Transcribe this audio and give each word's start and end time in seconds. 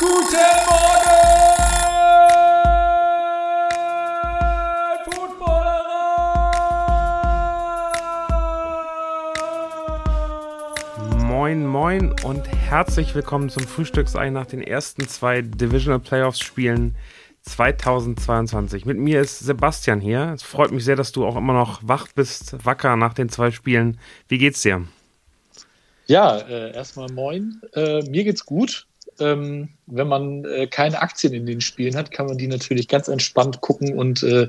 Guten 0.00 0.16
Morgen, 0.66 1.12
Footballerer! 5.04 6.06
Moin, 11.26 11.66
moin 11.66 12.14
und 12.24 12.48
herzlich 12.48 13.14
willkommen 13.14 13.50
zum 13.50 13.64
Frühstücksei 13.64 14.30
nach 14.30 14.46
den 14.46 14.62
ersten 14.62 15.06
zwei 15.06 15.42
Divisional 15.42 16.00
Playoffs 16.00 16.40
Spielen 16.40 16.96
2022. 17.42 18.86
Mit 18.86 18.96
mir 18.96 19.20
ist 19.20 19.40
Sebastian 19.40 20.00
hier. 20.00 20.32
Es 20.34 20.42
freut 20.42 20.72
mich 20.72 20.86
sehr, 20.86 20.96
dass 20.96 21.12
du 21.12 21.26
auch 21.26 21.36
immer 21.36 21.52
noch 21.52 21.86
wach 21.86 22.08
bist, 22.14 22.64
wacker 22.64 22.96
nach 22.96 23.12
den 23.12 23.28
zwei 23.28 23.50
Spielen. 23.50 24.00
Wie 24.28 24.38
geht's 24.38 24.62
dir? 24.62 24.82
Ja, 26.06 26.38
äh, 26.38 26.72
erstmal 26.74 27.12
moin. 27.12 27.60
Äh, 27.74 28.00
mir 28.08 28.24
geht's 28.24 28.46
gut. 28.46 28.86
Ähm, 29.20 29.68
wenn 29.86 30.08
man 30.08 30.44
äh, 30.44 30.66
keine 30.66 31.00
Aktien 31.00 31.32
in 31.32 31.46
den 31.46 31.60
Spielen 31.60 31.96
hat, 31.96 32.10
kann 32.10 32.26
man 32.26 32.38
die 32.38 32.46
natürlich 32.46 32.88
ganz 32.88 33.08
entspannt 33.08 33.60
gucken 33.60 33.96
und 33.96 34.22
äh, 34.22 34.48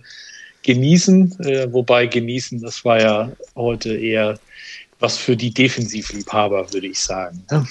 genießen. 0.64 1.40
Äh, 1.42 1.74
wobei 1.74 2.08
genießen, 2.08 2.62
das 2.62 2.86
war 2.86 3.02
ja 3.02 3.32
heute 3.56 3.96
eher 3.96 4.40
was 5.00 5.18
für 5.18 5.36
die 5.36 5.54
Defensivliebhaber, 5.54 6.72
würde 6.74 6.88
ich 6.88 7.00
sagen. 7.00 7.44
Ne? 7.50 7.68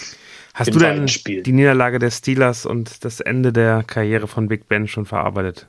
Hast 0.52 0.74
du 0.74 0.78
denn 0.78 1.06
die 1.06 1.52
Niederlage 1.52 1.98
der 1.98 2.10
Steelers 2.10 2.66
und 2.66 3.04
das 3.04 3.20
Ende 3.20 3.52
der 3.52 3.84
Karriere 3.84 4.26
von 4.26 4.48
Big 4.48 4.68
Ben 4.68 4.88
schon 4.88 5.06
verarbeitet? 5.06 5.66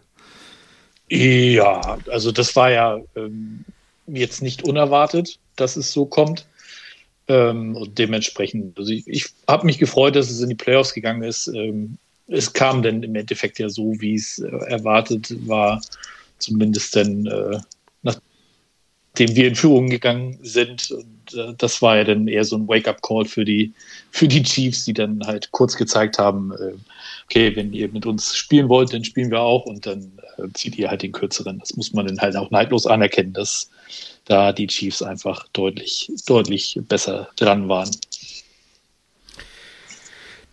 Ja, 1.08 2.00
also 2.10 2.32
das 2.32 2.56
war 2.56 2.72
ja 2.72 3.00
ähm, 3.16 3.64
jetzt 4.08 4.42
nicht 4.42 4.64
unerwartet, 4.64 5.40
dass 5.56 5.76
es 5.76 5.92
so 5.92 6.06
kommt. 6.06 6.48
Ähm, 7.32 7.78
und 7.78 7.98
dementsprechend, 7.98 8.78
also 8.78 8.92
ich, 8.92 9.08
ich 9.08 9.30
habe 9.48 9.66
mich 9.66 9.78
gefreut, 9.78 10.18
dass 10.18 10.30
es 10.30 10.42
in 10.42 10.50
die 10.50 10.56
Playoffs 10.56 10.94
gegangen 10.94 11.24
ist. 11.24 11.48
Ähm, 11.48 11.98
es 12.28 12.52
kam 12.52 12.84
dann 12.84 13.04
im 13.04 13.16
Endeffekt 13.16 13.58
ja 13.58 13.70
so, 13.70 13.94
wie 14.00 14.16
es 14.16 14.40
äh, 14.40 14.50
erwartet 14.68 15.34
war, 15.48 15.82
zumindest 16.40 16.94
dann, 16.94 17.26
äh, 17.28 17.58
nachdem 19.14 19.36
wir 19.36 19.48
in 19.48 19.56
Führung 19.56 19.90
gegangen 19.90 20.38
sind. 20.42 20.92
Äh, 21.34 21.54
das 21.58 21.82
war 21.82 21.98
ja 21.98 22.04
dann 22.04 22.28
eher 22.28 22.46
so 22.46 22.58
ein 22.58 22.68
Wake-up-Call 22.68 23.26
für 23.26 23.46
die, 23.46 23.74
für 24.12 24.28
die 24.28 24.44
Chiefs, 24.44 24.86
die 24.86 24.94
dann 24.94 25.26
halt 25.26 25.52
kurz 25.52 25.76
gezeigt 25.76 26.18
haben, 26.18 26.52
äh, 26.54 26.74
okay, 27.26 27.56
wenn 27.56 27.74
ihr 27.74 27.90
mit 27.90 28.06
uns 28.06 28.36
spielen 28.36 28.70
wollt, 28.70 28.94
dann 28.94 29.04
spielen 29.04 29.32
wir 29.32 29.42
auch 29.42 29.66
und 29.66 29.86
dann 29.86 30.12
äh, 30.38 30.48
zieht 30.54 30.78
ihr 30.78 30.90
halt 30.90 31.02
den 31.02 31.12
kürzeren. 31.12 31.60
Das 31.60 31.76
muss 31.76 31.94
man 31.94 32.08
dann 32.08 32.20
halt 32.20 32.36
auch 32.36 32.52
neidlos 32.52 32.88
anerkennen, 32.88 33.34
dass 33.34 33.70
da 34.26 34.54
die 34.54 34.68
Chiefs 34.68 35.02
einfach 35.02 35.48
deutlich, 35.54 36.12
deutlich 36.26 36.80
besser 36.88 37.30
dran 37.36 37.68
waren. 37.68 37.90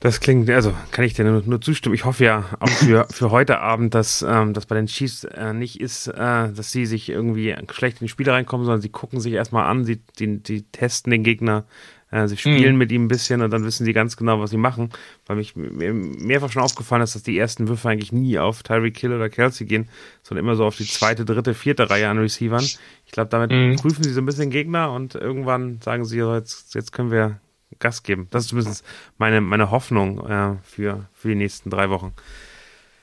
Das 0.00 0.20
klingt, 0.20 0.48
also 0.48 0.72
kann 0.92 1.04
ich 1.04 1.14
dir 1.14 1.24
nur, 1.24 1.42
nur 1.44 1.60
zustimmen. 1.60 1.94
Ich 1.94 2.04
hoffe 2.04 2.24
ja 2.24 2.44
auch 2.60 2.68
für, 2.68 3.06
für 3.10 3.30
heute 3.32 3.58
Abend, 3.58 3.94
dass 3.94 4.22
ähm, 4.22 4.54
das 4.54 4.66
bei 4.66 4.76
den 4.76 4.86
Chiefs 4.86 5.24
äh, 5.24 5.52
nicht 5.52 5.80
ist, 5.80 6.06
äh, 6.06 6.52
dass 6.52 6.70
sie 6.70 6.86
sich 6.86 7.08
irgendwie 7.08 7.56
schlecht 7.72 8.00
in 8.00 8.06
die 8.06 8.10
Spiele 8.10 8.32
reinkommen, 8.32 8.64
sondern 8.64 8.80
sie 8.80 8.90
gucken 8.90 9.20
sich 9.20 9.32
erstmal 9.32 9.66
an, 9.66 9.84
sie 9.84 10.00
die, 10.20 10.40
die 10.40 10.62
testen 10.62 11.10
den 11.10 11.24
Gegner, 11.24 11.64
äh, 12.12 12.28
sie 12.28 12.36
spielen 12.36 12.74
mhm. 12.74 12.78
mit 12.78 12.92
ihm 12.92 13.04
ein 13.04 13.08
bisschen 13.08 13.42
und 13.42 13.50
dann 13.50 13.64
wissen 13.64 13.84
sie 13.84 13.92
ganz 13.92 14.16
genau, 14.16 14.38
was 14.38 14.50
sie 14.50 14.56
machen. 14.56 14.90
Weil 15.26 15.36
mich 15.36 15.56
mir 15.56 15.92
mehrfach 15.92 16.52
schon 16.52 16.62
aufgefallen 16.62 17.02
ist, 17.02 17.16
dass 17.16 17.24
die 17.24 17.36
ersten 17.36 17.66
Würfe 17.66 17.88
eigentlich 17.88 18.12
nie 18.12 18.38
auf 18.38 18.62
Tyreek 18.62 18.94
Kill 18.94 19.12
oder 19.12 19.28
Kelsey 19.28 19.66
gehen, 19.66 19.88
sondern 20.22 20.44
immer 20.44 20.54
so 20.54 20.64
auf 20.64 20.76
die 20.76 20.86
zweite, 20.86 21.24
dritte, 21.24 21.54
vierte 21.54 21.90
Reihe 21.90 22.08
an 22.08 22.18
Receivern. 22.18 22.64
Ich 23.04 23.12
glaube, 23.12 23.30
damit 23.30 23.50
mhm. 23.50 23.74
prüfen 23.74 24.04
sie 24.04 24.12
so 24.12 24.20
ein 24.20 24.26
bisschen 24.26 24.44
den 24.44 24.50
Gegner 24.50 24.92
und 24.92 25.16
irgendwann 25.16 25.80
sagen 25.82 26.04
sie, 26.04 26.18
jetzt, 26.18 26.76
jetzt 26.76 26.92
können 26.92 27.10
wir 27.10 27.40
Gas 27.78 28.02
geben. 28.02 28.28
Das 28.30 28.44
ist 28.44 28.48
zumindest 28.50 28.84
meine, 29.18 29.40
meine 29.40 29.70
Hoffnung 29.70 30.26
äh, 30.26 30.56
für, 30.62 31.08
für 31.12 31.28
die 31.28 31.34
nächsten 31.34 31.70
drei 31.70 31.90
Wochen. 31.90 32.12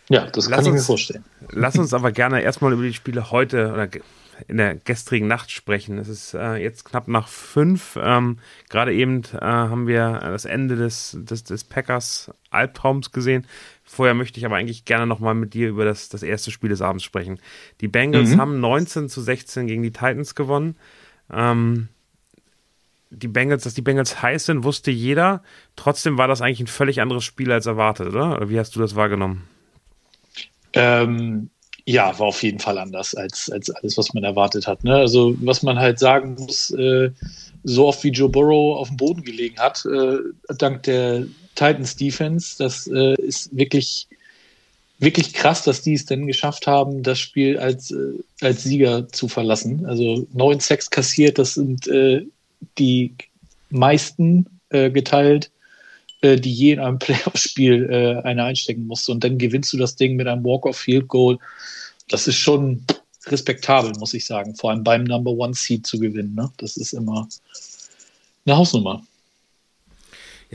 Ja, 0.09 0.27
das 0.27 0.47
lass 0.47 0.63
kann 0.63 0.73
uns, 0.73 0.81
ich 0.81 0.81
mir 0.81 0.85
vorstellen. 0.85 1.25
Lass 1.51 1.77
uns 1.77 1.93
aber 1.93 2.11
gerne 2.11 2.41
erstmal 2.41 2.73
über 2.73 2.83
die 2.83 2.93
Spiele 2.93 3.31
heute 3.31 3.71
oder 3.71 3.89
in 4.47 4.57
der 4.57 4.75
gestrigen 4.75 5.27
Nacht 5.27 5.51
sprechen. 5.51 5.97
Es 5.97 6.09
ist 6.09 6.33
äh, 6.33 6.55
jetzt 6.55 6.85
knapp 6.85 7.07
nach 7.07 7.27
fünf. 7.27 7.97
Ähm, 7.99 8.37
Gerade 8.69 8.93
eben 8.93 9.23
äh, 9.33 9.39
haben 9.39 9.87
wir 9.87 10.19
das 10.21 10.45
Ende 10.45 10.75
des, 10.75 11.17
des, 11.21 11.43
des 11.43 11.63
Packers 11.63 12.31
Albtraums 12.49 13.11
gesehen. 13.11 13.47
Vorher 13.83 14.13
möchte 14.13 14.39
ich 14.39 14.45
aber 14.45 14.57
eigentlich 14.57 14.85
gerne 14.85 15.07
nochmal 15.07 15.35
mit 15.35 15.53
dir 15.53 15.69
über 15.69 15.85
das, 15.85 16.09
das 16.09 16.21
erste 16.21 16.51
Spiel 16.51 16.69
des 16.69 16.81
Abends 16.81 17.03
sprechen. 17.03 17.39
Die 17.81 17.87
Bengals 17.87 18.31
mhm. 18.31 18.41
haben 18.41 18.59
19 18.59 19.09
zu 19.09 19.21
16 19.21 19.67
gegen 19.67 19.83
die 19.83 19.91
Titans 19.91 20.35
gewonnen. 20.35 20.75
Ähm, 21.31 21.87
die 23.09 23.27
Bengals, 23.27 23.63
dass 23.63 23.73
die 23.73 23.81
Bengals 23.81 24.21
heiß 24.21 24.45
sind, 24.45 24.63
wusste 24.63 24.91
jeder. 24.91 25.43
Trotzdem 25.75 26.17
war 26.17 26.27
das 26.27 26.41
eigentlich 26.41 26.61
ein 26.61 26.67
völlig 26.67 27.01
anderes 27.01 27.23
Spiel 27.23 27.51
als 27.51 27.65
erwartet, 27.65 28.07
oder? 28.07 28.35
Oder 28.35 28.49
wie 28.49 28.59
hast 28.59 28.75
du 28.75 28.79
das 28.79 28.95
wahrgenommen? 28.95 29.43
Ähm, 30.73 31.49
ja, 31.85 32.17
war 32.17 32.27
auf 32.27 32.41
jeden 32.41 32.59
Fall 32.59 32.77
anders 32.77 33.13
als, 33.13 33.49
als 33.49 33.69
alles, 33.69 33.97
was 33.97 34.13
man 34.13 34.23
erwartet 34.23 34.67
hat. 34.67 34.83
Ne? 34.83 34.95
Also, 34.95 35.35
was 35.41 35.61
man 35.61 35.77
halt 35.77 35.99
sagen 35.99 36.35
muss, 36.35 36.71
äh, 36.71 37.11
so 37.63 37.87
oft 37.87 38.03
wie 38.03 38.09
Joe 38.09 38.29
Burrow 38.29 38.77
auf 38.77 38.87
dem 38.87 38.97
Boden 38.97 39.23
gelegen 39.23 39.57
hat, 39.59 39.85
äh, 39.85 40.17
dank 40.57 40.83
der 40.83 41.25
Titans 41.55 41.95
Defense, 41.95 42.55
das 42.57 42.87
äh, 42.87 43.13
ist 43.21 43.55
wirklich, 43.55 44.07
wirklich 44.99 45.33
krass, 45.33 45.63
dass 45.63 45.81
die 45.81 45.93
es 45.93 46.05
denn 46.05 46.27
geschafft 46.27 46.67
haben, 46.67 47.03
das 47.03 47.19
Spiel 47.19 47.57
als, 47.59 47.91
äh, 47.91 48.13
als 48.41 48.63
Sieger 48.63 49.07
zu 49.07 49.27
verlassen. 49.27 49.85
Also 49.85 50.27
neun 50.33 50.59
Sacks 50.59 50.89
kassiert, 50.89 51.37
das 51.37 51.53
sind 51.53 51.87
äh, 51.87 52.25
die 52.77 53.15
meisten 53.69 54.45
äh, 54.69 54.89
geteilt, 54.89 55.51
äh, 56.21 56.35
die 56.37 56.53
je 56.53 56.73
in 56.73 56.79
einem 56.79 56.99
Playoff-Spiel 56.99 57.89
äh, 57.89 58.27
eine 58.27 58.43
einstecken 58.43 58.87
musste. 58.87 59.11
Und 59.11 59.23
dann 59.23 59.37
gewinnst 59.37 59.73
du 59.73 59.77
das 59.77 59.95
Ding 59.95 60.15
mit 60.15 60.27
einem 60.27 60.43
Walk-off-Field-Goal. 60.43 61.37
Das 62.09 62.27
ist 62.27 62.37
schon 62.37 62.85
respektabel, 63.27 63.91
muss 63.99 64.13
ich 64.13 64.25
sagen. 64.25 64.55
Vor 64.55 64.71
allem 64.71 64.83
beim 64.83 65.03
Number 65.03 65.31
One 65.31 65.53
Seed 65.53 65.85
zu 65.85 65.99
gewinnen. 65.99 66.35
Ne? 66.35 66.51
Das 66.57 66.77
ist 66.77 66.93
immer 66.93 67.27
eine 68.45 68.57
Hausnummer. 68.57 69.03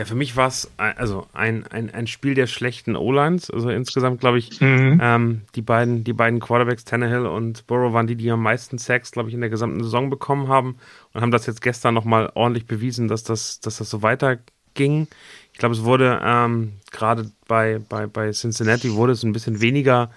Ja, 0.00 0.06
für 0.06 0.14
mich 0.14 0.34
war 0.34 0.48
es 0.48 0.70
also 0.78 1.26
ein, 1.34 1.66
ein, 1.66 1.92
ein 1.92 2.06
Spiel 2.06 2.32
der 2.32 2.46
schlechten 2.46 2.96
O-Lines. 2.96 3.50
Also 3.50 3.68
insgesamt, 3.68 4.18
glaube 4.18 4.38
ich, 4.38 4.58
mhm. 4.58 4.98
ähm, 4.98 5.42
die, 5.54 5.60
beiden, 5.60 6.04
die 6.04 6.14
beiden 6.14 6.40
Quarterbacks, 6.40 6.86
Tannehill 6.86 7.26
und 7.26 7.66
Burrow, 7.66 7.92
waren 7.92 8.06
die, 8.06 8.16
die 8.16 8.30
am 8.30 8.42
meisten 8.42 8.78
Sacks, 8.78 9.10
glaube 9.10 9.28
ich, 9.28 9.34
in 9.34 9.42
der 9.42 9.50
gesamten 9.50 9.82
Saison 9.82 10.08
bekommen 10.08 10.48
haben 10.48 10.78
und 11.12 11.20
haben 11.20 11.30
das 11.30 11.44
jetzt 11.44 11.60
gestern 11.60 11.92
nochmal 11.92 12.32
ordentlich 12.32 12.64
bewiesen, 12.64 13.08
dass 13.08 13.24
das, 13.24 13.60
dass 13.60 13.76
das 13.76 13.90
so 13.90 14.00
weiterging. 14.00 15.06
Ich 15.52 15.58
glaube, 15.58 15.74
es 15.74 15.84
wurde 15.84 16.18
ähm, 16.24 16.78
gerade 16.92 17.30
bei, 17.46 17.78
bei, 17.86 18.06
bei 18.06 18.30
Cincinnati 18.30 18.94
wurde 18.94 19.12
es 19.12 19.22
ein 19.22 19.34
bisschen 19.34 19.60
weniger, 19.60 20.10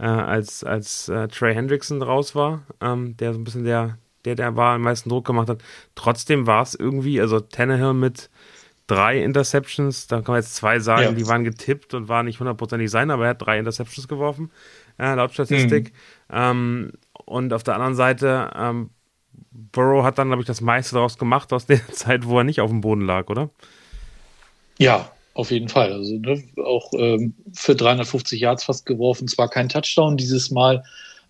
äh, 0.00 0.06
als, 0.06 0.64
als 0.64 1.08
äh, 1.08 1.28
Trey 1.28 1.54
Hendrickson 1.54 2.02
raus 2.02 2.34
war, 2.34 2.62
ähm, 2.80 3.16
der 3.18 3.32
so 3.32 3.38
ein 3.38 3.44
bisschen 3.44 3.62
der, 3.62 3.96
der, 4.24 4.34
der 4.34 4.56
war 4.56 4.74
am 4.74 4.82
meisten 4.82 5.08
Druck 5.08 5.24
gemacht 5.24 5.48
hat. 5.48 5.62
Trotzdem 5.94 6.48
war 6.48 6.64
es 6.64 6.74
irgendwie, 6.74 7.20
also 7.20 7.38
Tannehill 7.38 7.94
mit 7.94 8.28
drei 8.90 9.22
Interceptions. 9.22 10.06
Da 10.06 10.16
kann 10.16 10.32
man 10.32 10.42
jetzt 10.42 10.54
zwei 10.54 10.80
sagen, 10.80 11.02
ja. 11.02 11.12
die 11.12 11.26
waren 11.26 11.44
getippt 11.44 11.94
und 11.94 12.08
waren 12.08 12.26
nicht 12.26 12.40
hundertprozentig 12.40 12.90
sein, 12.90 13.10
aber 13.10 13.24
er 13.24 13.30
hat 13.30 13.42
drei 13.42 13.58
Interceptions 13.58 14.08
geworfen, 14.08 14.50
äh, 14.98 15.14
laut 15.14 15.32
Statistik. 15.32 15.92
Mhm. 16.28 16.34
Ähm, 16.36 16.92
und 17.24 17.52
auf 17.52 17.62
der 17.62 17.74
anderen 17.74 17.94
Seite, 17.94 18.50
ähm, 18.56 18.90
Burrow 19.52 20.04
hat 20.04 20.18
dann, 20.18 20.28
glaube 20.28 20.42
ich, 20.42 20.46
das 20.46 20.60
meiste 20.60 20.94
daraus 20.94 21.18
gemacht 21.18 21.52
aus 21.52 21.66
der 21.66 21.86
Zeit, 21.92 22.26
wo 22.26 22.38
er 22.38 22.44
nicht 22.44 22.60
auf 22.60 22.70
dem 22.70 22.80
Boden 22.80 23.02
lag, 23.02 23.28
oder? 23.28 23.50
Ja, 24.78 25.10
auf 25.34 25.50
jeden 25.50 25.68
Fall. 25.68 25.92
Also 25.92 26.16
ne, 26.18 26.42
auch 26.64 26.92
ähm, 26.94 27.34
für 27.52 27.76
350 27.76 28.40
Yards 28.40 28.64
fast 28.64 28.86
geworfen. 28.86 29.28
Zwar 29.28 29.48
kein 29.48 29.68
Touchdown 29.68 30.16
dieses 30.16 30.50
Mal, 30.50 30.82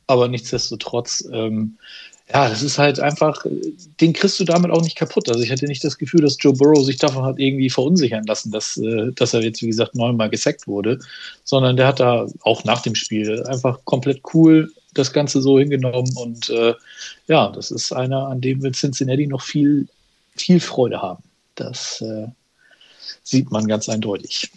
aber 0.06 0.28
nichtsdestotrotz 0.28 1.28
ähm, 1.32 1.76
ja, 2.32 2.48
das 2.48 2.62
ist 2.62 2.78
halt 2.78 3.00
einfach, 3.00 3.44
den 4.00 4.12
kriegst 4.12 4.38
du 4.38 4.44
damit 4.44 4.70
auch 4.70 4.82
nicht 4.82 4.96
kaputt. 4.96 5.28
Also 5.28 5.40
ich 5.40 5.50
hatte 5.50 5.66
nicht 5.66 5.82
das 5.82 5.98
Gefühl, 5.98 6.20
dass 6.20 6.36
Joe 6.38 6.52
Burrow 6.52 6.84
sich 6.84 6.96
davon 6.96 7.24
hat 7.24 7.38
irgendwie 7.38 7.70
verunsichern 7.70 8.24
lassen, 8.24 8.52
dass, 8.52 8.76
äh, 8.76 9.10
dass 9.12 9.34
er 9.34 9.42
jetzt, 9.42 9.62
wie 9.62 9.66
gesagt, 9.66 9.94
neunmal 9.96 10.30
gesackt 10.30 10.68
wurde, 10.68 11.00
sondern 11.42 11.76
der 11.76 11.88
hat 11.88 11.98
da 11.98 12.26
auch 12.42 12.64
nach 12.64 12.82
dem 12.82 12.94
Spiel 12.94 13.42
einfach 13.46 13.84
komplett 13.84 14.22
cool 14.32 14.70
das 14.94 15.12
Ganze 15.12 15.42
so 15.42 15.58
hingenommen 15.58 16.12
und 16.16 16.50
äh, 16.50 16.74
ja, 17.26 17.48
das 17.50 17.70
ist 17.70 17.92
einer, 17.92 18.26
an 18.26 18.40
dem 18.40 18.62
wir 18.62 18.72
Cincinnati 18.72 19.26
noch 19.26 19.42
viel, 19.42 19.88
viel 20.36 20.60
Freude 20.60 21.00
haben. 21.00 21.22
Das 21.54 22.00
äh, 22.00 22.26
sieht 23.22 23.50
man 23.50 23.66
ganz 23.66 23.88
eindeutig. 23.88 24.50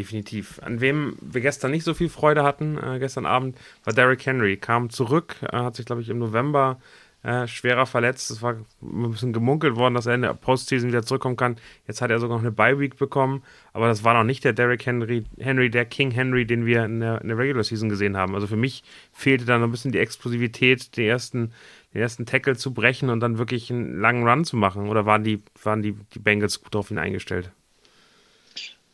Definitiv. 0.00 0.58
An 0.62 0.80
wem 0.80 1.18
wir 1.20 1.42
gestern 1.42 1.72
nicht 1.72 1.84
so 1.84 1.92
viel 1.92 2.08
Freude 2.08 2.42
hatten, 2.42 2.78
äh, 2.78 2.98
gestern 2.98 3.26
Abend, 3.26 3.58
war 3.84 3.92
Derrick 3.92 4.24
Henry. 4.24 4.56
Kam 4.56 4.88
zurück, 4.88 5.36
äh, 5.42 5.54
hat 5.54 5.76
sich, 5.76 5.84
glaube 5.84 6.00
ich, 6.00 6.08
im 6.08 6.18
November 6.18 6.78
äh, 7.22 7.46
schwerer 7.46 7.84
verletzt. 7.84 8.30
Es 8.30 8.40
war 8.40 8.54
ein 8.80 9.10
bisschen 9.10 9.34
gemunkelt 9.34 9.76
worden, 9.76 9.92
dass 9.92 10.06
er 10.06 10.14
in 10.14 10.22
der 10.22 10.32
Postseason 10.32 10.88
wieder 10.88 11.02
zurückkommen 11.02 11.36
kann. 11.36 11.56
Jetzt 11.86 12.00
hat 12.00 12.10
er 12.10 12.18
sogar 12.18 12.38
noch 12.38 12.42
eine 12.42 12.50
Bye-Week 12.50 12.96
bekommen, 12.96 13.42
aber 13.74 13.88
das 13.88 14.04
war 14.04 14.14
noch 14.14 14.24
nicht 14.24 14.42
der 14.42 14.54
Derrick 14.54 14.86
Henry, 14.86 15.24
Henry, 15.38 15.68
der 15.68 15.84
King 15.84 16.12
Henry, 16.12 16.46
den 16.46 16.64
wir 16.64 16.86
in 16.86 17.00
der, 17.00 17.20
in 17.20 17.28
der 17.28 17.36
Regular 17.36 17.62
Season 17.62 17.90
gesehen 17.90 18.16
haben. 18.16 18.34
Also 18.34 18.46
für 18.46 18.56
mich 18.56 18.82
fehlte 19.12 19.44
da 19.44 19.58
noch 19.58 19.66
ein 19.66 19.70
bisschen 19.70 19.92
die 19.92 19.98
Explosivität, 19.98 20.96
den 20.96 21.08
ersten, 21.08 21.52
den 21.92 22.00
ersten 22.00 22.24
Tackle 22.24 22.56
zu 22.56 22.72
brechen 22.72 23.10
und 23.10 23.20
dann 23.20 23.36
wirklich 23.36 23.70
einen 23.70 24.00
langen 24.00 24.26
Run 24.26 24.46
zu 24.46 24.56
machen. 24.56 24.88
Oder 24.88 25.04
waren 25.04 25.24
die, 25.24 25.42
waren 25.62 25.82
die, 25.82 25.92
die 26.14 26.20
Bengals 26.20 26.62
gut 26.62 26.74
darauf 26.74 26.90
ihn 26.90 26.96
eingestellt? 26.96 27.52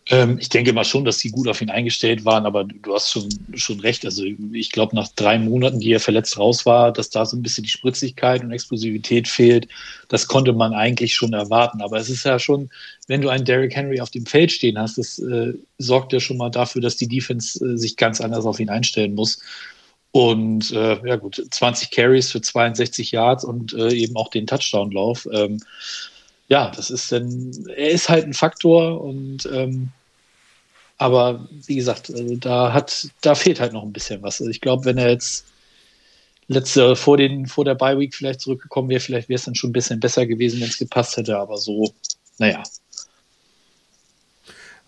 Ähm, 0.08 0.38
ich 0.38 0.48
denke 0.48 0.72
mal 0.72 0.84
schon, 0.84 1.04
dass 1.04 1.18
sie 1.18 1.30
gut 1.30 1.48
auf 1.48 1.60
ihn 1.60 1.70
eingestellt 1.70 2.24
waren, 2.24 2.46
aber 2.46 2.62
du 2.62 2.94
hast 2.94 3.10
schon, 3.10 3.28
schon 3.54 3.80
recht. 3.80 4.04
Also 4.04 4.24
ich 4.52 4.70
glaube, 4.70 4.94
nach 4.94 5.08
drei 5.16 5.36
Monaten, 5.36 5.80
die 5.80 5.92
er 5.92 6.00
verletzt 6.00 6.38
raus 6.38 6.64
war, 6.64 6.92
dass 6.92 7.10
da 7.10 7.26
so 7.26 7.36
ein 7.36 7.42
bisschen 7.42 7.64
die 7.64 7.70
Spritzigkeit 7.70 8.42
und 8.42 8.52
Explosivität 8.52 9.26
fehlt, 9.26 9.66
das 10.08 10.28
konnte 10.28 10.52
man 10.52 10.74
eigentlich 10.74 11.14
schon 11.14 11.32
erwarten. 11.32 11.80
Aber 11.80 11.98
es 11.98 12.08
ist 12.08 12.24
ja 12.24 12.38
schon, 12.38 12.70
wenn 13.08 13.20
du 13.20 13.30
einen 13.30 13.44
Derrick 13.44 13.74
Henry 13.74 14.00
auf 14.00 14.10
dem 14.10 14.26
Feld 14.26 14.52
stehen 14.52 14.78
hast, 14.78 14.96
das 14.96 15.18
äh, 15.18 15.54
sorgt 15.78 16.12
ja 16.12 16.20
schon 16.20 16.36
mal 16.36 16.50
dafür, 16.50 16.80
dass 16.80 16.96
die 16.96 17.08
Defense 17.08 17.64
äh, 17.64 17.76
sich 17.76 17.96
ganz 17.96 18.20
anders 18.20 18.46
auf 18.46 18.60
ihn 18.60 18.70
einstellen 18.70 19.14
muss. 19.14 19.40
Und 20.12 20.70
äh, 20.70 21.00
ja 21.04 21.16
gut, 21.16 21.44
20 21.50 21.90
Carries 21.90 22.30
für 22.30 22.40
62 22.40 23.10
Yards 23.10 23.44
und 23.44 23.74
äh, 23.74 23.92
eben 23.92 24.14
auch 24.16 24.30
den 24.30 24.46
Touchdown-Lauf. 24.46 25.26
Ähm, 25.32 25.58
ja, 26.48 26.70
das 26.70 26.90
ist 26.90 27.10
dann, 27.12 27.52
er 27.74 27.90
ist 27.90 28.08
halt 28.08 28.24
ein 28.24 28.34
Faktor 28.34 29.00
und 29.00 29.48
ähm, 29.52 29.90
aber 30.98 31.46
wie 31.66 31.76
gesagt, 31.76 32.10
also 32.10 32.36
da 32.36 32.72
hat, 32.72 33.08
da 33.20 33.34
fehlt 33.34 33.60
halt 33.60 33.72
noch 33.72 33.82
ein 33.82 33.92
bisschen 33.92 34.22
was. 34.22 34.40
Also 34.40 34.50
ich 34.50 34.60
glaube, 34.60 34.84
wenn 34.86 34.98
er 34.98 35.10
jetzt 35.10 35.46
letzte 36.48 36.96
vor 36.96 37.16
den 37.16 37.46
vor 37.46 37.64
der 37.64 37.74
Bye 37.74 37.98
Week 37.98 38.14
vielleicht 38.14 38.40
zurückgekommen 38.40 38.88
wäre, 38.88 39.00
vielleicht 39.00 39.28
wäre 39.28 39.36
es 39.36 39.44
dann 39.44 39.54
schon 39.54 39.70
ein 39.70 39.74
bisschen 39.74 40.00
besser 40.00 40.26
gewesen, 40.26 40.60
wenn 40.60 40.68
es 40.68 40.78
gepasst 40.78 41.16
hätte. 41.16 41.36
Aber 41.38 41.58
so, 41.58 41.92
naja. 42.38 42.62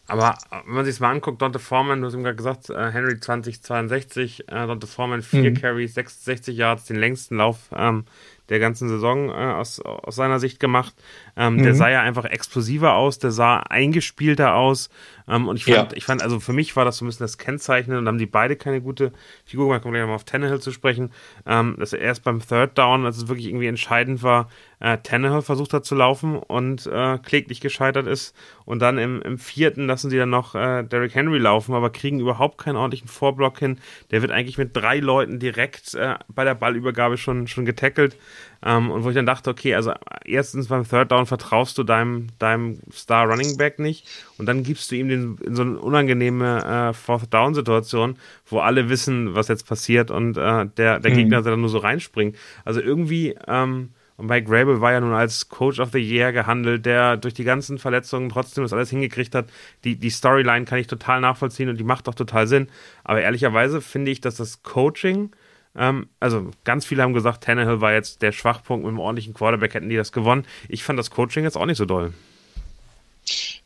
Aber 0.06 0.38
wenn 0.64 0.74
man 0.74 0.84
sich 0.86 0.98
mal 1.00 1.10
anguckt, 1.10 1.42
Dante 1.42 1.58
Foreman, 1.58 2.00
du 2.00 2.06
hast 2.06 2.14
ihm 2.14 2.22
gerade 2.22 2.36
gesagt, 2.36 2.70
äh, 2.70 2.90
Henry 2.90 3.20
2062, 3.20 4.48
äh, 4.48 4.66
Dante 4.66 4.86
Foreman 4.86 5.20
4 5.20 5.50
mhm. 5.50 5.54
Carries, 5.54 5.92
66 5.92 6.56
Yards, 6.56 6.86
den 6.86 6.96
längsten 6.96 7.36
Lauf 7.36 7.68
ähm, 7.76 8.06
der 8.48 8.58
ganzen 8.58 8.88
Saison 8.88 9.28
äh, 9.28 9.32
aus, 9.32 9.80
aus 9.80 10.16
seiner 10.16 10.40
Sicht 10.40 10.60
gemacht. 10.60 10.94
Ähm, 11.38 11.54
mhm. 11.54 11.62
Der 11.62 11.74
sah 11.74 11.88
ja 11.88 12.02
einfach 12.02 12.24
explosiver 12.24 12.94
aus, 12.94 13.20
der 13.20 13.30
sah 13.30 13.58
eingespielter 13.58 14.56
aus. 14.56 14.90
Ähm, 15.28 15.46
und 15.46 15.56
ich 15.56 15.64
fand, 15.64 15.92
ja. 15.92 15.96
ich 15.96 16.04
fand, 16.04 16.22
also 16.22 16.40
für 16.40 16.52
mich 16.52 16.74
war 16.74 16.84
das 16.84 16.96
so 16.96 17.04
ein 17.04 17.08
bisschen 17.08 17.24
das 17.24 17.38
Kennzeichnen 17.38 17.96
und 17.96 18.08
haben 18.08 18.18
die 18.18 18.26
beide 18.26 18.56
keine 18.56 18.80
gute 18.80 19.12
Figur 19.44 19.66
gemacht. 19.66 19.82
Kommen 19.82 19.94
gleich 19.94 20.06
mal 20.06 20.14
auf 20.14 20.24
Tannehill 20.24 20.60
zu 20.60 20.72
sprechen. 20.72 21.12
Ähm, 21.46 21.76
dass 21.78 21.92
er 21.92 22.00
erst 22.00 22.24
beim 22.24 22.40
Third 22.40 22.76
Down, 22.76 23.06
als 23.06 23.18
es 23.18 23.28
wirklich 23.28 23.46
irgendwie 23.46 23.68
entscheidend 23.68 24.22
war, 24.22 24.48
äh, 24.80 24.98
Tannehill 24.98 25.42
versucht 25.42 25.72
hat 25.72 25.84
zu 25.84 25.94
laufen 25.94 26.36
und 26.36 26.86
äh, 26.86 27.18
kläglich 27.18 27.60
gescheitert 27.60 28.06
ist. 28.06 28.34
Und 28.64 28.80
dann 28.80 28.98
im, 28.98 29.22
im 29.22 29.38
vierten 29.38 29.86
lassen 29.86 30.10
sie 30.10 30.18
dann 30.18 30.30
noch 30.30 30.54
äh, 30.54 30.82
Derrick 30.82 31.14
Henry 31.14 31.38
laufen, 31.38 31.74
aber 31.74 31.90
kriegen 31.90 32.20
überhaupt 32.20 32.58
keinen 32.58 32.76
ordentlichen 32.76 33.08
Vorblock 33.08 33.58
hin. 33.58 33.78
Der 34.10 34.22
wird 34.22 34.32
eigentlich 34.32 34.58
mit 34.58 34.74
drei 34.76 34.98
Leuten 34.98 35.38
direkt 35.38 35.94
äh, 35.94 36.16
bei 36.28 36.44
der 36.44 36.54
Ballübergabe 36.54 37.16
schon, 37.16 37.46
schon 37.46 37.64
getackelt. 37.64 38.16
Ähm, 38.64 38.90
und 38.90 39.04
wo 39.04 39.08
ich 39.08 39.14
dann 39.14 39.26
dachte, 39.26 39.50
okay, 39.50 39.74
also 39.74 39.92
erstens 40.24 40.68
beim 40.68 40.88
Third 40.88 41.12
Down 41.12 41.26
vertraust 41.26 41.78
du 41.78 41.84
deinem, 41.84 42.26
deinem 42.38 42.80
Star 42.92 43.26
Running 43.28 43.56
Back 43.56 43.78
nicht 43.78 44.08
und 44.36 44.46
dann 44.46 44.64
gibst 44.64 44.90
du 44.90 44.96
ihm 44.96 45.08
den, 45.08 45.38
in 45.38 45.54
so 45.54 45.62
eine 45.62 45.78
unangenehme 45.78 46.64
äh, 46.64 46.92
Fourth 46.92 47.32
Down 47.32 47.54
Situation, 47.54 48.16
wo 48.46 48.58
alle 48.58 48.88
wissen, 48.88 49.34
was 49.34 49.48
jetzt 49.48 49.66
passiert 49.66 50.10
und 50.10 50.36
äh, 50.36 50.66
der, 50.76 50.98
der 50.98 51.10
mhm. 51.12 51.16
Gegner 51.16 51.42
dann 51.42 51.60
nur 51.60 51.70
so 51.70 51.78
reinspringt. 51.78 52.36
Also 52.64 52.80
irgendwie, 52.80 53.36
ähm, 53.46 53.90
und 54.18 54.26
Mike 54.26 54.50
Grable 54.50 54.80
war 54.80 54.90
ja 54.90 55.00
nun 55.00 55.14
als 55.14 55.48
Coach 55.48 55.78
of 55.78 55.92
the 55.92 56.00
Year 56.00 56.32
gehandelt, 56.32 56.84
der 56.84 57.16
durch 57.16 57.34
die 57.34 57.44
ganzen 57.44 57.78
Verletzungen 57.78 58.28
trotzdem 58.30 58.64
das 58.64 58.72
alles 58.72 58.90
hingekriegt 58.90 59.32
hat. 59.36 59.48
Die, 59.84 59.94
die 59.94 60.10
Storyline 60.10 60.64
kann 60.64 60.80
ich 60.80 60.88
total 60.88 61.20
nachvollziehen 61.20 61.68
und 61.68 61.78
die 61.78 61.84
macht 61.84 62.08
doch 62.08 62.16
total 62.16 62.48
Sinn. 62.48 62.66
Aber 63.04 63.20
ehrlicherweise 63.20 63.80
finde 63.80 64.10
ich, 64.10 64.20
dass 64.20 64.34
das 64.34 64.64
Coaching 64.64 65.30
ähm, 65.78 66.08
also 66.20 66.50
ganz 66.64 66.84
viele 66.84 67.02
haben 67.02 67.14
gesagt, 67.14 67.44
Tannehill 67.44 67.80
war 67.80 67.92
jetzt 67.92 68.22
der 68.22 68.32
Schwachpunkt 68.32 68.84
mit 68.84 68.90
einem 68.90 69.00
ordentlichen 69.00 69.34
Quarterback, 69.34 69.74
hätten 69.74 69.88
die 69.88 69.96
das 69.96 70.12
gewonnen. 70.12 70.44
Ich 70.68 70.82
fand 70.82 70.98
das 70.98 71.10
Coaching 71.10 71.44
jetzt 71.44 71.56
auch 71.56 71.66
nicht 71.66 71.78
so 71.78 71.84
doll. 71.84 72.12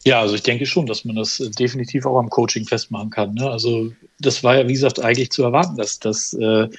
Ja, 0.05 0.20
also 0.20 0.35
ich 0.35 0.43
denke 0.43 0.67
schon, 0.67 0.87
dass 0.87 1.05
man 1.05 1.17
das 1.17 1.38
definitiv 1.59 2.06
auch 2.06 2.19
am 2.19 2.29
Coaching 2.29 2.67
festmachen 2.67 3.11
kann. 3.11 3.35
Ne? 3.35 3.49
Also 3.49 3.93
das 4.19 4.43
war 4.43 4.56
ja, 4.56 4.67
wie 4.67 4.73
gesagt, 4.73 5.00
eigentlich 5.00 5.31
zu 5.31 5.44
erwarten, 5.44 5.76
dass, 5.76 5.99
äh, 6.35 6.44
äh, 6.44 6.70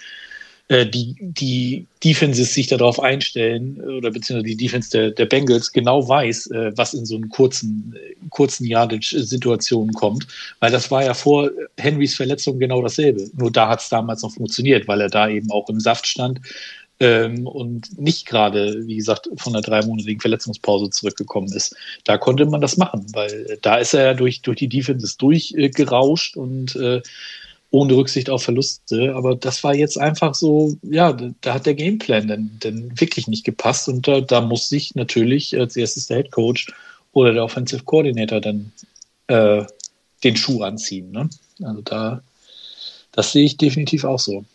die, 0.81 1.15
die 1.19 1.85
Defenses 2.03 2.53
sich 2.53 2.67
darauf 2.67 2.99
einstellen 2.99 3.79
oder 3.81 4.11
beziehungsweise 4.11 4.55
die 4.55 4.63
Defense 4.63 4.89
der, 4.89 5.11
der 5.11 5.25
Bengals 5.25 5.71
genau 5.71 6.07
weiß, 6.07 6.47
äh, 6.47 6.71
was 6.75 6.93
in 6.93 7.05
so 7.05 7.15
einen 7.15 7.29
kurzen, 7.29 7.95
kurzen 8.29 8.65
Yardage-Situationen 8.65 9.93
kommt. 9.93 10.27
Weil 10.59 10.71
das 10.71 10.91
war 10.91 11.03
ja 11.03 11.13
vor 11.13 11.49
Henrys 11.77 12.15
Verletzung 12.15 12.59
genau 12.59 12.81
dasselbe. 12.81 13.29
Nur 13.37 13.51
da 13.51 13.69
hat 13.69 13.81
es 13.81 13.89
damals 13.89 14.23
noch 14.23 14.33
funktioniert, 14.33 14.87
weil 14.87 15.01
er 15.01 15.09
da 15.09 15.29
eben 15.29 15.51
auch 15.51 15.69
im 15.69 15.79
Saft 15.79 16.07
stand 16.07 16.41
ähm, 16.99 17.47
und 17.47 17.99
nicht 17.99 18.25
gerade, 18.25 18.87
wie 18.87 18.95
gesagt, 18.95 19.29
von 19.35 19.53
einer 19.53 19.61
dreimonatigen 19.61 20.21
Verletzungspause 20.21 20.89
zurückgekommen 20.89 21.51
ist. 21.51 21.75
Da 22.03 22.17
konnte 22.17 22.45
man 22.45 22.61
das 22.61 22.77
machen, 22.77 23.05
weil 23.13 23.57
da 23.61 23.77
ist 23.77 23.93
er 23.93 24.05
ja 24.05 24.13
durch, 24.13 24.41
durch 24.41 24.57
die 24.57 24.69
Defenses 24.69 25.17
durchgerauscht 25.17 26.37
und 26.37 26.75
äh, 26.75 27.01
ohne 27.73 27.95
Rücksicht 27.95 28.29
auf 28.29 28.43
Verluste. 28.43 29.15
Aber 29.15 29.35
das 29.35 29.63
war 29.63 29.73
jetzt 29.73 29.99
einfach 29.99 30.35
so, 30.35 30.77
ja, 30.83 31.11
da 31.41 31.55
hat 31.55 31.65
der 31.65 31.73
Gameplan 31.73 32.27
dann, 32.27 32.51
dann 32.59 33.01
wirklich 33.01 33.27
nicht 33.27 33.43
gepasst 33.43 33.89
und 33.89 34.07
da, 34.07 34.21
da 34.21 34.41
muss 34.41 34.69
sich 34.69 34.93
natürlich 34.93 35.57
als 35.59 35.75
erstes 35.75 36.05
der 36.05 36.17
Head 36.17 36.31
Coach 36.31 36.71
oder 37.13 37.33
der 37.33 37.43
Offensive 37.43 37.83
Coordinator 37.83 38.41
dann 38.41 38.71
äh, 39.25 39.63
den 40.23 40.35
Schuh 40.35 40.61
anziehen. 40.61 41.09
Ne? 41.11 41.27
Also 41.63 41.81
da, 41.81 42.21
das 43.11 43.31
sehe 43.31 43.45
ich 43.45 43.57
definitiv 43.57 44.03
auch 44.03 44.19
so. 44.19 44.45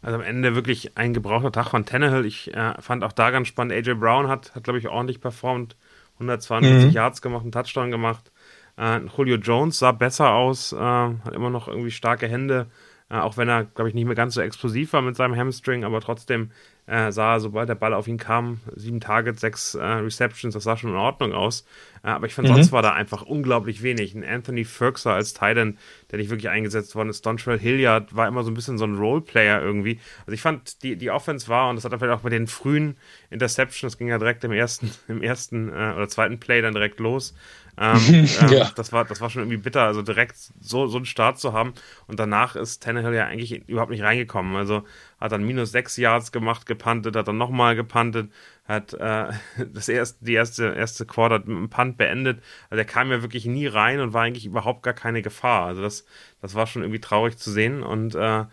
Also 0.00 0.14
am 0.14 0.22
Ende 0.24 0.54
wirklich 0.54 0.96
ein 0.96 1.12
gebrauchter 1.12 1.50
Tag 1.50 1.70
von 1.70 1.86
Tannehill. 1.86 2.24
Ich 2.24 2.54
äh, 2.54 2.80
fand 2.80 3.02
auch 3.02 3.12
da 3.12 3.30
ganz 3.32 3.48
spannend, 3.48 3.72
AJ 3.72 3.94
Brown 3.94 4.28
hat, 4.28 4.54
hat 4.54 4.62
glaube 4.62 4.78
ich, 4.78 4.86
ordentlich 4.86 5.20
performt. 5.20 5.74
142 6.20 6.86
mhm. 6.86 6.90
Yards 6.92 7.20
gemacht, 7.20 7.42
einen 7.42 7.52
Touchdown 7.52 7.90
gemacht. 7.90 8.30
Äh, 8.76 9.00
Julio 9.16 9.36
Jones 9.36 9.78
sah 9.78 9.92
besser 9.92 10.32
aus, 10.32 10.72
äh, 10.72 10.76
hat 10.76 11.34
immer 11.34 11.50
noch 11.50 11.68
irgendwie 11.68 11.90
starke 11.90 12.28
Hände, 12.28 12.66
äh, 13.10 13.18
auch 13.18 13.36
wenn 13.36 13.48
er, 13.48 13.64
glaube 13.64 13.88
ich, 13.88 13.94
nicht 13.94 14.06
mehr 14.06 14.14
ganz 14.14 14.34
so 14.34 14.40
explosiv 14.40 14.92
war 14.92 15.02
mit 15.02 15.16
seinem 15.16 15.36
Hamstring, 15.36 15.84
aber 15.84 16.00
trotzdem 16.00 16.50
äh, 16.86 17.10
sah, 17.10 17.40
sobald 17.40 17.68
der 17.68 17.74
Ball 17.74 17.92
auf 17.92 18.06
ihn 18.06 18.16
kam, 18.16 18.60
sieben 18.74 19.00
Targets, 19.00 19.40
sechs 19.40 19.74
äh, 19.74 19.82
Receptions, 19.82 20.54
das 20.54 20.64
sah 20.64 20.76
schon 20.76 20.90
in 20.90 20.96
Ordnung 20.96 21.32
aus. 21.32 21.64
Äh, 22.04 22.08
aber 22.10 22.26
ich 22.26 22.34
fand, 22.34 22.48
mhm. 22.48 22.54
sonst 22.54 22.70
war 22.70 22.82
da 22.82 22.92
einfach 22.92 23.22
unglaublich 23.22 23.82
wenig. 23.82 24.14
Ein 24.14 24.24
Anthony 24.24 24.64
Ferguson 24.64 25.12
als 25.12 25.34
Titan, 25.34 25.78
der 26.10 26.18
nicht 26.18 26.30
wirklich 26.30 26.48
eingesetzt 26.48 26.94
worden 26.94 27.08
ist. 27.08 27.26
Dontrell 27.26 27.58
Hilliard 27.58 28.14
war 28.14 28.28
immer 28.28 28.44
so 28.44 28.50
ein 28.52 28.54
bisschen 28.54 28.78
so 28.78 28.84
ein 28.84 28.96
Roleplayer 28.96 29.60
irgendwie. 29.60 29.98
Also 30.20 30.32
ich 30.32 30.40
fand, 30.40 30.82
die, 30.84 30.96
die 30.96 31.10
Offense 31.10 31.48
war, 31.48 31.70
und 31.70 31.76
das 31.76 31.84
hat 31.84 31.92
er 31.92 31.98
vielleicht 31.98 32.18
auch 32.20 32.24
mit 32.24 32.32
den 32.32 32.46
frühen 32.46 32.96
Interceptions, 33.30 33.98
ging 33.98 34.08
ja 34.08 34.18
direkt 34.18 34.44
im 34.44 34.52
ersten, 34.52 34.92
im 35.08 35.22
ersten 35.22 35.68
äh, 35.70 35.94
oder 35.96 36.08
zweiten 36.08 36.38
Play 36.38 36.62
dann 36.62 36.74
direkt 36.74 37.00
los. 37.00 37.34
Ähm, 37.78 38.00
ähm, 38.40 38.48
ja. 38.48 38.70
das, 38.74 38.92
war, 38.92 39.04
das 39.04 39.20
war 39.20 39.28
schon 39.28 39.42
irgendwie 39.42 39.58
bitter, 39.58 39.82
also 39.82 40.02
direkt 40.02 40.36
so, 40.60 40.86
so 40.86 40.96
einen 40.96 41.06
Start 41.06 41.38
zu 41.38 41.52
haben. 41.52 41.74
Und 42.06 42.20
danach 42.20 42.56
ist 42.56 42.82
Tannehill 42.82 43.14
ja 43.14 43.26
eigentlich 43.26 43.68
überhaupt 43.68 43.90
nicht 43.90 44.02
reingekommen. 44.02 44.56
Also 44.56 44.84
hat 45.20 45.32
dann 45.32 45.44
minus 45.44 45.72
sechs 45.72 45.96
Yards 45.96 46.32
gemacht, 46.32 46.66
gepantet, 46.66 47.16
hat 47.16 47.28
dann 47.28 47.38
nochmal 47.38 47.74
gepantet, 47.74 48.30
hat 48.66 48.94
äh, 48.94 49.28
das 49.72 49.88
erste, 49.88 50.24
die 50.24 50.34
erste, 50.34 50.74
erste 50.74 51.06
Quarter 51.06 51.38
mit 51.40 51.48
einem 51.48 51.70
Punt 51.70 51.96
beendet. 51.96 52.42
Also 52.70 52.76
der 52.76 52.84
kam 52.84 53.10
ja 53.10 53.22
wirklich 53.22 53.46
nie 53.46 53.66
rein 53.66 54.00
und 54.00 54.12
war 54.12 54.22
eigentlich 54.22 54.46
überhaupt 54.46 54.82
gar 54.82 54.94
keine 54.94 55.22
Gefahr. 55.22 55.66
Also 55.66 55.82
das, 55.82 56.04
das 56.40 56.54
war 56.54 56.66
schon 56.66 56.82
irgendwie 56.82 57.00
traurig 57.00 57.38
zu 57.38 57.50
sehen. 57.50 57.82
Und 57.82 58.14
äh, 58.14 58.44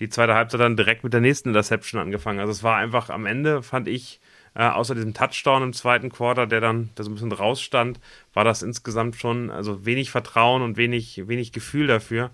die 0.00 0.08
zweite 0.08 0.34
Halbzeit 0.34 0.60
dann 0.60 0.76
direkt 0.76 1.04
mit 1.04 1.12
der 1.12 1.20
nächsten 1.20 1.50
Interception 1.50 2.00
angefangen. 2.00 2.40
Also 2.40 2.50
es 2.50 2.62
war 2.62 2.76
einfach 2.76 3.08
am 3.08 3.24
Ende, 3.24 3.62
fand 3.62 3.88
ich, 3.88 4.20
äh, 4.54 4.64
außer 4.64 4.94
diesem 4.94 5.14
Touchdown 5.14 5.62
im 5.62 5.72
zweiten 5.72 6.10
Quarter, 6.10 6.46
der 6.46 6.60
dann 6.60 6.90
der 6.96 7.04
so 7.04 7.10
ein 7.10 7.14
bisschen 7.14 7.32
rausstand, 7.32 8.00
war 8.34 8.44
das 8.44 8.62
insgesamt 8.62 9.16
schon 9.16 9.50
also 9.50 9.86
wenig 9.86 10.10
Vertrauen 10.10 10.62
und 10.62 10.76
wenig, 10.76 11.28
wenig 11.28 11.52
Gefühl 11.52 11.86
dafür. 11.86 12.30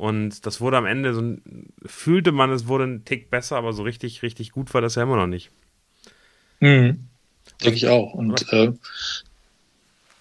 Und 0.00 0.46
das 0.46 0.62
wurde 0.62 0.78
am 0.78 0.86
Ende 0.86 1.12
so 1.12 1.36
fühlte 1.84 2.32
man, 2.32 2.50
es 2.50 2.66
wurde 2.66 2.84
ein 2.84 3.04
Tick 3.04 3.28
besser, 3.28 3.58
aber 3.58 3.74
so 3.74 3.82
richtig, 3.82 4.22
richtig 4.22 4.50
gut 4.50 4.72
war 4.72 4.80
das 4.80 4.94
ja 4.94 5.02
immer 5.02 5.16
noch 5.16 5.26
nicht. 5.26 5.50
Mhm. 6.60 7.08
Denke 7.62 7.76
ich 7.76 7.86
auch. 7.86 8.14
Und 8.14 8.50
äh, 8.50 8.72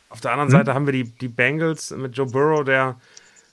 auf 0.10 0.20
der 0.20 0.34
anderen 0.34 0.50
hm? 0.50 0.58
Seite 0.58 0.74
haben 0.74 0.86
wir 0.86 0.92
die, 0.92 1.06
die 1.06 1.30
Bengals 1.30 1.92
mit 1.92 2.18
Joe 2.18 2.26
Burrow, 2.26 2.66
der 2.66 3.00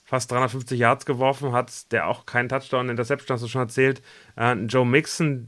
fast 0.03 0.29
350 0.29 0.77
Yards 0.77 1.05
geworfen 1.05 1.53
hat, 1.53 1.93
der 1.93 2.07
auch 2.07 2.25
keinen 2.25 2.49
Touchdown, 2.49 2.89
Interception 2.89 3.35
hast 3.35 3.43
du 3.43 3.47
schon 3.47 3.61
erzählt. 3.61 4.01
Äh, 4.35 4.55
Joe 4.65 4.85
Mixon, 4.85 5.47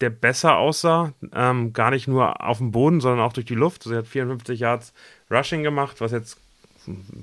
der 0.00 0.08
besser 0.08 0.56
aussah, 0.56 1.12
ähm, 1.34 1.74
gar 1.74 1.90
nicht 1.90 2.08
nur 2.08 2.42
auf 2.42 2.56
dem 2.56 2.70
Boden, 2.70 3.02
sondern 3.02 3.20
auch 3.20 3.34
durch 3.34 3.44
die 3.44 3.54
Luft. 3.54 3.82
Also 3.82 3.92
er 3.92 3.98
hat 3.98 4.06
54 4.06 4.60
Yards 4.60 4.94
Rushing 5.30 5.62
gemacht, 5.62 6.00
was 6.00 6.12
jetzt 6.12 6.40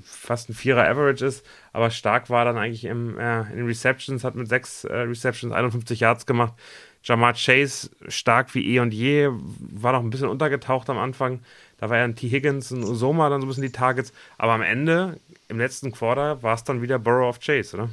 fast 0.04 0.48
ein 0.48 0.54
Vierer 0.54 0.88
Average 0.88 1.24
ist, 1.24 1.46
aber 1.72 1.90
stark 1.90 2.30
war 2.30 2.44
dann 2.44 2.56
eigentlich 2.56 2.84
im, 2.84 3.18
äh, 3.18 3.42
in 3.50 3.56
den 3.56 3.66
Receptions, 3.66 4.24
hat 4.24 4.34
mit 4.34 4.48
sechs 4.48 4.84
äh, 4.84 4.94
Receptions 4.94 5.52
51 5.52 6.00
Yards 6.00 6.26
gemacht. 6.26 6.54
Jamar 7.02 7.34
Chase 7.34 7.90
stark 8.08 8.54
wie 8.54 8.74
eh 8.74 8.80
und 8.80 8.94
je, 8.94 9.28
war 9.58 9.92
noch 9.92 10.00
ein 10.00 10.10
bisschen 10.10 10.28
untergetaucht 10.28 10.88
am 10.88 10.98
Anfang. 10.98 11.40
Da 11.78 11.90
war 11.90 11.98
ja 11.98 12.04
ein 12.04 12.16
T. 12.16 12.28
Higgins 12.28 12.72
und 12.72 12.82
Usoma 12.82 13.28
dann 13.28 13.40
so 13.40 13.46
ein 13.46 13.48
bisschen 13.48 13.62
die 13.64 13.72
Targets, 13.72 14.12
aber 14.38 14.52
am 14.52 14.62
Ende, 14.62 15.18
im 15.48 15.58
letzten 15.58 15.92
Quarter, 15.92 16.42
war 16.42 16.54
es 16.54 16.64
dann 16.64 16.80
wieder 16.80 16.98
Burrow 16.98 17.28
of 17.28 17.40
Chase, 17.40 17.76
oder? 17.76 17.90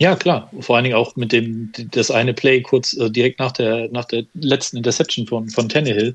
Ja, 0.00 0.14
klar. 0.14 0.50
Vor 0.60 0.76
allen 0.76 0.84
Dingen 0.84 0.96
auch 0.96 1.16
mit 1.16 1.32
dem, 1.32 1.72
das 1.90 2.10
eine 2.10 2.32
Play 2.32 2.62
kurz 2.62 2.96
äh, 2.96 3.10
direkt 3.10 3.40
nach 3.40 3.52
der, 3.52 3.88
nach 3.90 4.04
der 4.04 4.24
letzten 4.34 4.76
Interception 4.76 5.26
von, 5.26 5.48
von 5.50 5.68
Tannehill. 5.68 6.14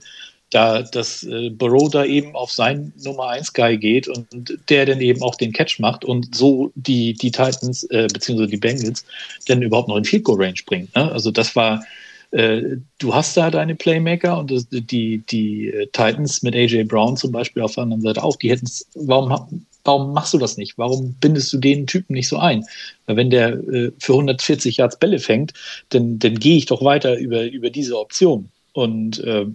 Da, 0.53 0.81
dass 0.81 1.23
äh, 1.23 1.49
Burrow 1.49 1.89
da 1.89 2.05
eben 2.05 2.35
auf 2.35 2.51
seinen 2.51 2.93
Nummer 3.03 3.29
1 3.29 3.53
Guy 3.53 3.77
geht 3.77 4.07
und 4.07 4.59
der 4.69 4.85
dann 4.85 5.01
eben 5.01 5.21
auch 5.21 5.35
den 5.35 5.51
Catch 5.51 5.79
macht 5.79 6.05
und 6.05 6.35
so 6.35 6.71
die, 6.75 7.13
die 7.13 7.31
Titans, 7.31 7.83
äh, 7.85 8.07
beziehungsweise 8.11 8.51
die 8.51 8.57
Bengals, 8.57 9.05
dann 9.47 9.61
überhaupt 9.61 9.87
noch 9.87 9.97
in 9.97 10.05
Field 10.05 10.23
Goal 10.23 10.41
Range 10.41 10.59
bringt. 10.65 10.95
Ne? 10.95 11.11
Also 11.11 11.31
das 11.31 11.55
war, 11.55 11.83
äh, 12.31 12.61
du 12.99 13.13
hast 13.13 13.35
da 13.37 13.49
deine 13.49 13.75
Playmaker 13.75 14.37
und 14.37 14.51
das, 14.51 14.67
die, 14.69 15.19
die 15.19 15.69
äh, 15.69 15.87
Titans 15.87 16.43
mit 16.43 16.55
AJ 16.55 16.85
Brown 16.85 17.17
zum 17.17 17.31
Beispiel 17.31 17.63
auf 17.63 17.75
der 17.75 17.83
anderen 17.83 18.01
Seite 18.01 18.23
auch, 18.23 18.35
die 18.35 18.49
hätten 18.49 18.65
es, 18.65 18.87
warum, 18.95 19.65
warum 19.83 20.13
machst 20.13 20.33
du 20.33 20.37
das 20.37 20.57
nicht? 20.57 20.77
Warum 20.77 21.15
bindest 21.19 21.51
du 21.53 21.57
den 21.57 21.87
Typen 21.87 22.13
nicht 22.13 22.27
so 22.27 22.37
ein? 22.37 22.65
Weil 23.05 23.17
wenn 23.17 23.29
der 23.29 23.53
äh, 23.53 23.91
für 23.99 24.13
140 24.13 24.77
Yards 24.77 24.99
Bälle 24.99 25.19
fängt, 25.19 25.53
dann, 25.89 26.19
dann 26.19 26.39
gehe 26.39 26.57
ich 26.57 26.65
doch 26.65 26.83
weiter 26.83 27.17
über, 27.17 27.43
über 27.45 27.69
diese 27.69 27.97
Option. 27.99 28.49
Und 28.73 29.19
äh, 29.19 29.45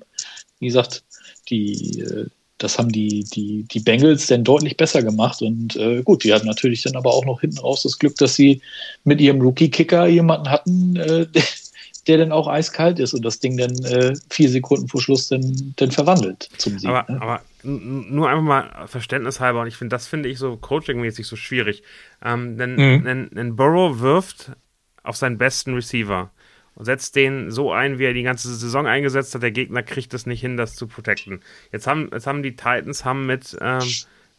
wie 0.61 0.67
gesagt, 0.67 1.05
die, 1.49 2.01
äh, 2.01 2.27
das 2.59 2.79
haben 2.79 2.91
die, 2.91 3.25
die, 3.25 3.65
die 3.65 3.81
Bengals 3.81 4.27
dann 4.27 4.45
deutlich 4.45 4.77
besser 4.77 5.03
gemacht. 5.03 5.41
Und 5.43 5.77
äh, 5.77 6.03
gut, 6.03 6.25
die 6.25 6.35
hatten 6.35 6.47
natürlich 6.47 6.83
dann 6.83 6.97
aber 6.97 7.15
auch 7.15 7.25
noch 7.25 7.41
hinten 7.41 7.59
raus 7.59 7.83
das 7.83 7.99
Glück, 7.99 8.17
dass 8.17 8.35
sie 8.35 8.61
mit 9.05 9.21
ihrem 9.21 9.41
Rookie-Kicker 9.41 10.07
jemanden 10.07 10.51
hatten, 10.51 10.97
äh, 10.97 11.27
der, 11.27 11.43
der 12.09 12.19
dann 12.19 12.33
auch 12.33 12.49
eiskalt 12.49 12.99
ist 12.99 13.15
und 13.15 13.25
das 13.25 13.39
Ding 13.39 13.57
dann 13.57 13.85
äh, 13.85 14.15
vier 14.31 14.49
Sekunden 14.49 14.89
vor 14.89 15.01
Schluss 15.01 15.29
dann, 15.29 15.75
dann 15.77 15.91
verwandelt 15.91 16.49
zum 16.59 16.79
Sieg. 16.79 16.89
Aber, 16.89 17.13
ne? 17.13 17.23
aber 17.23 17.43
nur 17.63 18.29
einfach 18.29 18.43
mal 18.43 18.87
verständnishalber, 18.87 19.61
und 19.61 19.67
ich 19.67 19.77
finde, 19.77 19.95
das 19.95 20.07
finde 20.07 20.29
ich 20.29 20.39
so 20.39 20.57
coachingmäßig 20.57 21.27
so 21.27 21.37
schwierig. 21.37 21.83
Ähm, 22.25 22.57
denn, 22.57 22.77
mhm. 22.77 23.05
denn, 23.05 23.31
denn 23.31 23.57
Burrow 23.57 24.01
wirft 24.01 24.53
auf 25.03 25.17
seinen 25.17 25.39
besten 25.39 25.75
Receiver 25.75 26.31
und 26.79 26.85
setzt 26.85 27.17
den 27.17 27.51
so 27.51 27.73
ein, 27.73 27.99
wie 27.99 28.05
er 28.05 28.15
die 28.15 28.23
ganze 28.23 28.55
Saison 28.55 28.87
eingesetzt 28.87 29.35
hat. 29.35 29.43
Der 29.43 29.51
Gegner 29.51 29.83
kriegt 29.83 30.15
es 30.15 30.27
nicht 30.27 30.41
hin, 30.41 30.57
das 30.57 30.77
zu 30.77 30.87
protecten. 30.87 31.41
Jetzt 31.73 31.89
haben, 31.89 32.09
jetzt 32.13 32.29
haben 32.29 32.45
die 32.45 32.55
Titans 32.55 33.05
haben 33.05 33.27
mit, 33.27 33.59
ähm, 33.61 33.83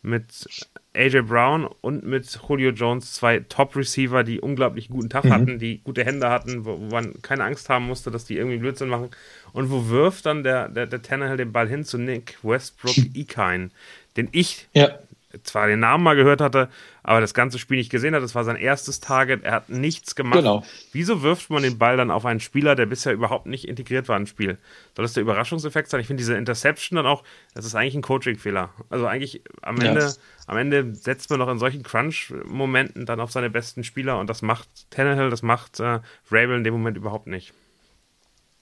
mit 0.01 0.47
AJ 0.95 1.23
Brown 1.23 1.67
und 1.81 2.05
mit 2.05 2.39
Julio 2.47 2.71
Jones 2.71 3.13
zwei 3.13 3.39
Top-Receiver, 3.39 4.23
die 4.23 4.39
unglaublich 4.39 4.87
guten 4.87 5.09
Tag 5.09 5.25
mhm. 5.25 5.33
hatten, 5.33 5.59
die 5.59 5.81
gute 5.83 6.05
Hände 6.05 6.29
hatten, 6.29 6.63
wo, 6.63 6.79
wo, 6.79 6.85
man 6.85 7.21
keine 7.21 7.43
Angst 7.43 7.67
haben 7.67 7.85
musste, 7.85 8.09
dass 8.09 8.23
die 8.23 8.37
irgendwie 8.37 8.57
Blödsinn 8.57 8.87
machen. 8.87 9.09
Und 9.51 9.69
wo 9.69 9.89
wirft 9.89 10.25
dann 10.25 10.43
der, 10.43 10.69
der, 10.69 10.87
der 10.87 11.01
Tannehill 11.01 11.35
den 11.35 11.51
Ball 11.51 11.67
hin 11.67 11.83
zu 11.83 11.97
Nick 11.97 12.37
Westbrook 12.41 12.95
Ekine, 13.15 13.69
den 14.15 14.29
ich 14.31 14.69
ja 14.71 14.97
zwar 15.43 15.67
den 15.67 15.79
Namen 15.79 16.03
mal 16.03 16.15
gehört 16.15 16.41
hatte, 16.41 16.69
aber 17.03 17.21
das 17.21 17.33
ganze 17.33 17.59
Spiel 17.59 17.77
nicht 17.77 17.91
gesehen 17.91 18.15
hat. 18.15 18.23
Das 18.23 18.33
war 18.33 18.43
sein 18.43 18.55
erstes 18.55 18.99
Target. 18.99 19.43
Er 19.43 19.51
hat 19.51 19.69
nichts 19.69 20.15
gemacht. 20.15 20.39
Genau. 20.39 20.63
Wieso 20.91 21.21
wirft 21.21 21.49
man 21.49 21.61
den 21.61 21.77
Ball 21.77 21.97
dann 21.97 22.09
auf 22.09 22.25
einen 22.25 22.39
Spieler, 22.39 22.75
der 22.75 22.87
bisher 22.87 23.13
überhaupt 23.13 23.45
nicht 23.45 23.67
integriert 23.67 24.07
war 24.09 24.17
ins 24.17 24.29
Spiel? 24.29 24.57
Soll 24.95 25.03
das 25.03 25.13
der 25.13 25.21
Überraschungseffekt 25.21 25.89
sein? 25.89 26.01
Ich 26.01 26.07
finde 26.07 26.21
diese 26.21 26.35
Interception 26.35 26.97
dann 26.97 27.05
auch, 27.05 27.23
das 27.53 27.65
ist 27.65 27.75
eigentlich 27.75 27.95
ein 27.95 28.01
Coaching-Fehler. 28.01 28.71
Also 28.89 29.05
eigentlich 29.05 29.43
am 29.61 29.79
Ende, 29.79 30.01
ja. 30.01 30.13
am 30.47 30.57
Ende 30.57 30.95
setzt 30.95 31.29
man 31.29 31.39
doch 31.39 31.49
in 31.49 31.59
solchen 31.59 31.83
Crunch-Momenten 31.83 33.05
dann 33.05 33.19
auf 33.19 33.31
seine 33.31 33.49
besten 33.49 33.83
Spieler 33.83 34.19
und 34.19 34.29
das 34.29 34.41
macht 34.41 34.67
Tannehill, 34.89 35.29
das 35.29 35.43
macht 35.43 35.79
äh, 35.79 35.99
Rabel 36.31 36.57
in 36.57 36.63
dem 36.63 36.73
Moment 36.73 36.97
überhaupt 36.97 37.27
nicht. 37.27 37.53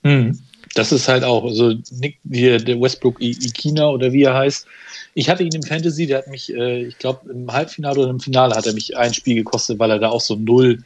Hm. 0.03 0.39
Das 0.75 0.91
ist 0.91 1.07
halt 1.07 1.23
auch, 1.23 1.43
also 1.43 1.73
Nick, 1.91 2.19
hier, 2.29 2.57
der 2.57 2.79
Westbrook 2.79 3.19
Ikina 3.19 3.89
oder 3.89 4.11
wie 4.11 4.23
er 4.23 4.35
heißt, 4.35 4.67
ich 5.15 5.29
hatte 5.29 5.43
ihn 5.43 5.55
im 5.55 5.63
Fantasy, 5.63 6.05
der 6.05 6.19
hat 6.19 6.27
mich, 6.27 6.53
äh, 6.53 6.85
ich 6.85 6.97
glaube, 6.99 7.31
im 7.31 7.51
Halbfinale 7.51 7.99
oder 7.99 8.11
im 8.11 8.19
Finale 8.19 8.53
hat 8.53 8.67
er 8.67 8.73
mich 8.73 8.95
ein 8.95 9.13
Spiel 9.13 9.35
gekostet, 9.35 9.79
weil 9.79 9.89
er 9.89 9.99
da 9.99 10.09
auch 10.09 10.21
so 10.21 10.35
null, 10.35 10.83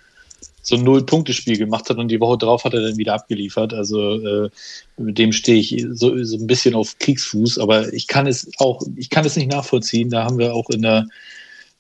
so 0.62 0.76
ein 0.76 0.84
Null-Punkte-Spiel 0.84 1.58
gemacht 1.58 1.90
hat 1.90 1.98
und 1.98 2.08
die 2.08 2.20
Woche 2.20 2.38
drauf 2.38 2.64
hat 2.64 2.74
er 2.74 2.82
dann 2.82 2.98
wieder 2.98 3.16
abgeliefert. 3.16 3.74
Also 3.74 4.46
äh, 4.46 4.50
mit 4.98 5.18
dem 5.18 5.34
stehe 5.34 5.60
ich 5.60 5.86
so, 5.92 6.24
so 6.24 6.38
ein 6.38 6.48
bisschen 6.48 6.76
auf 6.76 6.98
Kriegsfuß, 7.00 7.58
aber 7.58 7.92
ich 7.92 8.08
kann 8.08 8.28
es 8.28 8.50
auch, 8.58 8.82
ich 8.96 9.10
kann 9.10 9.26
es 9.26 9.36
nicht 9.36 9.52
nachvollziehen. 9.52 10.10
Da 10.10 10.24
haben 10.24 10.38
wir 10.38 10.54
auch 10.54 10.70
in 10.70 10.84
der 10.84 11.08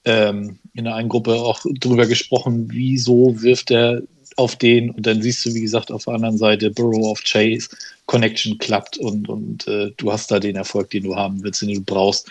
ähm, 0.03 0.57
in 0.73 0.85
der 0.85 0.95
einen 0.95 1.09
Gruppe 1.09 1.35
auch 1.35 1.61
drüber 1.79 2.07
gesprochen, 2.07 2.67
wieso 2.71 3.41
wirft 3.41 3.71
er 3.71 4.01
auf 4.41 4.55
den 4.55 4.89
und 4.89 5.05
dann 5.05 5.21
siehst 5.21 5.45
du, 5.45 5.53
wie 5.53 5.61
gesagt, 5.61 5.91
auf 5.91 6.05
der 6.05 6.15
anderen 6.15 6.37
Seite 6.37 6.71
Burrow 6.71 7.11
of 7.11 7.23
Chase, 7.23 7.69
Connection 8.07 8.57
klappt 8.57 8.97
und, 8.97 9.29
und 9.29 9.67
äh, 9.67 9.91
du 9.97 10.11
hast 10.11 10.31
da 10.31 10.39
den 10.39 10.55
Erfolg, 10.55 10.89
den 10.89 11.03
du 11.03 11.15
haben 11.15 11.43
willst, 11.43 11.61
den 11.61 11.73
du 11.73 11.81
brauchst. 11.81 12.29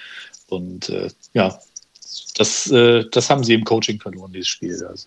Und 0.48 0.88
äh, 0.88 1.08
ja, 1.32 1.58
das, 2.34 2.70
äh, 2.70 3.04
das 3.10 3.30
haben 3.30 3.44
sie 3.44 3.54
im 3.54 3.64
Coaching 3.64 4.00
verloren, 4.00 4.32
dieses 4.32 4.48
Spiel. 4.48 4.84
Also 4.84 5.06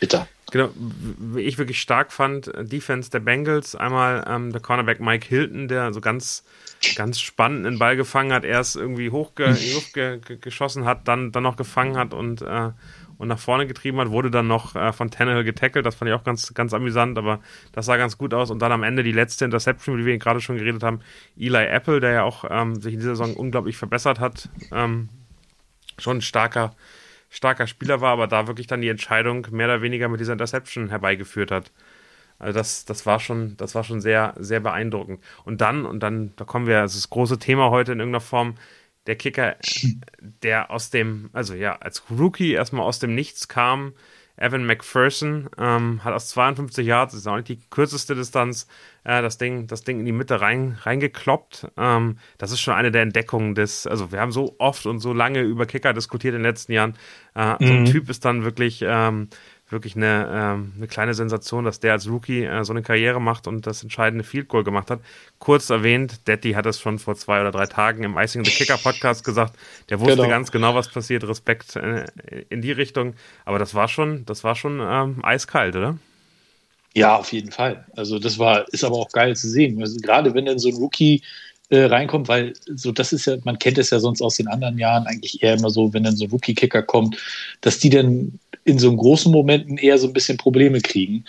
bitter. 0.00 0.26
Genau, 0.52 0.70
wie 0.76 1.42
ich 1.42 1.58
wirklich 1.58 1.80
stark 1.80 2.12
fand, 2.12 2.50
Defense 2.60 3.10
der 3.10 3.20
Bengals, 3.20 3.74
einmal 3.74 4.24
ähm, 4.28 4.52
der 4.52 4.60
Cornerback 4.60 5.00
Mike 5.00 5.26
Hilton, 5.28 5.68
der 5.68 5.92
so 5.92 6.00
ganz, 6.00 6.44
ganz 6.94 7.18
spannend 7.20 7.66
einen 7.66 7.78
Ball 7.78 7.96
gefangen 7.96 8.32
hat, 8.32 8.44
erst 8.44 8.76
irgendwie 8.76 9.10
hoch 9.10 9.32
in 9.38 9.56
die 9.56 9.72
Luft 9.72 9.92
ge 9.92 10.18
ge 10.18 10.38
geschossen 10.40 10.84
hat, 10.84 11.08
dann, 11.08 11.32
dann 11.32 11.42
noch 11.42 11.56
gefangen 11.56 11.96
hat 11.96 12.14
und 12.14 12.42
äh, 12.42 12.70
und 13.18 13.28
nach 13.28 13.38
vorne 13.38 13.66
getrieben 13.66 13.98
hat, 13.98 14.10
wurde 14.10 14.30
dann 14.30 14.46
noch 14.46 14.76
äh, 14.76 14.92
von 14.92 15.10
Tannehill 15.10 15.44
getackelt. 15.44 15.86
Das 15.86 15.94
fand 15.94 16.08
ich 16.08 16.14
auch 16.14 16.24
ganz, 16.24 16.52
ganz 16.54 16.74
amüsant, 16.74 17.16
aber 17.18 17.40
das 17.72 17.86
sah 17.86 17.96
ganz 17.96 18.18
gut 18.18 18.34
aus. 18.34 18.50
Und 18.50 18.60
dann 18.60 18.72
am 18.72 18.82
Ende 18.82 19.02
die 19.02 19.12
letzte 19.12 19.44
Interception, 19.44 19.94
über 19.94 20.02
die 20.02 20.06
wir 20.06 20.18
gerade 20.18 20.40
schon 20.40 20.56
geredet 20.56 20.82
haben, 20.82 21.00
Eli 21.38 21.64
Apple, 21.66 22.00
der 22.00 22.12
ja 22.12 22.22
auch 22.24 22.44
ähm, 22.48 22.80
sich 22.80 22.94
in 22.94 23.00
dieser 23.00 23.16
Saison 23.16 23.34
unglaublich 23.34 23.76
verbessert 23.76 24.20
hat, 24.20 24.48
ähm, 24.72 25.08
schon 25.98 26.18
ein 26.18 26.22
starker, 26.22 26.74
starker 27.30 27.66
Spieler 27.66 28.00
war, 28.00 28.12
aber 28.12 28.26
da 28.26 28.46
wirklich 28.46 28.66
dann 28.66 28.80
die 28.80 28.88
Entscheidung 28.88 29.46
mehr 29.50 29.66
oder 29.66 29.82
weniger 29.82 30.08
mit 30.08 30.20
dieser 30.20 30.32
Interception 30.32 30.90
herbeigeführt 30.90 31.50
hat. 31.50 31.72
Also 32.38 32.58
das, 32.58 32.84
das 32.84 33.06
war 33.06 33.18
schon, 33.18 33.56
das 33.56 33.74
war 33.74 33.82
schon 33.82 34.00
sehr, 34.00 34.34
sehr 34.38 34.60
beeindruckend. 34.60 35.20
Und 35.44 35.60
dann, 35.62 35.86
und 35.86 36.00
dann, 36.02 36.34
da 36.36 36.44
kommen 36.44 36.66
wir, 36.66 36.82
das 36.82 36.94
das 36.94 37.08
große 37.08 37.38
Thema 37.38 37.70
heute 37.70 37.92
in 37.92 37.98
irgendeiner 37.98 38.20
Form, 38.20 38.56
der 39.06 39.16
Kicker, 39.16 39.56
der 40.42 40.70
aus 40.70 40.90
dem, 40.90 41.30
also 41.32 41.54
ja, 41.54 41.76
als 41.76 42.02
Rookie 42.10 42.52
erstmal 42.52 42.84
aus 42.84 42.98
dem 42.98 43.14
Nichts 43.14 43.48
kam. 43.48 43.92
Evan 44.38 44.66
McPherson 44.66 45.48
ähm, 45.58 46.04
hat 46.04 46.12
aus 46.12 46.28
52 46.28 46.86
Yards, 46.86 47.12
das 47.12 47.22
ist 47.22 47.26
auch 47.26 47.36
nicht 47.36 47.48
die 47.48 47.58
kürzeste 47.70 48.14
Distanz, 48.14 48.66
äh, 49.04 49.22
das, 49.22 49.38
Ding, 49.38 49.66
das 49.66 49.82
Ding 49.82 49.98
in 49.98 50.04
die 50.04 50.12
Mitte 50.12 50.42
rein, 50.42 50.76
reingekloppt. 50.82 51.68
Ähm, 51.78 52.18
das 52.36 52.52
ist 52.52 52.60
schon 52.60 52.74
eine 52.74 52.90
der 52.90 53.00
Entdeckungen 53.02 53.54
des, 53.54 53.86
also 53.86 54.12
wir 54.12 54.20
haben 54.20 54.32
so 54.32 54.54
oft 54.58 54.84
und 54.84 55.00
so 55.00 55.14
lange 55.14 55.40
über 55.40 55.64
Kicker 55.64 55.94
diskutiert 55.94 56.34
in 56.34 56.40
den 56.42 56.50
letzten 56.50 56.72
Jahren. 56.72 56.96
Äh, 57.34 57.52
mhm. 57.52 57.56
So 57.60 57.72
ein 57.72 57.80
mhm. 57.80 57.86
Typ 57.86 58.10
ist 58.10 58.26
dann 58.26 58.44
wirklich 58.44 58.84
ähm, 58.86 59.28
wirklich 59.68 59.96
eine, 59.96 60.28
ähm, 60.32 60.72
eine 60.76 60.86
kleine 60.86 61.14
Sensation, 61.14 61.64
dass 61.64 61.80
der 61.80 61.92
als 61.92 62.08
Rookie 62.08 62.44
äh, 62.44 62.64
so 62.64 62.72
eine 62.72 62.82
Karriere 62.82 63.20
macht 63.20 63.46
und 63.48 63.66
das 63.66 63.82
entscheidende 63.82 64.24
Field 64.24 64.48
Goal 64.48 64.62
gemacht 64.62 64.90
hat. 64.90 65.00
Kurz 65.38 65.70
erwähnt, 65.70 66.28
Detti 66.28 66.52
hat 66.52 66.66
es 66.66 66.80
schon 66.80 66.98
vor 66.98 67.16
zwei 67.16 67.40
oder 67.40 67.50
drei 67.50 67.66
Tagen 67.66 68.04
im 68.04 68.16
Icing 68.16 68.44
the 68.44 68.50
Kicker 68.50 68.78
Podcast 68.78 69.24
gesagt. 69.24 69.56
Der 69.88 69.98
wusste 69.98 70.16
genau. 70.16 70.28
ganz 70.28 70.52
genau, 70.52 70.74
was 70.74 70.88
passiert. 70.88 71.24
Respekt 71.24 71.74
äh, 71.76 72.04
in 72.48 72.62
die 72.62 72.72
Richtung. 72.72 73.14
Aber 73.44 73.58
das 73.58 73.74
war 73.74 73.88
schon, 73.88 74.24
das 74.24 74.44
war 74.44 74.54
schon 74.54 74.80
ähm, 74.80 75.24
eiskalt, 75.24 75.74
oder? 75.74 75.98
Ja, 76.94 77.16
auf 77.16 77.32
jeden 77.32 77.50
Fall. 77.50 77.84
Also 77.96 78.18
das 78.18 78.38
war, 78.38 78.66
ist 78.72 78.84
aber 78.84 78.96
auch 78.96 79.10
geil 79.10 79.36
zu 79.36 79.48
sehen. 79.48 79.80
Also 79.82 79.98
gerade 80.00 80.32
wenn 80.32 80.46
dann 80.46 80.58
so 80.58 80.68
ein 80.68 80.76
Rookie 80.76 81.22
äh, 81.68 81.84
reinkommt, 81.84 82.28
weil 82.28 82.52
so 82.74 82.92
das 82.92 83.12
ist 83.12 83.26
ja, 83.26 83.36
man 83.44 83.58
kennt 83.58 83.78
es 83.78 83.90
ja 83.90 83.98
sonst 83.98 84.22
aus 84.22 84.36
den 84.36 84.46
anderen 84.46 84.78
Jahren 84.78 85.06
eigentlich 85.06 85.42
eher 85.42 85.54
immer 85.54 85.70
so, 85.70 85.92
wenn 85.92 86.04
dann 86.04 86.16
so 86.16 86.24
ein 86.24 86.30
Rookie-Kicker 86.30 86.82
kommt, 86.82 87.16
dass 87.60 87.80
die 87.80 87.90
dann 87.90 88.38
in 88.66 88.78
so 88.78 88.94
großen 88.94 89.32
Momenten 89.32 89.78
eher 89.78 89.96
so 89.96 90.08
ein 90.08 90.12
bisschen 90.12 90.36
Probleme 90.36 90.80
kriegen. 90.80 91.24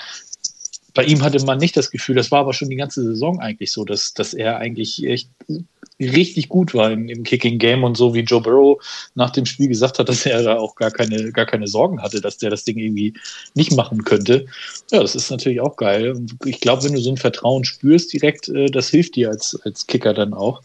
Bei 0.94 1.04
ihm 1.04 1.22
hatte 1.22 1.40
man 1.46 1.60
nicht 1.60 1.78
das 1.78 1.92
Gefühl, 1.92 2.16
das 2.16 2.32
war 2.32 2.40
aber 2.40 2.54
schon 2.54 2.70
die 2.70 2.76
ganze 2.76 3.04
Saison 3.04 3.40
eigentlich 3.40 3.72
so, 3.72 3.86
dass, 3.86 4.16
dass 4.16 4.34
er 4.34 4.58
eigentlich 4.58 5.06
echt 5.06 5.30
richtig 6.00 6.50
gut 6.50 6.74
war 6.74 6.92
im, 6.92 7.08
im 7.10 7.24
Kicking 7.24 7.60
Game 7.60 7.84
und 7.84 7.96
so 7.96 8.16
wie 8.16 8.22
Joe 8.22 8.42
Burrow 8.42 8.82
nach 9.14 9.30
dem 9.30 9.46
Spiel 9.46 9.68
gesagt 9.68 10.00
hat, 10.00 10.10
dass 10.10 10.26
er 10.26 10.42
da 10.42 10.58
auch 10.58 10.76
gar 10.76 10.90
keine, 10.90 11.32
gar 11.32 11.46
keine 11.46 11.68
Sorgen 11.68 12.02
hatte, 12.02 12.20
dass 12.20 12.40
der 12.40 12.50
das 12.50 12.64
Ding 12.64 12.78
irgendwie 12.80 13.14
nicht 13.54 13.72
machen 13.74 14.04
könnte. 14.04 14.48
Ja, 14.92 15.00
das 15.00 15.16
ist 15.16 15.30
natürlich 15.30 15.62
auch 15.62 15.76
geil. 15.76 16.20
Ich 16.46 16.60
glaube, 16.60 16.84
wenn 16.84 16.94
du 16.94 17.00
so 17.00 17.12
ein 17.12 17.18
Vertrauen 17.18 17.64
spürst 17.64 18.14
direkt, 18.14 18.50
äh, 18.50 18.66
das 18.66 18.90
hilft 18.90 19.16
dir 19.16 19.30
als, 19.30 19.60
als 19.64 19.86
Kicker 19.86 20.16
dann 20.16 20.34
auch. 20.34 20.64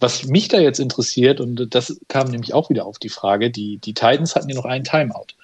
Was 0.00 0.24
mich 0.24 0.48
da 0.48 0.58
jetzt 0.58 0.80
interessiert, 0.80 1.40
und 1.40 1.74
das 1.74 2.00
kam 2.08 2.30
nämlich 2.30 2.54
auch 2.54 2.70
wieder 2.70 2.86
auf 2.86 2.98
die 2.98 3.10
Frage, 3.10 3.50
die, 3.50 3.76
die 3.76 3.92
Titans 3.92 4.34
hatten 4.34 4.48
ja 4.48 4.56
noch 4.56 4.64
einen 4.64 4.84
Timeout. 4.84 5.34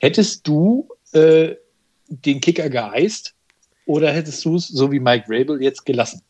Hättest 0.00 0.48
du 0.48 0.88
äh, 1.12 1.54
den 2.08 2.40
Kicker 2.40 2.70
geeist 2.70 3.34
oder 3.84 4.10
hättest 4.12 4.44
du 4.44 4.56
es, 4.56 4.66
so 4.68 4.90
wie 4.90 4.98
Mike 4.98 5.26
Rabel, 5.28 5.62
jetzt 5.62 5.84
gelassen? 5.84 6.22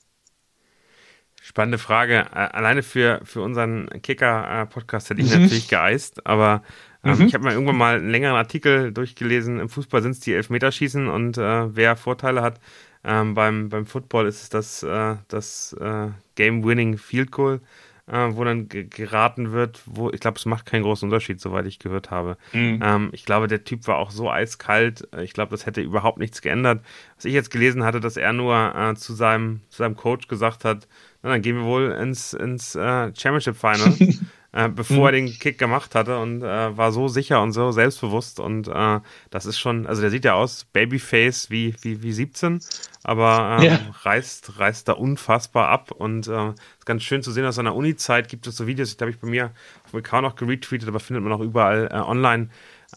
Spannende 1.40 1.78
Frage. 1.78 2.32
Alleine 2.32 2.82
für, 2.82 3.20
für 3.24 3.42
unseren 3.42 3.88
Kicker-Podcast 4.02 5.10
hätte 5.10 5.22
ich 5.22 5.34
mhm. 5.34 5.42
natürlich 5.42 5.68
geeist, 5.68 6.26
aber 6.26 6.62
ähm, 7.04 7.18
mhm. 7.18 7.26
ich 7.26 7.34
habe 7.34 7.44
mal 7.44 7.52
irgendwann 7.52 7.76
mal 7.76 7.96
einen 7.96 8.10
längeren 8.10 8.36
Artikel 8.36 8.92
durchgelesen. 8.92 9.58
Im 9.58 9.68
Fußball 9.68 10.02
sind 10.02 10.12
es 10.12 10.20
die 10.20 10.34
Elfmeterschießen 10.34 11.08
und 11.08 11.38
äh, 11.38 11.74
wer 11.74 11.96
Vorteile 11.96 12.42
hat, 12.42 12.60
ähm, 13.04 13.34
beim, 13.34 13.68
beim 13.68 13.86
Football 13.86 14.26
ist 14.26 14.42
es 14.42 14.48
das, 14.50 14.82
äh, 14.82 15.16
das 15.28 15.72
äh, 15.80 16.08
Game-Winning 16.34 16.98
Field 16.98 17.30
Goal. 17.30 17.60
Äh, 18.06 18.28
wo 18.30 18.44
dann 18.44 18.68
geraten 18.68 19.52
wird, 19.52 19.82
wo 19.86 20.10
ich 20.10 20.20
glaube, 20.20 20.38
es 20.38 20.46
macht 20.46 20.66
keinen 20.66 20.82
großen 20.82 21.08
Unterschied, 21.08 21.40
soweit 21.40 21.66
ich 21.66 21.78
gehört 21.78 22.10
habe. 22.10 22.36
Mhm. 22.52 22.80
Ähm, 22.82 23.08
ich 23.12 23.24
glaube, 23.24 23.46
der 23.46 23.64
Typ 23.64 23.86
war 23.86 23.96
auch 23.96 24.10
so 24.10 24.30
eiskalt. 24.30 25.08
Ich 25.22 25.32
glaube, 25.32 25.50
das 25.50 25.66
hätte 25.66 25.80
überhaupt 25.80 26.18
nichts 26.18 26.42
geändert. 26.42 26.84
Was 27.16 27.24
ich 27.24 27.34
jetzt 27.34 27.50
gelesen 27.50 27.84
hatte, 27.84 28.00
dass 28.00 28.16
er 28.16 28.32
nur 28.32 28.74
äh, 28.74 28.94
zu, 28.94 29.14
seinem, 29.14 29.60
zu 29.68 29.78
seinem 29.78 29.96
Coach 29.96 30.28
gesagt 30.28 30.64
hat, 30.64 30.88
na, 31.22 31.30
dann 31.30 31.42
gehen 31.42 31.56
wir 31.56 31.64
wohl 31.64 31.90
ins, 31.92 32.32
ins 32.32 32.74
äh, 32.74 33.12
Championship 33.14 33.56
Final. 33.56 33.94
äh, 34.52 34.68
bevor 34.68 34.96
mhm. 34.96 35.04
er 35.04 35.12
den 35.12 35.38
Kick 35.38 35.58
gemacht 35.58 35.94
hatte 35.94 36.18
und 36.18 36.42
äh, 36.42 36.76
war 36.76 36.92
so 36.92 37.08
sicher 37.08 37.42
und 37.42 37.52
so 37.52 37.70
selbstbewusst 37.70 38.40
und 38.40 38.68
äh, 38.68 39.00
das 39.30 39.46
ist 39.46 39.58
schon, 39.58 39.86
also 39.86 40.00
der 40.00 40.10
sieht 40.10 40.24
ja 40.24 40.34
aus, 40.34 40.64
Babyface 40.64 41.50
wie, 41.50 41.74
wie, 41.82 42.02
wie 42.02 42.12
17, 42.12 42.60
aber 43.04 43.58
ähm, 43.60 43.64
ja. 43.64 43.78
reißt, 44.02 44.58
reißt 44.58 44.88
da 44.88 44.92
unfassbar 44.92 45.68
ab 45.68 45.92
und 45.92 46.26
äh, 46.26 46.48
ist 46.50 46.86
ganz 46.86 47.02
schön 47.02 47.22
zu 47.22 47.30
sehen, 47.30 47.46
aus 47.46 47.54
seiner 47.54 47.74
Uni-Zeit 47.74 48.28
gibt 48.28 48.46
es 48.46 48.56
so 48.56 48.66
Videos, 48.66 48.96
die 48.96 49.02
habe 49.02 49.12
ich 49.12 49.20
bei 49.20 49.28
mir 49.28 49.52
auf 49.84 49.92
dem 49.92 50.00
Account 50.00 50.26
auch 50.26 50.36
geretweetet, 50.36 50.88
aber 50.88 51.00
findet 51.00 51.22
man 51.22 51.32
auch 51.32 51.40
überall 51.40 51.88
äh, 51.92 51.96
online, 51.96 52.48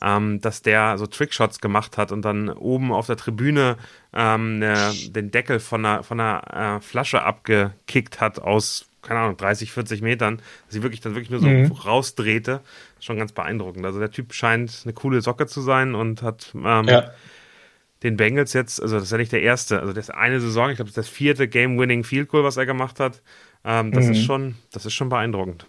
ähm, 0.01 0.41
dass 0.41 0.63
der 0.63 0.97
so 0.97 1.05
Trickshots 1.05 1.59
gemacht 1.59 1.97
hat 1.97 2.11
und 2.11 2.23
dann 2.23 2.49
oben 2.49 2.91
auf 2.91 3.05
der 3.05 3.17
Tribüne 3.17 3.77
ähm, 4.13 4.59
ne, 4.59 4.91
den 5.09 5.29
Deckel 5.29 5.59
von 5.59 5.85
einer, 5.85 6.03
von 6.03 6.19
einer 6.19 6.77
äh, 6.77 6.81
Flasche 6.81 7.23
abgekickt 7.23 8.19
hat 8.19 8.39
aus 8.39 8.87
keine 9.03 9.19
Ahnung, 9.19 9.37
30, 9.37 9.71
40 9.71 10.01
Metern, 10.01 10.37
dass 10.37 10.73
sie 10.73 10.83
wirklich 10.83 11.01
dann 11.01 11.15
wirklich 11.15 11.29
nur 11.29 11.39
so 11.39 11.47
mhm. 11.47 11.71
rausdrehte. 11.71 12.61
Schon 12.99 13.17
ganz 13.17 13.31
beeindruckend. 13.31 13.85
Also 13.85 13.99
der 13.99 14.11
Typ 14.11 14.33
scheint 14.33 14.81
eine 14.83 14.93
coole 14.93 15.21
Socke 15.21 15.45
zu 15.45 15.61
sein 15.61 15.93
und 15.93 16.21
hat 16.21 16.51
ähm, 16.55 16.87
ja. 16.87 17.11
den 18.01 18.17
Bengals 18.17 18.53
jetzt, 18.53 18.81
also 18.81 18.95
das 18.95 19.05
ist 19.05 19.11
ja 19.11 19.17
nicht 19.17 19.31
der 19.31 19.41
erste, 19.41 19.79
also 19.79 19.93
das 19.93 20.09
ist 20.09 20.15
eine 20.15 20.39
Saison, 20.39 20.69
ich 20.69 20.77
glaube, 20.77 20.89
das 20.89 20.97
ist 20.97 21.09
das 21.09 21.15
vierte 21.15 21.47
Game-Winning 21.47 22.03
Field 22.03 22.29
Goal, 22.29 22.43
was 22.43 22.57
er 22.57 22.65
gemacht 22.65 22.99
hat. 22.99 23.21
Ähm, 23.65 23.91
das 23.91 24.05
mhm. 24.05 24.11
ist 24.13 24.23
schon, 24.23 24.55
das 24.71 24.85
ist 24.85 24.93
schon 24.93 25.09
beeindruckend. 25.09 25.65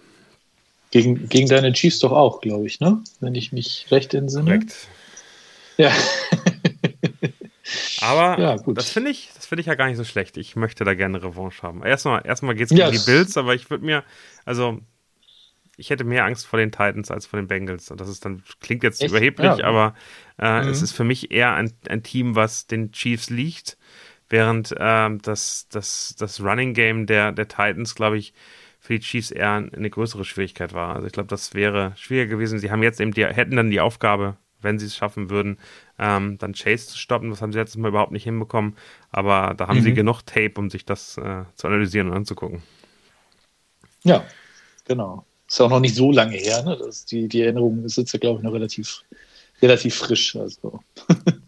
Gegen, 0.90 1.28
gegen 1.28 1.48
deine 1.48 1.72
Chiefs 1.72 1.98
doch 1.98 2.12
auch, 2.12 2.40
glaube 2.40 2.66
ich, 2.66 2.78
ne? 2.78 3.02
Wenn 3.18 3.34
ich 3.34 3.50
mich 3.50 3.86
recht 3.90 4.14
entsinne. 4.14 4.44
Korrekt. 4.44 4.88
Ja. 5.76 5.90
Aber 8.04 8.40
ja, 8.40 8.56
das 8.66 8.90
finde 8.90 9.10
ich, 9.10 9.30
das 9.34 9.46
finde 9.46 9.60
ich 9.60 9.66
ja 9.66 9.74
gar 9.74 9.86
nicht 9.86 9.96
so 9.96 10.04
schlecht. 10.04 10.36
Ich 10.36 10.56
möchte 10.56 10.84
da 10.84 10.94
gerne 10.94 11.22
Revanche 11.22 11.62
haben. 11.62 11.82
Erstmal, 11.82 12.26
erstmal 12.26 12.54
geht 12.54 12.70
es 12.70 12.76
gegen 12.76 12.92
yes. 12.92 13.04
die 13.04 13.10
Bills, 13.10 13.36
aber 13.36 13.54
ich 13.54 13.70
würde 13.70 13.84
mir, 13.84 14.04
also 14.44 14.80
ich 15.76 15.90
hätte 15.90 16.04
mehr 16.04 16.24
Angst 16.24 16.46
vor 16.46 16.58
den 16.58 16.70
Titans 16.70 17.10
als 17.10 17.26
vor 17.26 17.38
den 17.38 17.48
Bengals. 17.48 17.90
Und 17.90 18.00
das 18.00 18.08
ist 18.08 18.24
dann, 18.24 18.42
klingt 18.60 18.82
jetzt 18.82 19.00
Echt? 19.00 19.10
überheblich, 19.10 19.56
ja. 19.56 19.64
aber 19.64 19.94
äh, 20.38 20.62
mhm. 20.62 20.68
es 20.68 20.82
ist 20.82 20.92
für 20.92 21.04
mich 21.04 21.30
eher 21.30 21.54
ein, 21.54 21.72
ein 21.88 22.02
Team, 22.02 22.36
was 22.36 22.66
den 22.66 22.92
Chiefs 22.92 23.30
liegt, 23.30 23.78
während 24.28 24.72
äh, 24.72 25.10
das, 25.22 25.68
das, 25.70 26.14
das 26.18 26.40
Running 26.40 26.74
Game 26.74 27.06
der, 27.06 27.32
der 27.32 27.48
Titans, 27.48 27.94
glaube 27.94 28.18
ich, 28.18 28.34
für 28.78 28.92
die 28.92 29.00
Chiefs 29.00 29.30
eher 29.30 29.50
eine 29.50 29.88
größere 29.88 30.26
Schwierigkeit 30.26 30.74
war. 30.74 30.94
Also 30.94 31.06
ich 31.06 31.12
glaube, 31.14 31.28
das 31.28 31.54
wäre 31.54 31.92
schwieriger 31.96 32.30
gewesen. 32.30 32.58
Sie 32.58 32.70
haben 32.70 32.82
jetzt 32.82 33.00
eben 33.00 33.12
die, 33.12 33.24
hätten 33.24 33.56
dann 33.56 33.70
die 33.70 33.80
Aufgabe, 33.80 34.36
wenn 34.64 34.78
sie 34.78 34.86
es 34.86 34.96
schaffen 34.96 35.30
würden, 35.30 35.58
ähm, 35.98 36.38
dann 36.38 36.54
Chase 36.54 36.88
zu 36.88 36.98
stoppen. 36.98 37.30
Das 37.30 37.40
haben 37.42 37.52
sie 37.52 37.58
letztes 37.58 37.76
Mal 37.76 37.88
überhaupt 37.88 38.12
nicht 38.12 38.24
hinbekommen. 38.24 38.76
Aber 39.10 39.54
da 39.54 39.68
haben 39.68 39.78
mhm. 39.78 39.82
sie 39.82 39.94
genug 39.94 40.22
Tape, 40.22 40.54
um 40.56 40.70
sich 40.70 40.84
das 40.84 41.16
äh, 41.18 41.44
zu 41.54 41.66
analysieren 41.66 42.08
und 42.08 42.16
anzugucken. 42.16 42.62
Ja, 44.02 44.24
genau. 44.84 45.24
Ist 45.48 45.58
ja 45.58 45.66
auch 45.66 45.70
noch 45.70 45.80
nicht 45.80 45.94
so 45.94 46.10
lange 46.10 46.36
her. 46.36 46.62
Ne? 46.62 46.76
Das, 46.76 47.04
die, 47.04 47.28
die 47.28 47.42
Erinnerung 47.42 47.84
ist 47.84 47.96
jetzt 47.96 48.12
ja, 48.12 48.18
glaube 48.18 48.40
ich, 48.40 48.44
noch 48.44 48.52
relativ, 48.52 49.04
relativ 49.62 49.94
frisch. 49.94 50.36
Also 50.36 50.80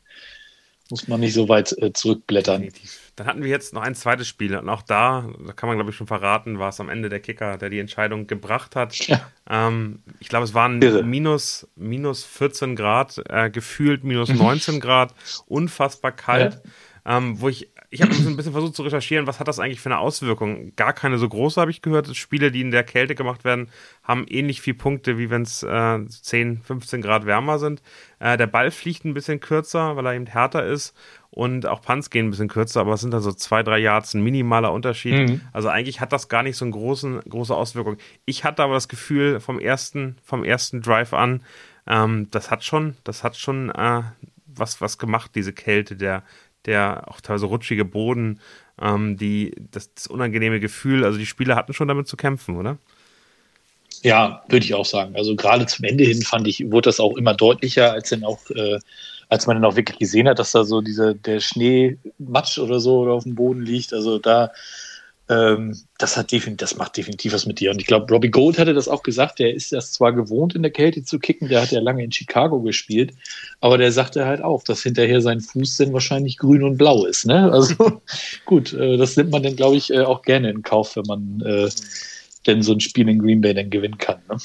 muss 0.91 1.09
man 1.09 1.21
nicht 1.21 1.35
so 1.35 1.49
weit 1.49 1.77
äh, 1.79 1.93
zurückblättern. 1.93 2.69
Dann 3.17 3.27
hatten 3.27 3.43
wir 3.43 3.51
jetzt 3.51 3.73
noch 3.73 3.83
ein 3.83 3.95
zweites 3.95 4.29
Spiel 4.29 4.57
und 4.57 4.69
auch 4.69 4.83
da, 4.83 5.29
da 5.47 5.53
kann 5.53 5.69
man 5.69 5.79
glaube 5.79 5.91
ich 5.91 5.97
schon 5.97 6.07
verraten, 6.07 6.59
war 6.59 6.69
es 6.69 6.81
am 6.81 6.89
Ende 6.89 7.09
der 7.09 7.21
Kicker, 7.21 7.57
der 7.57 7.71
die 7.71 7.79
Entscheidung 7.79 8.27
gebracht 8.27 8.77
hat. 8.77 8.95
Ja. 9.07 9.21
Ähm, 9.49 10.01
ich 10.21 10.29
glaube, 10.29 10.45
es 10.45 10.55
waren 10.55 10.79
minus, 11.09 11.67
minus 11.77 12.25
14 12.25 12.77
Grad, 12.77 13.23
äh, 13.29 13.51
gefühlt 13.51 14.05
minus 14.05 14.29
19 14.35 14.81
Grad, 14.81 15.15
unfassbar 15.47 16.13
kalt, 16.13 16.61
ja. 17.07 17.17
ähm, 17.17 17.41
wo 17.41 17.49
ich 17.49 17.71
ich 17.91 18.03
habe 18.03 18.13
ein 18.13 18.37
bisschen 18.37 18.53
versucht 18.53 18.75
zu 18.75 18.83
recherchieren, 18.83 19.27
was 19.27 19.41
hat 19.41 19.49
das 19.49 19.59
eigentlich 19.59 19.81
für 19.81 19.89
eine 19.89 19.99
Auswirkung? 19.99 20.73
Gar 20.77 20.93
keine 20.93 21.19
so 21.19 21.29
große, 21.29 21.61
habe 21.61 21.71
ich 21.71 21.83
gehört. 21.83 22.15
Spiele, 22.17 22.51
die 22.51 22.61
in 22.61 22.71
der 22.71 22.85
Kälte 22.85 23.15
gemacht 23.15 23.45
werden, 23.45 23.69
haben 24.03 24.27
ähnlich 24.29 24.61
viele 24.61 24.77
Punkte, 24.77 25.19
wie 25.19 25.31
wenn 25.31 25.43
es 25.43 25.63
äh, 25.63 26.07
10, 26.07 26.63
15 26.63 27.03
Grad 27.03 27.27
wärmer 27.27 27.59
sind. 27.59 27.83
Äh, 28.19 28.37
der 28.37 28.47
Ball 28.47 28.71
fliegt 28.71 29.05
ein 29.05 29.15
bisschen 29.15 29.41
kürzer, 29.41 29.97
weil 29.97 30.07
er 30.07 30.15
eben 30.15 30.27
härter 30.27 30.65
ist 30.65 30.95
und 31.31 31.67
auch 31.67 31.83
Punts 31.83 32.11
gehen 32.11 32.27
ein 32.27 32.31
bisschen 32.31 32.49
kürzer, 32.49 32.81
aber 32.81 32.95
es 32.95 33.03
sind 33.03 33.13
dann 33.13 33.21
so 33.21 33.33
zwei, 33.33 33.63
drei 33.63 33.79
Yards, 33.79 34.15
ein 34.15 34.23
minimaler 34.23 34.73
Unterschied. 34.73 35.29
Mhm. 35.29 35.41
Also 35.53 35.69
eigentlich 35.69 36.01
hat 36.01 36.13
das 36.13 36.29
gar 36.29 36.43
nicht 36.43 36.57
so 36.57 36.65
eine 36.65 36.73
großen, 36.73 37.21
große 37.21 37.55
Auswirkung. 37.55 37.99
Ich 38.25 38.45
hatte 38.45 38.63
aber 38.63 38.75
das 38.75 38.89
Gefühl 38.89 39.39
vom 39.41 39.59
ersten, 39.59 40.17
vom 40.25 40.45
ersten 40.45 40.81
Drive 40.81 41.13
an, 41.13 41.43
ähm, 41.87 42.29
das 42.31 42.51
hat 42.51 42.65
schon, 42.65 42.97
das 43.05 43.23
hat 43.23 43.37
schon 43.37 43.71
äh, 43.71 44.03
was, 44.47 44.81
was 44.81 44.99
gemacht, 44.99 45.33
diese 45.35 45.53
Kälte, 45.53 45.97
der, 45.97 46.23
der 46.67 47.05
auch 47.09 47.21
teilweise 47.21 47.47
rutschige 47.47 47.85
Boden, 47.85 48.41
ähm, 48.81 49.17
die, 49.17 49.55
das, 49.71 49.93
das 49.95 50.07
unangenehme 50.07 50.61
Gefühl. 50.61 51.05
Also 51.05 51.19
die 51.19 51.27
Spieler 51.27 51.57
hatten 51.57 51.73
schon 51.73 51.89
damit 51.89 52.09
zu 52.09 52.17
kämpfen, 52.17 52.57
oder? 52.57 52.79
Ja, 54.03 54.43
würde 54.49 54.65
ich 54.65 54.75
auch 54.75 54.85
sagen. 54.85 55.17
Also 55.17 55.35
gerade 55.37 55.67
zum 55.67 55.85
Ende 55.85 56.05
hin 56.05 56.23
fand 56.23 56.47
ich, 56.47 56.71
wurde 56.71 56.89
das 56.89 57.01
auch 57.01 57.17
immer 57.17 57.35
deutlicher, 57.35 57.93
als 57.93 58.11
dann 58.11 58.25
auch 58.25 58.51
äh, 58.51 58.79
als 59.29 59.47
man 59.47 59.57
dann 59.57 59.65
auch 59.65 59.77
wirklich 59.77 59.99
gesehen 59.99 60.29
hat, 60.29 60.39
dass 60.39 60.53
da 60.53 60.65
so 60.65 60.81
dieser 60.81 61.15
der 61.15 61.41
Schneematsch 61.41 62.59
oder 62.59 62.81
so 62.81 63.01
oder 63.01 63.13
auf 63.13 63.25
dem 63.25 63.35
Boden 63.35 63.63
liegt. 63.63 63.93
Also 63.93 64.19
da, 64.19 64.53
ähm, 65.29 65.77
das 65.99 66.17
hat 66.17 66.31
definitiv, 66.31 66.59
das 66.59 66.77
macht 66.77 66.97
definitiv 66.97 67.33
was 67.33 67.47
mit 67.47 67.59
dir. 67.59 67.71
Und 67.71 67.81
ich 67.81 67.87
glaube, 67.87 68.13
Robbie 68.13 68.31
Gold 68.31 68.59
hatte 68.59 68.75
das 68.75 68.89
auch 68.89 69.03
gesagt, 69.03 69.39
der 69.39 69.55
ist 69.55 69.73
das 69.73 69.93
zwar 69.93 70.13
gewohnt, 70.13 70.55
in 70.55 70.63
der 70.63 70.71
Kälte 70.71 71.03
zu 71.03 71.19
kicken, 71.19 71.49
der 71.49 71.63
hat 71.63 71.73
ja 71.73 71.81
lange 71.81 72.05
in 72.05 72.13
Chicago 72.13 72.61
gespielt, 72.61 73.13
aber 73.61 73.77
der 73.79 73.91
sagte 73.91 74.27
halt 74.27 74.41
auch, 74.41 74.63
dass 74.63 74.83
hinterher 74.83 75.21
sein 75.21 75.41
Fuß 75.41 75.79
dann 75.79 75.93
wahrscheinlich 75.93 76.39
grün 76.39 76.63
und 76.63 76.77
blau 76.77 77.07
ist. 77.07 77.27
Ne? 77.27 77.51
Also 77.51 78.01
gut, 78.45 78.73
äh, 78.73 78.97
das 78.97 79.17
nimmt 79.17 79.31
man 79.31 79.43
dann, 79.43 79.57
glaube 79.57 79.77
ich, 79.77 79.93
äh, 79.93 80.01
auch 80.01 80.23
gerne 80.23 80.51
in 80.51 80.63
Kauf, 80.63 80.97
wenn 80.97 81.07
man 81.07 81.41
äh, 81.45 81.69
denn 82.47 82.63
so 82.63 82.73
ein 82.73 82.81
Spiel 82.81 83.09
in 83.09 83.19
Green 83.19 83.41
Bay 83.41 83.55
dann 83.55 83.71
gewinnen 83.71 83.99
kann. 83.99 84.19
Ne? 84.29 84.37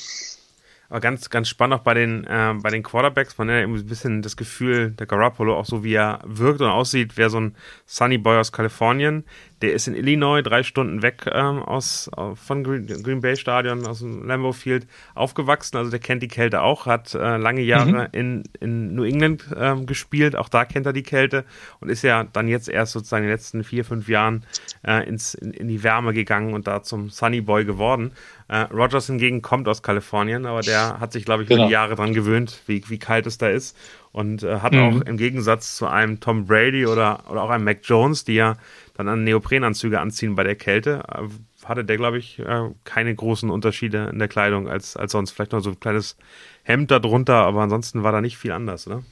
Aber 0.91 0.99
ganz, 0.99 1.29
ganz 1.29 1.47
spannend 1.47 1.79
auch 1.79 1.83
bei 1.83 1.93
den, 1.93 2.25
äh, 2.25 2.53
bei 2.61 2.69
den 2.69 2.83
Quarterbacks. 2.83 3.37
Man 3.37 3.49
hat 3.49 3.59
ja 3.59 3.63
ein 3.63 3.85
bisschen 3.85 4.21
das 4.21 4.35
Gefühl, 4.35 4.91
der 4.91 5.07
Garoppolo, 5.07 5.57
auch 5.57 5.65
so 5.65 5.85
wie 5.85 5.93
er 5.93 6.19
wirkt 6.25 6.59
und 6.59 6.67
aussieht, 6.67 7.15
wäre 7.15 7.29
so 7.29 7.39
ein 7.39 7.55
Sunny 7.85 8.17
Boy 8.17 8.37
aus 8.37 8.51
Kalifornien. 8.51 9.23
Der 9.61 9.73
ist 9.73 9.87
in 9.87 9.95
Illinois 9.95 10.41
drei 10.41 10.63
Stunden 10.63 11.01
weg 11.01 11.25
ähm, 11.31 11.59
aus, 11.59 12.09
von 12.35 12.63
Green, 12.63 12.87
Green, 13.03 13.21
Bay 13.21 13.35
Stadion, 13.35 13.85
aus 13.85 13.99
dem 13.99 14.25
Lambeau 14.25 14.53
Field 14.53 14.87
aufgewachsen. 15.13 15.77
Also 15.77 15.91
der 15.91 15.99
kennt 15.99 16.23
die 16.23 16.27
Kälte 16.27 16.61
auch, 16.61 16.85
hat 16.85 17.13
äh, 17.13 17.37
lange 17.37 17.61
Jahre 17.61 18.09
mhm. 18.11 18.19
in, 18.19 18.43
in 18.59 18.95
New 18.95 19.03
England 19.03 19.45
ähm, 19.55 19.85
gespielt. 19.85 20.35
Auch 20.35 20.49
da 20.49 20.65
kennt 20.65 20.85
er 20.85 20.93
die 20.93 21.03
Kälte 21.03 21.45
und 21.79 21.89
ist 21.89 22.01
ja 22.01 22.23
dann 22.23 22.47
jetzt 22.47 22.69
erst 22.69 22.93
sozusagen 22.93 23.23
in 23.23 23.29
den 23.29 23.35
letzten 23.35 23.63
vier, 23.63 23.85
fünf 23.85 24.07
Jahren 24.07 24.43
äh, 24.85 25.07
ins, 25.07 25.33
in, 25.33 25.51
in 25.51 25.67
die 25.67 25.83
Wärme 25.83 26.13
gegangen 26.13 26.53
und 26.53 26.67
da 26.67 26.81
zum 26.81 27.09
Sunny 27.09 27.41
Boy 27.41 27.65
geworden. 27.65 28.11
Äh, 28.47 28.63
Rogers 28.73 29.07
hingegen 29.07 29.41
kommt 29.41 29.67
aus 29.67 29.81
Kalifornien, 29.81 30.45
aber 30.45 30.61
der 30.61 30.99
hat 30.99 31.13
sich, 31.13 31.23
glaube 31.23 31.43
ich, 31.43 31.49
genau. 31.49 31.61
über 31.61 31.67
die 31.67 31.73
Jahre 31.73 31.95
dran 31.95 32.13
gewöhnt, 32.13 32.61
wie, 32.67 32.83
wie 32.87 32.99
kalt 32.99 33.25
es 33.25 33.37
da 33.37 33.47
ist. 33.47 33.77
Und 34.11 34.43
äh, 34.43 34.59
hat 34.59 34.73
mhm. 34.73 34.79
auch 34.79 35.01
im 35.01 35.17
Gegensatz 35.17 35.77
zu 35.77 35.87
einem 35.87 36.19
Tom 36.19 36.45
Brady 36.45 36.85
oder, 36.85 37.23
oder 37.29 37.43
auch 37.43 37.49
einem 37.49 37.63
Mac 37.63 37.79
Jones, 37.83 38.25
die 38.25 38.33
ja 38.33 38.57
dann 38.95 39.07
an 39.07 39.23
Neoprenanzüge 39.23 39.99
anziehen 39.99 40.35
bei 40.35 40.43
der 40.43 40.55
Kälte, 40.55 41.03
äh, 41.07 41.27
hatte 41.65 41.85
der, 41.85 41.97
glaube 41.97 42.17
ich, 42.17 42.39
äh, 42.39 42.69
keine 42.83 43.15
großen 43.15 43.49
Unterschiede 43.49 44.09
in 44.11 44.19
der 44.19 44.27
Kleidung 44.27 44.67
als, 44.67 44.97
als 44.97 45.13
sonst. 45.13 45.31
Vielleicht 45.31 45.53
noch 45.53 45.61
so 45.61 45.69
ein 45.69 45.79
kleines 45.79 46.17
Hemd 46.63 46.91
darunter, 46.91 47.35
aber 47.35 47.61
ansonsten 47.61 48.03
war 48.03 48.11
da 48.11 48.21
nicht 48.21 48.37
viel 48.37 48.51
anders, 48.51 48.87
oder? 48.87 49.03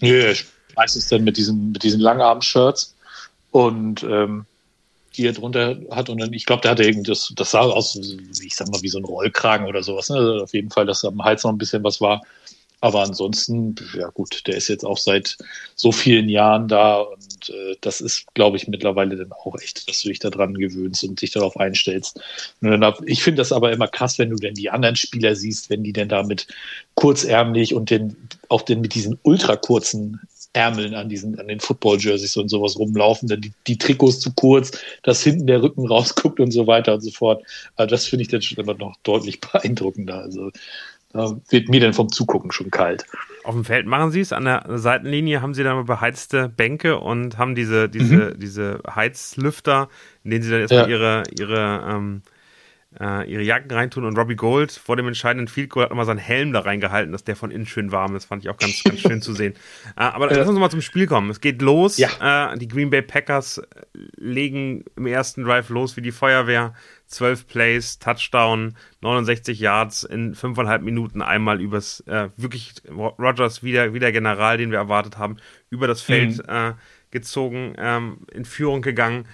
Nö, 0.00 0.32
meistens 0.76 1.08
dann 1.08 1.24
mit 1.24 1.36
diesen, 1.36 1.72
mit 1.72 1.82
diesen 1.82 2.00
Langarm-Shirts 2.00 2.94
und 3.50 4.04
ähm, 4.04 4.46
die 5.16 5.26
er 5.26 5.32
drunter 5.32 5.76
hat. 5.90 6.08
Und 6.08 6.18
dann, 6.18 6.32
ich 6.32 6.46
glaube, 6.46 6.62
der 6.62 6.70
hatte 6.70 6.84
irgendwie 6.84 7.10
das, 7.10 7.32
das 7.34 7.50
sah 7.50 7.60
aus, 7.60 7.98
wie 8.00 8.46
ich 8.46 8.54
sag 8.54 8.68
mal, 8.68 8.80
wie 8.82 8.88
so 8.88 8.98
ein 8.98 9.04
Rollkragen 9.04 9.66
oder 9.66 9.82
sowas. 9.82 10.08
Ne? 10.08 10.16
Also 10.16 10.44
auf 10.44 10.54
jeden 10.54 10.70
Fall, 10.70 10.86
dass 10.86 11.04
am 11.04 11.22
Hals 11.24 11.42
noch 11.42 11.50
ein 11.50 11.58
bisschen 11.58 11.82
was 11.82 12.00
war. 12.00 12.22
Aber 12.80 13.02
ansonsten, 13.02 13.74
ja 13.96 14.08
gut, 14.08 14.46
der 14.46 14.56
ist 14.56 14.68
jetzt 14.68 14.84
auch 14.84 14.98
seit 14.98 15.36
so 15.74 15.90
vielen 15.90 16.28
Jahren 16.28 16.68
da 16.68 16.98
und 17.00 17.50
äh, 17.50 17.76
das 17.80 18.00
ist, 18.00 18.32
glaube 18.34 18.56
ich, 18.56 18.68
mittlerweile 18.68 19.16
dann 19.16 19.32
auch 19.32 19.56
echt, 19.60 19.88
dass 19.88 20.02
du 20.02 20.08
dich 20.08 20.20
daran 20.20 20.54
gewöhnst 20.54 21.02
und 21.02 21.20
dich 21.20 21.32
darauf 21.32 21.56
einstellst. 21.56 22.20
ich 23.06 23.22
finde 23.22 23.40
das 23.40 23.52
aber 23.52 23.72
immer 23.72 23.88
krass, 23.88 24.18
wenn 24.18 24.30
du 24.30 24.36
denn 24.36 24.54
die 24.54 24.70
anderen 24.70 24.96
Spieler 24.96 25.34
siehst, 25.34 25.70
wenn 25.70 25.82
die 25.82 25.92
denn 25.92 26.08
da 26.08 26.22
mit 26.22 26.46
kurzärmlich 26.94 27.74
und 27.74 27.90
den, 27.90 28.16
auch 28.48 28.62
denn 28.62 28.80
mit 28.80 28.94
diesen 28.94 29.18
ultra 29.22 29.56
kurzen 29.56 30.20
Ärmeln 30.52 30.94
an 30.94 31.08
diesen, 31.08 31.38
an 31.38 31.48
den 31.48 31.60
Football-Jerseys 31.60 32.36
und 32.36 32.48
sowas 32.48 32.78
rumlaufen, 32.78 33.28
dann 33.28 33.40
die, 33.40 33.52
die 33.66 33.76
Trikots 33.76 34.20
zu 34.20 34.32
kurz, 34.34 34.72
dass 35.02 35.22
hinten 35.22 35.46
der 35.46 35.62
Rücken 35.62 35.86
rausguckt 35.86 36.40
und 36.40 36.50
so 36.52 36.66
weiter 36.66 36.94
und 36.94 37.00
so 37.00 37.10
fort. 37.10 37.42
Also 37.76 37.90
das 37.90 38.06
finde 38.06 38.22
ich 38.22 38.28
dann 38.28 38.42
schon 38.42 38.58
immer 38.58 38.74
noch 38.74 38.96
deutlich 39.02 39.40
beeindruckender. 39.40 40.18
Also 40.18 40.50
da 41.12 41.36
wird 41.48 41.68
mir 41.68 41.80
dann 41.80 41.94
vom 41.94 42.10
Zugucken 42.12 42.52
schon 42.52 42.70
kalt. 42.70 43.06
Auf 43.44 43.54
dem 43.54 43.64
Feld 43.64 43.86
machen 43.86 44.10
sie 44.10 44.20
es, 44.20 44.32
an 44.32 44.44
der 44.44 44.64
Seitenlinie 44.68 45.40
haben 45.40 45.54
sie 45.54 45.62
dann 45.62 45.86
beheizte 45.86 46.48
Bänke 46.48 46.98
und 46.98 47.38
haben 47.38 47.54
diese, 47.54 47.88
diese, 47.88 48.34
mhm. 48.34 48.38
diese 48.38 48.80
Heizlüfter, 48.94 49.88
in 50.22 50.30
denen 50.30 50.42
sie 50.42 50.50
dann 50.50 50.60
erstmal 50.60 50.90
ja. 50.90 50.96
ihre, 50.96 51.22
ihre 51.38 51.84
ähm, 51.88 52.22
äh, 52.98 53.30
ihre 53.30 53.42
Jacken 53.42 53.70
reintun 53.70 54.04
und 54.04 54.16
Robbie 54.16 54.34
Gold 54.34 54.72
vor 54.72 54.96
dem 54.96 55.06
entscheidenden 55.08 55.48
Field 55.48 55.70
Goal 55.70 55.84
hat 55.84 55.90
nochmal 55.90 56.06
seinen 56.06 56.18
Helm 56.18 56.52
da 56.52 56.60
reingehalten, 56.60 57.12
dass 57.12 57.22
der 57.22 57.36
von 57.36 57.50
innen 57.50 57.66
schön 57.66 57.92
warm 57.92 58.16
ist. 58.16 58.24
Fand 58.24 58.42
ich 58.44 58.50
auch 58.50 58.56
ganz, 58.56 58.82
ganz 58.82 59.00
schön 59.00 59.22
zu 59.22 59.32
sehen. 59.32 59.54
Äh, 59.96 60.02
aber 60.02 60.28
lass 60.28 60.48
uns 60.48 60.58
mal 60.58 60.70
zum 60.70 60.82
Spiel 60.82 61.06
kommen. 61.06 61.30
Es 61.30 61.40
geht 61.40 61.62
los. 61.62 61.98
Ja. 61.98 62.52
Äh, 62.52 62.58
die 62.58 62.68
Green 62.68 62.90
Bay 62.90 63.02
Packers 63.02 63.60
legen 64.16 64.84
im 64.96 65.06
ersten 65.06 65.44
Drive 65.44 65.70
los 65.70 65.96
wie 65.96 66.02
die 66.02 66.12
Feuerwehr. 66.12 66.74
12 67.06 67.46
Plays, 67.46 67.98
Touchdown, 67.98 68.76
69 69.00 69.58
Yards 69.58 70.04
in 70.04 70.34
fünfeinhalb 70.34 70.82
Minuten 70.82 71.22
einmal 71.22 71.60
übers, 71.60 72.00
äh, 72.06 72.28
wirklich 72.36 72.74
Rogers 72.88 73.62
wieder, 73.62 73.94
wieder 73.94 74.12
General, 74.12 74.58
den 74.58 74.70
wir 74.70 74.78
erwartet 74.78 75.16
haben, 75.16 75.38
über 75.70 75.86
das 75.86 76.02
Feld 76.02 76.38
mhm. 76.38 76.54
äh, 76.54 76.72
gezogen, 77.10 77.74
ähm, 77.78 78.18
in 78.32 78.44
Führung 78.44 78.82
gegangen. 78.82 79.24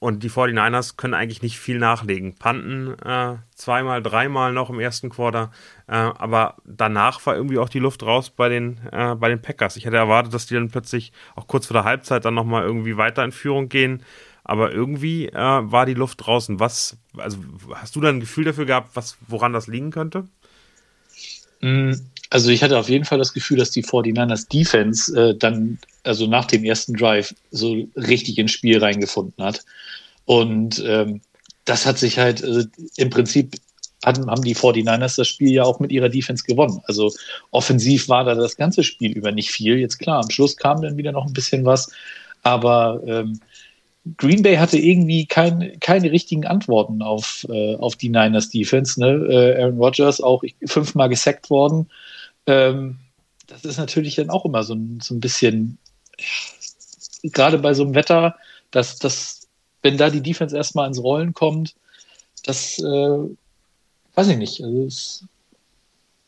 Und 0.00 0.22
die 0.22 0.30
49ers 0.30 0.96
können 0.96 1.14
eigentlich 1.14 1.42
nicht 1.42 1.58
viel 1.58 1.78
nachlegen. 1.78 2.36
Panten 2.36 2.94
äh, 3.04 3.38
zweimal, 3.56 4.00
dreimal 4.00 4.52
noch 4.52 4.70
im 4.70 4.78
ersten 4.78 5.10
Quarter. 5.10 5.50
Äh, 5.88 5.94
aber 5.94 6.56
danach 6.64 7.24
war 7.26 7.34
irgendwie 7.34 7.58
auch 7.58 7.68
die 7.68 7.80
Luft 7.80 8.04
raus 8.04 8.30
bei 8.30 8.48
den, 8.48 8.78
äh, 8.92 9.16
bei 9.16 9.28
den 9.28 9.42
Packers. 9.42 9.76
Ich 9.76 9.86
hätte 9.86 9.96
erwartet, 9.96 10.32
dass 10.32 10.46
die 10.46 10.54
dann 10.54 10.70
plötzlich 10.70 11.12
auch 11.34 11.48
kurz 11.48 11.66
vor 11.66 11.74
der 11.74 11.82
Halbzeit 11.82 12.24
dann 12.24 12.34
nochmal 12.34 12.62
irgendwie 12.62 12.96
weiter 12.96 13.24
in 13.24 13.32
Führung 13.32 13.68
gehen. 13.68 14.04
Aber 14.44 14.70
irgendwie 14.72 15.28
äh, 15.28 15.34
war 15.34 15.84
die 15.84 15.94
Luft 15.94 16.24
draußen. 16.24 16.60
Was, 16.60 16.96
also 17.16 17.38
hast 17.74 17.96
du 17.96 18.00
da 18.00 18.08
ein 18.08 18.20
Gefühl 18.20 18.44
dafür 18.44 18.66
gehabt, 18.66 18.90
was, 18.94 19.18
woran 19.26 19.52
das 19.52 19.66
liegen 19.66 19.90
könnte? 19.90 20.28
Also 22.30 22.50
ich 22.50 22.62
hatte 22.62 22.78
auf 22.78 22.88
jeden 22.88 23.04
Fall 23.04 23.18
das 23.18 23.32
Gefühl, 23.32 23.58
dass 23.58 23.70
die 23.70 23.84
49ers 23.84 24.48
Defense 24.48 25.18
äh, 25.18 25.36
dann, 25.36 25.78
also 26.04 26.26
nach 26.26 26.44
dem 26.44 26.64
ersten 26.64 26.94
Drive, 26.94 27.34
so 27.50 27.86
richtig 27.96 28.38
ins 28.38 28.52
Spiel 28.52 28.78
reingefunden 28.78 29.42
hat. 29.42 29.64
Und 30.26 30.82
ähm, 30.86 31.22
das 31.64 31.86
hat 31.86 31.98
sich 31.98 32.18
halt, 32.18 32.44
also 32.44 32.64
im 32.96 33.10
Prinzip 33.10 33.56
hatten, 34.04 34.30
haben 34.30 34.42
die 34.42 34.54
49ers 34.54 35.16
das 35.16 35.28
Spiel 35.28 35.52
ja 35.52 35.64
auch 35.64 35.80
mit 35.80 35.90
ihrer 35.90 36.08
Defense 36.08 36.44
gewonnen. 36.44 36.80
Also 36.84 37.12
offensiv 37.50 38.08
war 38.08 38.24
da 38.24 38.34
das 38.34 38.56
ganze 38.56 38.84
Spiel 38.84 39.12
über 39.12 39.32
nicht 39.32 39.50
viel. 39.50 39.78
Jetzt 39.78 39.98
klar, 39.98 40.22
am 40.22 40.30
Schluss 40.30 40.56
kam 40.56 40.82
dann 40.82 40.96
wieder 40.96 41.12
noch 41.12 41.26
ein 41.26 41.32
bisschen 41.32 41.64
was. 41.64 41.90
Aber 42.42 43.02
ähm, 43.06 43.40
Green 44.16 44.42
Bay 44.42 44.56
hatte 44.56 44.78
irgendwie 44.78 45.26
kein, 45.26 45.78
keine 45.80 46.10
richtigen 46.10 46.46
Antworten 46.46 47.02
auf, 47.02 47.46
äh, 47.48 47.76
auf 47.76 47.96
die 47.96 48.08
Niners 48.08 48.50
Defense. 48.50 49.00
Ne? 49.00 49.26
Äh, 49.28 49.62
Aaron 49.62 49.78
Rodgers 49.78 50.20
auch 50.20 50.42
fünfmal 50.64 51.08
gesackt 51.08 51.50
worden. 51.50 51.88
Ähm, 52.46 52.98
das 53.46 53.64
ist 53.64 53.78
natürlich 53.78 54.14
dann 54.14 54.30
auch 54.30 54.44
immer 54.44 54.62
so 54.62 54.74
ein, 54.74 55.00
so 55.02 55.14
ein 55.14 55.20
bisschen, 55.20 55.78
ja, 56.18 57.30
gerade 57.30 57.58
bei 57.58 57.74
so 57.74 57.82
einem 57.82 57.94
Wetter, 57.94 58.36
dass, 58.70 58.98
dass, 58.98 59.48
wenn 59.82 59.96
da 59.96 60.10
die 60.10 60.22
Defense 60.22 60.56
erstmal 60.56 60.88
ins 60.88 61.02
Rollen 61.02 61.34
kommt, 61.34 61.74
das 62.44 62.78
äh, 62.78 63.18
weiß 64.14 64.28
ich 64.28 64.36
nicht. 64.36 64.62
Also 64.62 64.84
es, 64.84 65.24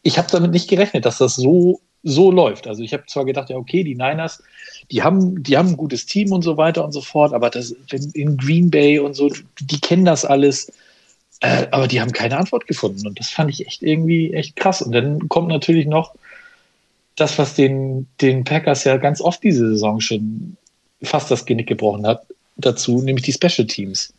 ich 0.02 0.18
habe 0.18 0.28
damit 0.30 0.52
nicht 0.52 0.68
gerechnet, 0.68 1.04
dass 1.04 1.18
das 1.18 1.36
so, 1.36 1.80
so 2.02 2.30
läuft. 2.30 2.66
Also 2.66 2.82
ich 2.82 2.92
habe 2.92 3.04
zwar 3.06 3.24
gedacht, 3.24 3.50
ja, 3.50 3.56
okay, 3.56 3.84
die 3.84 3.94
Niners, 3.94 4.42
die 4.90 5.02
haben, 5.02 5.42
die 5.42 5.56
haben 5.56 5.70
ein 5.70 5.76
gutes 5.76 6.06
Team 6.06 6.32
und 6.32 6.42
so 6.42 6.56
weiter 6.56 6.84
und 6.84 6.92
so 6.92 7.00
fort, 7.00 7.32
aber 7.32 7.50
das 7.50 7.74
in 8.14 8.36
Green 8.36 8.70
Bay 8.70 8.98
und 8.98 9.14
so, 9.14 9.30
die 9.60 9.80
kennen 9.80 10.04
das 10.04 10.24
alles. 10.24 10.72
Äh, 11.40 11.66
aber 11.70 11.88
die 11.88 12.00
haben 12.00 12.12
keine 12.12 12.36
Antwort 12.36 12.66
gefunden. 12.66 13.06
Und 13.06 13.18
das 13.18 13.30
fand 13.30 13.50
ich 13.50 13.66
echt 13.66 13.82
irgendwie 13.82 14.32
echt 14.32 14.56
krass. 14.56 14.82
Und 14.82 14.92
dann 14.92 15.28
kommt 15.28 15.48
natürlich 15.48 15.86
noch 15.86 16.14
das, 17.16 17.38
was 17.38 17.54
den, 17.54 18.06
den 18.20 18.44
Packers 18.44 18.84
ja 18.84 18.96
ganz 18.96 19.20
oft 19.20 19.42
diese 19.42 19.68
Saison 19.70 20.00
schon 20.00 20.56
fast 21.02 21.30
das 21.30 21.44
Genick 21.44 21.66
gebrochen 21.66 22.06
hat, 22.06 22.26
dazu, 22.56 23.02
nämlich 23.02 23.24
die 23.24 23.32
Special 23.32 23.66
Teams. 23.66 24.12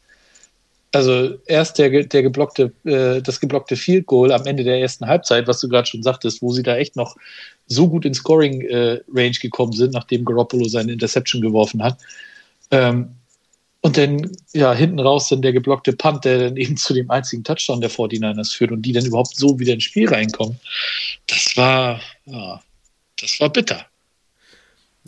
Also 0.94 1.38
erst 1.46 1.78
der, 1.78 2.04
der 2.04 2.22
geblockte, 2.22 2.74
äh, 2.84 3.22
das 3.22 3.40
geblockte 3.40 3.78
Field 3.78 4.08
Goal 4.08 4.32
am 4.32 4.46
Ende 4.46 4.64
der 4.64 4.80
ersten 4.80 5.08
Halbzeit, 5.08 5.48
was 5.48 5.62
du 5.62 5.70
gerade 5.70 5.88
schon 5.88 6.04
sagtest, 6.04 6.42
wo 6.42 6.52
sie 6.52 6.64
da 6.64 6.76
echt 6.76 6.98
noch 6.98 7.16
so 7.68 7.88
gut 7.88 8.04
in 8.04 8.14
Scoring 8.14 8.62
äh, 8.62 9.00
Range 9.14 9.38
gekommen 9.42 9.72
sind, 9.72 9.94
nachdem 9.94 10.26
Garoppolo 10.26 10.68
seine 10.68 10.92
Interception 10.92 11.42
geworfen 11.42 11.82
hat. 11.82 11.98
Ähm, 12.72 13.16
und 13.82 13.98
dann, 13.98 14.30
ja, 14.54 14.74
hinten 14.74 15.00
raus 15.00 15.30
dann 15.30 15.42
der 15.42 15.54
geblockte 15.54 15.94
Punt, 15.94 16.26
der 16.26 16.40
dann 16.40 16.58
eben 16.58 16.78
zu 16.78 16.94
dem 16.94 17.10
einzigen 17.10 17.44
Touchdown 17.44 17.82
der 17.82 17.90
49ers 17.90 18.56
führt 18.56 18.72
und 18.72 18.84
die 18.84 18.92
dann 18.92 19.06
überhaupt 19.06 19.36
so 19.36 19.58
wieder 19.60 19.74
ins 19.74 19.86
Spiel 19.86 20.08
reinkommen. 20.08 20.60
Das 21.28 21.56
war, 21.56 22.00
ja, 22.26 22.62
das 23.20 23.40
war 23.40 23.50
bitter. 23.50 23.86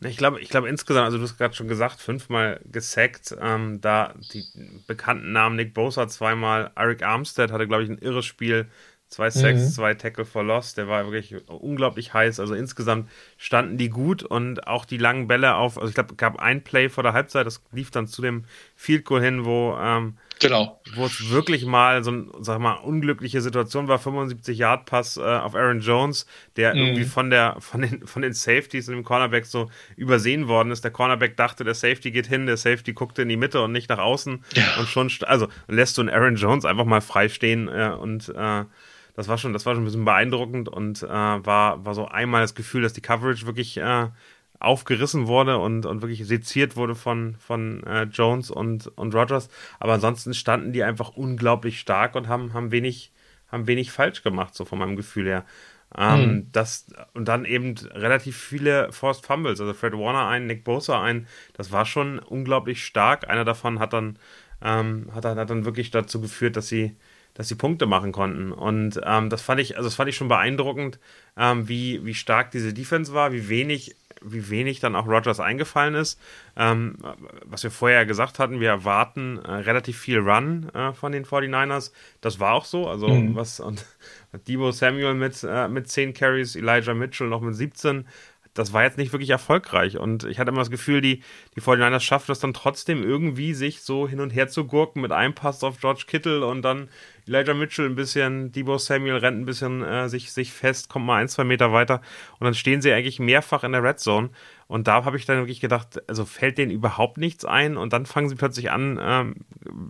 Ich 0.06 0.18
glaube, 0.18 0.40
ich 0.40 0.50
glaube 0.50 0.70
insgesamt, 0.70 1.06
also 1.06 1.18
du 1.18 1.24
hast 1.24 1.38
gerade 1.38 1.54
schon 1.54 1.68
gesagt, 1.68 2.00
fünfmal 2.00 2.60
gesackt. 2.72 3.36
Ähm, 3.40 3.82
da 3.82 4.14
die 4.34 4.46
bekannten 4.88 5.32
Namen 5.32 5.56
Nick 5.56 5.74
Bosa 5.74 6.08
zweimal, 6.08 6.72
Eric 6.76 7.04
Armstead 7.04 7.52
hatte, 7.52 7.68
glaube 7.68 7.84
ich, 7.84 7.90
ein 7.90 7.98
irres 7.98 8.26
Spiel. 8.26 8.68
Zwei 9.14 9.30
Sacks, 9.30 9.62
mhm. 9.62 9.70
zwei 9.70 9.94
Tackle 9.94 10.26
for 10.26 10.44
Loss. 10.44 10.74
Der 10.74 10.88
war 10.88 11.06
wirklich 11.06 11.36
unglaublich 11.48 12.16
heiß. 12.16 12.40
Also 12.40 12.56
insgesamt 12.56 13.12
standen 13.38 13.78
die 13.78 13.90
gut 13.90 14.24
und 14.24 14.66
auch 14.66 14.86
die 14.86 14.98
langen 14.98 15.28
Bälle 15.28 15.54
auf. 15.54 15.78
Also 15.78 15.90
ich 15.90 15.94
glaube, 15.94 16.14
es 16.14 16.18
gab 16.18 16.40
ein 16.40 16.64
Play 16.64 16.90
vor 16.90 17.04
der 17.04 17.14
Halbzeit, 17.14 17.46
das 17.46 17.62
lief 17.72 17.92
dann 17.92 18.08
zu 18.08 18.24
dem 18.24 18.46
Field 18.76 19.06
Goal 19.06 19.22
hin, 19.22 19.46
wo 19.46 19.78
ähm, 19.80 20.18
Genau. 20.40 20.82
Wo 20.96 21.06
es 21.06 21.30
wirklich 21.30 21.66
mal 21.66 22.04
so 22.04 22.12
eine, 22.12 22.26
sag 22.42 22.60
mal, 22.60 22.74
unglückliche 22.74 23.40
Situation 23.42 23.88
war, 23.88 24.00
75 24.00 24.58
Yard 24.58 24.86
Pass 24.86 25.16
äh, 25.16 25.22
auf 25.22 25.56
Aaron 25.56 25.80
Jones, 25.80 26.26
der 26.58 26.74
mhm. 26.74 26.82
irgendwie 26.82 27.06
von 27.06 27.30
der 27.30 27.56
von 27.60 27.82
den 27.82 28.06
von 28.06 28.22
den 28.22 28.34
Safeties 28.34 28.90
und 28.90 28.96
dem 28.96 29.04
Cornerback 29.04 29.46
so 29.46 29.70
übersehen 29.96 30.48
worden 30.48 30.72
ist. 30.72 30.84
Der 30.84 30.92
Cornerback 30.92 31.38
dachte, 31.38 31.64
der 31.64 31.76
Safety 31.76 32.12
geht 32.12 32.28
hin, 32.28 32.46
der 32.46 32.58
Safety 32.58 32.94
guckte 32.94 33.22
in 33.22 33.30
die 33.30 33.38
Mitte 33.38 33.62
und 33.62 33.72
nicht 33.72 33.90
nach 33.90 34.00
außen 34.00 34.44
ja. 34.56 34.64
und 34.80 34.88
schon 34.88 35.10
also 35.22 35.48
lässt 35.68 35.98
du 35.98 36.02
einen 36.02 36.10
Aaron 36.10 36.36
Jones 36.36 36.66
einfach 36.66 36.86
mal 36.86 37.02
frei 37.02 37.30
stehen 37.30 37.70
äh, 37.70 37.96
und 37.98 38.30
äh, 38.36 38.66
das 39.16 39.28
war 39.28 39.38
schon, 39.38 39.54
das 39.54 39.66
war 39.66 39.76
schon 39.76 39.84
ein 39.84 39.86
bisschen 39.86 40.06
beeindruckend 40.06 40.70
und 40.70 41.04
äh, 41.04 41.08
war, 41.08 41.86
war 41.86 41.94
so 41.94 42.08
einmal 42.08 42.42
das 42.42 42.56
Gefühl, 42.56 42.82
dass 42.82 42.94
die 42.94 43.02
Coverage 43.02 43.46
wirklich 43.46 43.78
äh, 43.78 44.08
aufgerissen 44.60 45.28
wurde 45.28 45.58
und, 45.58 45.86
und 45.86 46.02
wirklich 46.02 46.26
seziert 46.26 46.76
wurde 46.76 46.96
von, 46.96 47.36
von 47.36 47.84
äh, 47.84 48.04
Jones 48.04 48.50
und, 48.50 48.88
und 48.98 49.14
Rogers. 49.14 49.50
Aber 49.80 49.94
ansonsten 49.94 50.34
standen 50.34 50.74
die 50.74 50.84
einfach 50.84 51.10
unglaublich 51.10 51.80
stark 51.80 52.16
und 52.16 52.28
haben, 52.28 52.54
haben, 52.54 52.72
wenig, 52.72 53.12
haben 53.52 53.68
wenig 53.68 53.92
falsch 53.92 54.24
gemacht, 54.24 54.56
so 54.56 54.66
von 54.66 54.80
meinem 54.80 54.96
Gefühl 54.96 55.28
her. 55.28 55.46
Ähm, 55.96 56.20
mhm. 56.20 56.52
das, 56.52 56.88
und 57.14 57.28
dann 57.28 57.46
eben 57.46 57.76
relativ 57.92 58.36
viele 58.38 58.92
Forced 58.92 59.26
Fumbles, 59.26 59.62
also 59.62 59.74
Fred 59.76 59.94
Warner 59.94 60.28
ein, 60.28 60.48
Nick 60.48 60.64
Bosa 60.64 61.00
ein, 61.04 61.28
das 61.54 61.72
war 61.72 61.86
schon 61.86 62.18
unglaublich 62.18 62.84
stark. 62.84 63.30
Einer 63.30 63.46
davon 63.46 63.78
hat 63.78 63.94
dann, 63.94 64.18
ähm, 64.64 65.10
hat, 65.14 65.26
hat 65.26 65.50
dann 65.50 65.66
wirklich 65.66 65.92
dazu 65.92 66.20
geführt, 66.20 66.56
dass 66.56 66.68
sie, 66.68 66.96
dass 67.34 67.48
sie 67.48 67.56
Punkte 67.56 67.86
machen 67.86 68.12
konnten. 68.12 68.52
Und 68.52 69.00
ähm, 69.04 69.30
das 69.30 69.42
fand 69.42 69.60
ich, 69.60 69.78
also 69.78 69.88
das 69.88 69.96
fand 69.96 70.10
ich 70.10 70.16
schon 70.16 70.28
beeindruckend, 70.28 71.00
ähm, 71.38 71.68
wie, 71.68 72.06
wie 72.06 72.14
stark 72.14 72.52
diese 72.52 72.74
Defense 72.74 73.14
war, 73.14 73.32
wie 73.32 73.50
wenig 73.50 73.96
wie 74.26 74.50
wenig 74.50 74.80
dann 74.80 74.96
auch 74.96 75.08
Rogers 75.08 75.40
eingefallen 75.40 75.96
ist. 75.96 76.20
Ähm, 76.56 76.98
was 77.46 77.64
wir 77.64 77.72
vorher 77.72 78.06
gesagt 78.06 78.40
hatten, 78.40 78.60
wir 78.60 78.70
erwarten 78.70 79.38
äh, 79.40 79.52
relativ 79.52 80.00
viel 80.00 80.20
Run 80.20 80.70
äh, 80.74 80.94
von 80.94 81.12
den 81.12 81.26
49ers. 81.26 81.92
Das 82.22 82.40
war 82.40 82.54
auch 82.54 82.66
so. 82.66 82.88
Also 82.88 83.08
mhm. 83.08 83.36
was 83.36 83.60
und 83.60 83.86
Debo 84.48 84.72
Samuel 84.72 85.14
mit, 85.14 85.44
äh, 85.48 85.68
mit 85.68 85.90
10 85.90 86.14
Carries, 86.14 86.56
Elijah 86.56 86.94
Mitchell 86.94 87.28
noch 87.28 87.42
mit 87.42 87.56
17 87.56 88.06
das 88.54 88.72
war 88.72 88.84
jetzt 88.84 88.98
nicht 88.98 89.12
wirklich 89.12 89.32
erfolgreich. 89.32 89.98
Und 89.98 90.24
ich 90.26 90.40
hatte 90.40 90.50
immer 90.50 90.60
das 90.60 90.70
Gefühl, 90.70 91.02
die, 91.02 91.24
die 91.56 91.62
49ers 91.62 92.02
schaffen 92.02 92.32
es 92.32 92.40
dann 92.40 92.54
trotzdem 92.54 93.04
irgendwie, 93.04 93.54
sich 93.54 93.82
so 93.82 94.08
hin 94.08 94.20
und 94.20 94.30
her 94.30 94.48
zu 94.48 94.66
gurken 94.66 95.02
mit 95.02 95.12
einem 95.12 95.34
Pass 95.34 95.64
auf 95.64 95.80
George 95.80 96.04
Kittle 96.08 96.46
und 96.46 96.62
dann 96.62 96.90
Elijah 97.28 97.54
Mitchell 97.54 97.86
ein 97.86 97.96
bisschen, 97.96 98.52
Debo 98.52 98.78
Samuel 98.78 99.18
rennt 99.18 99.40
ein 99.40 99.46
bisschen 99.46 99.84
äh, 99.84 100.10
sich, 100.10 100.32
sich 100.32 100.52
fest, 100.52 100.90
kommt 100.90 101.06
mal 101.06 101.22
ein, 101.22 101.30
zwei 101.30 101.44
Meter 101.44 101.72
weiter 101.72 102.02
und 102.40 102.46
dann 102.46 102.54
stehen 102.54 102.82
sie 102.82 102.92
eigentlich 102.92 103.20
mehrfach 103.20 103.64
in 103.64 103.72
der 103.72 103.84
Red 103.84 104.00
Zone. 104.00 104.30
Und 104.68 104.88
da 104.88 105.06
habe 105.06 105.18
ich 105.18 105.26
dann 105.26 105.38
wirklich 105.38 105.60
gedacht, 105.60 106.02
also 106.08 106.26
fällt 106.26 106.58
denen 106.58 106.72
überhaupt 106.72 107.18
nichts 107.18 107.46
ein 107.46 107.78
und 107.78 107.94
dann 107.94 108.06
fangen 108.06 108.30
sie 108.30 108.36
plötzlich 108.36 108.72
an, 108.72 109.00
ähm, 109.02 109.36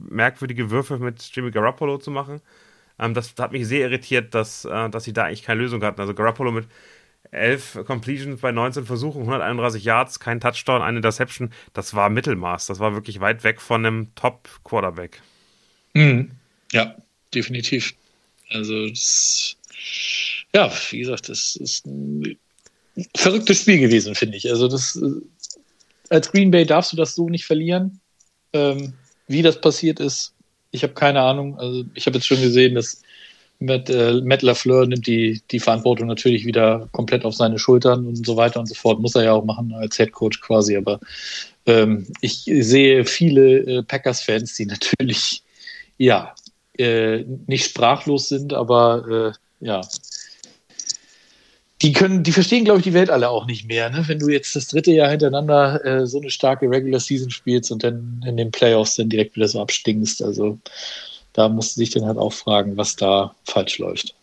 merkwürdige 0.10 0.72
Würfe 0.72 0.98
mit 1.00 1.22
Jimmy 1.34 1.52
Garoppolo 1.52 1.98
zu 1.98 2.12
machen. 2.12 2.42
Ähm, 3.00 3.14
das 3.14 3.34
hat 3.40 3.52
mich 3.52 3.68
sehr 3.68 3.82
irritiert, 3.82 4.34
dass, 4.34 4.66
äh, 4.66 4.90
dass 4.90 5.04
sie 5.04 5.14
da 5.14 5.24
eigentlich 5.24 5.44
keine 5.44 5.62
Lösung 5.62 5.84
hatten. 5.84 6.00
Also 6.00 6.14
Garoppolo 6.14 6.52
mit 6.52 6.68
11 7.34 7.80
Completions 7.86 8.42
bei 8.42 8.52
19 8.52 8.86
Versuchen, 8.86 9.22
131 9.22 9.84
Yards, 9.84 10.20
kein 10.20 10.40
Touchdown, 10.40 10.82
eine 10.82 10.98
Interception. 10.98 11.52
Das 11.74 11.94
war 11.94 12.10
Mittelmaß. 12.10 12.68
Das 12.68 12.80
war 12.80 12.94
wirklich 12.94 13.20
weit 13.20 13.44
weg 13.44 13.60
von 13.60 13.86
einem 13.86 14.16
Top-Quarterback. 14.16 15.22
Mhm. 15.94 16.32
Ja, 16.72 16.96
definitiv. 17.34 17.94
Also, 18.50 18.88
das, 18.88 19.58
ja, 20.54 20.72
wie 20.92 21.00
gesagt, 21.00 21.30
das 21.30 21.56
ist 21.56 21.86
ein 21.86 22.38
verrücktes 23.16 23.62
Spiel 23.62 23.80
gewesen, 23.80 24.16
finde 24.16 24.38
ich. 24.38 24.50
Also, 24.50 24.68
das, 24.68 25.02
als 26.10 26.32
Green 26.32 26.52
Bay 26.52 26.66
darfst 26.66 26.94
du 26.94 26.98
das 26.98 27.16
so 27.16 27.30
nicht 27.30 27.46
verlieren. 27.46 28.00
Ähm, 28.54 28.94
wie 29.28 29.42
das 29.42 29.60
passiert 29.60 30.00
ist, 30.00 30.34
ich 30.72 30.84
habe 30.84 30.94
keine 30.94 31.22
Ahnung. 31.22 31.58
Also, 31.60 31.86
ich 31.94 32.06
habe 32.06 32.18
jetzt 32.18 32.28
schon 32.28 32.42
gesehen, 32.42 32.76
dass 32.76 33.02
Matt, 33.60 33.90
äh, 33.90 34.22
Matt 34.22 34.42
LaFleur 34.42 34.86
nimmt 34.88 35.08
die, 35.08 35.42
die 35.52 35.60
Verantwortung 35.60 36.08
natürlich 36.08 36.46
wieder 36.46 36.90
komplett 36.92 37.24
auf 37.24 37.34
seine 37.34 37.60
Schultern 37.60 38.06
und 38.06 38.26
so 38.26 38.36
weiter 38.36 38.60
und 38.60 38.68
so 38.68 38.76
fort. 38.76 39.00
Muss 39.00 39.16
er 39.16 39.24
ja 39.24 39.34
auch 39.34 39.46
machen 39.46 39.74
als 39.74 39.96
Head 39.98 40.12
Coach 40.12 40.42
quasi. 40.42 40.76
Aber 40.76 41.00
ähm, 41.66 42.08
ich 42.22 42.44
sehe 42.46 43.06
viele 43.06 43.60
äh, 43.60 43.84
Packers-Fans, 43.84 44.56
die 44.56 44.66
natürlich 44.68 45.44
ja 45.98 46.34
äh, 46.78 47.24
nicht 47.48 47.66
sprachlos 47.66 48.30
sind, 48.30 48.54
aber 48.54 49.34
äh, 49.62 49.66
ja. 49.66 49.82
Die 51.82 51.92
können, 51.92 52.24
die 52.24 52.32
verstehen, 52.32 52.64
glaube 52.64 52.80
ich, 52.80 52.86
die 52.86 52.94
Welt 52.94 53.10
alle 53.10 53.30
auch 53.30 53.46
nicht 53.46 53.68
mehr, 53.68 53.90
ne? 53.90 54.04
Wenn 54.08 54.20
du 54.20 54.30
jetzt 54.30 54.56
das 54.56 54.68
dritte 54.68 54.92
Jahr 54.92 55.10
hintereinander 55.10 55.84
äh, 55.84 56.08
so 56.08 56.20
eine 56.20 56.30
starke 56.30 56.70
Regular 56.70 57.02
Season 57.02 57.30
spielst 57.30 57.74
und 57.74 57.84
dann 57.84 58.24
in 58.26 58.38
den 58.38 58.52
Playoffs 58.52 58.96
dann 58.96 59.10
direkt 59.10 59.36
wieder 59.36 59.50
so 59.50 59.62
abstinkst. 59.62 60.24
Also 60.24 60.60
da 61.34 61.50
musst 61.50 61.76
du 61.76 61.82
dich 61.82 61.90
dann 61.90 62.06
halt 62.06 62.18
auch 62.18 62.34
fragen, 62.34 62.78
was 62.78 62.96
da 62.96 63.36
falsch 63.44 63.80
läuft. 63.80 64.16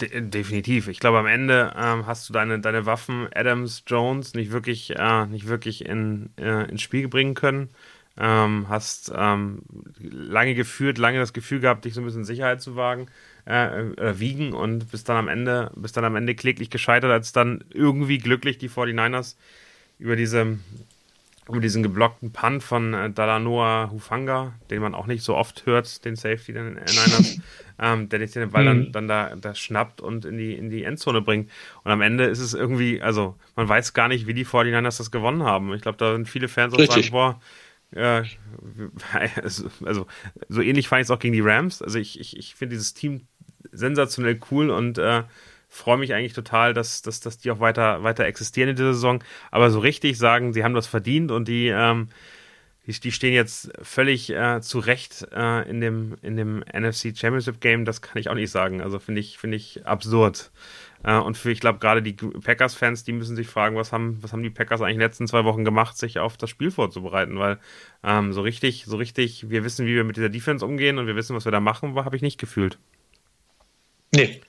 De 0.00 0.20
definitiv. 0.20 0.88
Ich 0.88 1.00
glaube, 1.00 1.18
am 1.18 1.26
Ende 1.26 1.72
ähm, 1.76 2.06
hast 2.06 2.28
du 2.28 2.32
deine, 2.32 2.58
deine 2.60 2.84
Waffen, 2.84 3.28
Adams, 3.34 3.82
Jones, 3.86 4.34
nicht 4.34 4.50
wirklich, 4.50 4.94
äh, 4.96 5.26
nicht 5.26 5.46
wirklich 5.48 5.86
in, 5.86 6.30
äh, 6.38 6.68
ins 6.68 6.82
Spiel 6.82 7.08
bringen 7.08 7.34
können. 7.34 7.70
Ähm, 8.18 8.66
hast 8.68 9.12
ähm, 9.14 9.62
lange 9.98 10.54
geführt, 10.54 10.96
lange 10.96 11.18
das 11.18 11.34
Gefühl 11.34 11.60
gehabt, 11.60 11.84
dich 11.84 11.92
so 11.92 12.00
ein 12.00 12.06
bisschen 12.06 12.24
Sicherheit 12.24 12.62
zu 12.62 12.74
wagen, 12.74 13.08
äh, 13.46 13.80
äh, 13.80 14.18
wiegen 14.18 14.54
und 14.54 14.90
bist 14.90 15.08
dann 15.10 15.16
am 15.16 15.28
Ende, 15.28 15.70
bist 15.76 15.98
dann 15.98 16.04
am 16.04 16.16
Ende 16.16 16.34
kläglich 16.34 16.70
gescheitert, 16.70 17.10
als 17.10 17.32
dann 17.32 17.62
irgendwie 17.72 18.16
glücklich 18.18 18.56
die 18.56 18.70
49ers 18.70 19.36
über 19.98 20.16
diese 20.16 20.58
über 21.48 21.60
diesen 21.60 21.82
geblockten 21.82 22.32
Punt 22.32 22.62
von 22.62 22.92
äh, 22.92 23.10
Dalanoa 23.10 23.90
Hufanga, 23.92 24.54
den 24.70 24.82
man 24.82 24.94
auch 24.94 25.06
nicht 25.06 25.22
so 25.22 25.36
oft 25.36 25.64
hört, 25.64 26.04
den 26.04 26.16
Safety 26.16 26.52
den 26.52 26.74
Niners, 26.74 27.38
ähm, 27.78 28.08
der 28.08 28.18
den 28.18 28.50
Ball 28.50 28.64
dann, 28.64 28.78
mhm. 28.78 28.92
dann 28.92 29.08
da, 29.08 29.36
da 29.36 29.54
schnappt 29.54 30.00
und 30.00 30.24
in 30.24 30.38
die, 30.38 30.54
in 30.54 30.70
die 30.70 30.82
Endzone 30.82 31.22
bringt. 31.22 31.50
Und 31.84 31.92
am 31.92 32.00
Ende 32.00 32.24
ist 32.24 32.40
es 32.40 32.52
irgendwie, 32.52 33.00
also 33.00 33.36
man 33.54 33.68
weiß 33.68 33.94
gar 33.94 34.08
nicht, 34.08 34.26
wie 34.26 34.34
die 34.34 34.44
49ers 34.44 34.98
das 34.98 35.10
gewonnen 35.10 35.44
haben. 35.44 35.72
Ich 35.74 35.82
glaube, 35.82 35.98
da 35.98 36.12
sind 36.12 36.28
viele 36.28 36.48
Fans 36.48 36.74
auch 36.74 36.84
sagen, 36.84 37.10
boah, 37.10 37.40
äh, 37.92 38.24
also, 39.42 39.68
also, 39.84 40.06
so 40.48 40.60
ähnlich 40.60 40.88
fand 40.88 41.00
ich 41.00 41.06
es 41.06 41.10
auch 41.10 41.20
gegen 41.20 41.34
die 41.34 41.40
Rams. 41.40 41.80
Also 41.80 41.98
ich, 41.98 42.18
ich, 42.18 42.36
ich 42.36 42.56
finde 42.56 42.74
dieses 42.74 42.94
Team 42.94 43.28
sensationell 43.70 44.40
cool 44.50 44.70
und 44.70 44.98
äh, 44.98 45.22
freue 45.68 45.98
mich 45.98 46.14
eigentlich 46.14 46.32
total, 46.32 46.74
dass, 46.74 47.02
dass, 47.02 47.20
dass 47.20 47.38
die 47.38 47.50
auch 47.50 47.60
weiter, 47.60 48.02
weiter 48.02 48.24
existieren 48.24 48.70
in 48.70 48.76
dieser 48.76 48.94
Saison. 48.94 49.22
Aber 49.50 49.70
so 49.70 49.78
richtig 49.78 50.18
sagen, 50.18 50.52
sie 50.52 50.64
haben 50.64 50.74
das 50.74 50.86
verdient 50.86 51.30
und 51.30 51.48
die, 51.48 51.68
ähm, 51.68 52.08
die, 52.86 52.92
die 52.92 53.12
stehen 53.12 53.34
jetzt 53.34 53.72
völlig 53.82 54.30
äh, 54.30 54.60
zu 54.60 54.78
Recht 54.78 55.26
äh, 55.32 55.68
in, 55.68 55.80
dem, 55.80 56.16
in 56.22 56.36
dem 56.36 56.60
NFC 56.60 57.16
Championship 57.16 57.60
Game, 57.60 57.84
das 57.84 58.00
kann 58.00 58.18
ich 58.18 58.28
auch 58.28 58.34
nicht 58.34 58.50
sagen. 58.50 58.80
Also 58.80 58.98
finde 58.98 59.20
ich, 59.20 59.38
finde 59.38 59.56
ich 59.56 59.84
absurd. 59.86 60.50
Äh, 61.02 61.16
und 61.16 61.36
für, 61.36 61.50
ich 61.50 61.60
glaube, 61.60 61.80
gerade 61.80 62.02
die 62.02 62.12
Packers-Fans, 62.12 63.04
die 63.04 63.12
müssen 63.12 63.34
sich 63.36 63.48
fragen, 63.48 63.76
was 63.76 63.92
haben, 63.92 64.22
was 64.22 64.32
haben 64.32 64.42
die 64.42 64.50
Packers 64.50 64.80
eigentlich 64.80 64.94
in 64.94 65.00
den 65.00 65.08
letzten 65.08 65.26
zwei 65.26 65.44
Wochen 65.44 65.64
gemacht, 65.64 65.98
sich 65.98 66.20
auf 66.20 66.36
das 66.36 66.48
Spiel 66.48 66.70
vorzubereiten, 66.70 67.38
weil 67.38 67.58
ähm, 68.04 68.32
so 68.32 68.40
richtig, 68.40 68.84
so 68.86 68.96
richtig, 68.96 69.50
wir 69.50 69.64
wissen, 69.64 69.86
wie 69.86 69.94
wir 69.94 70.04
mit 70.04 70.16
dieser 70.16 70.28
Defense 70.28 70.64
umgehen 70.64 70.98
und 70.98 71.06
wir 71.06 71.16
wissen, 71.16 71.34
was 71.34 71.44
wir 71.44 71.52
da 71.52 71.60
machen, 71.60 71.96
habe 71.96 72.16
ich 72.16 72.22
nicht 72.22 72.38
gefühlt. 72.38 72.78
Nee, 74.14 74.40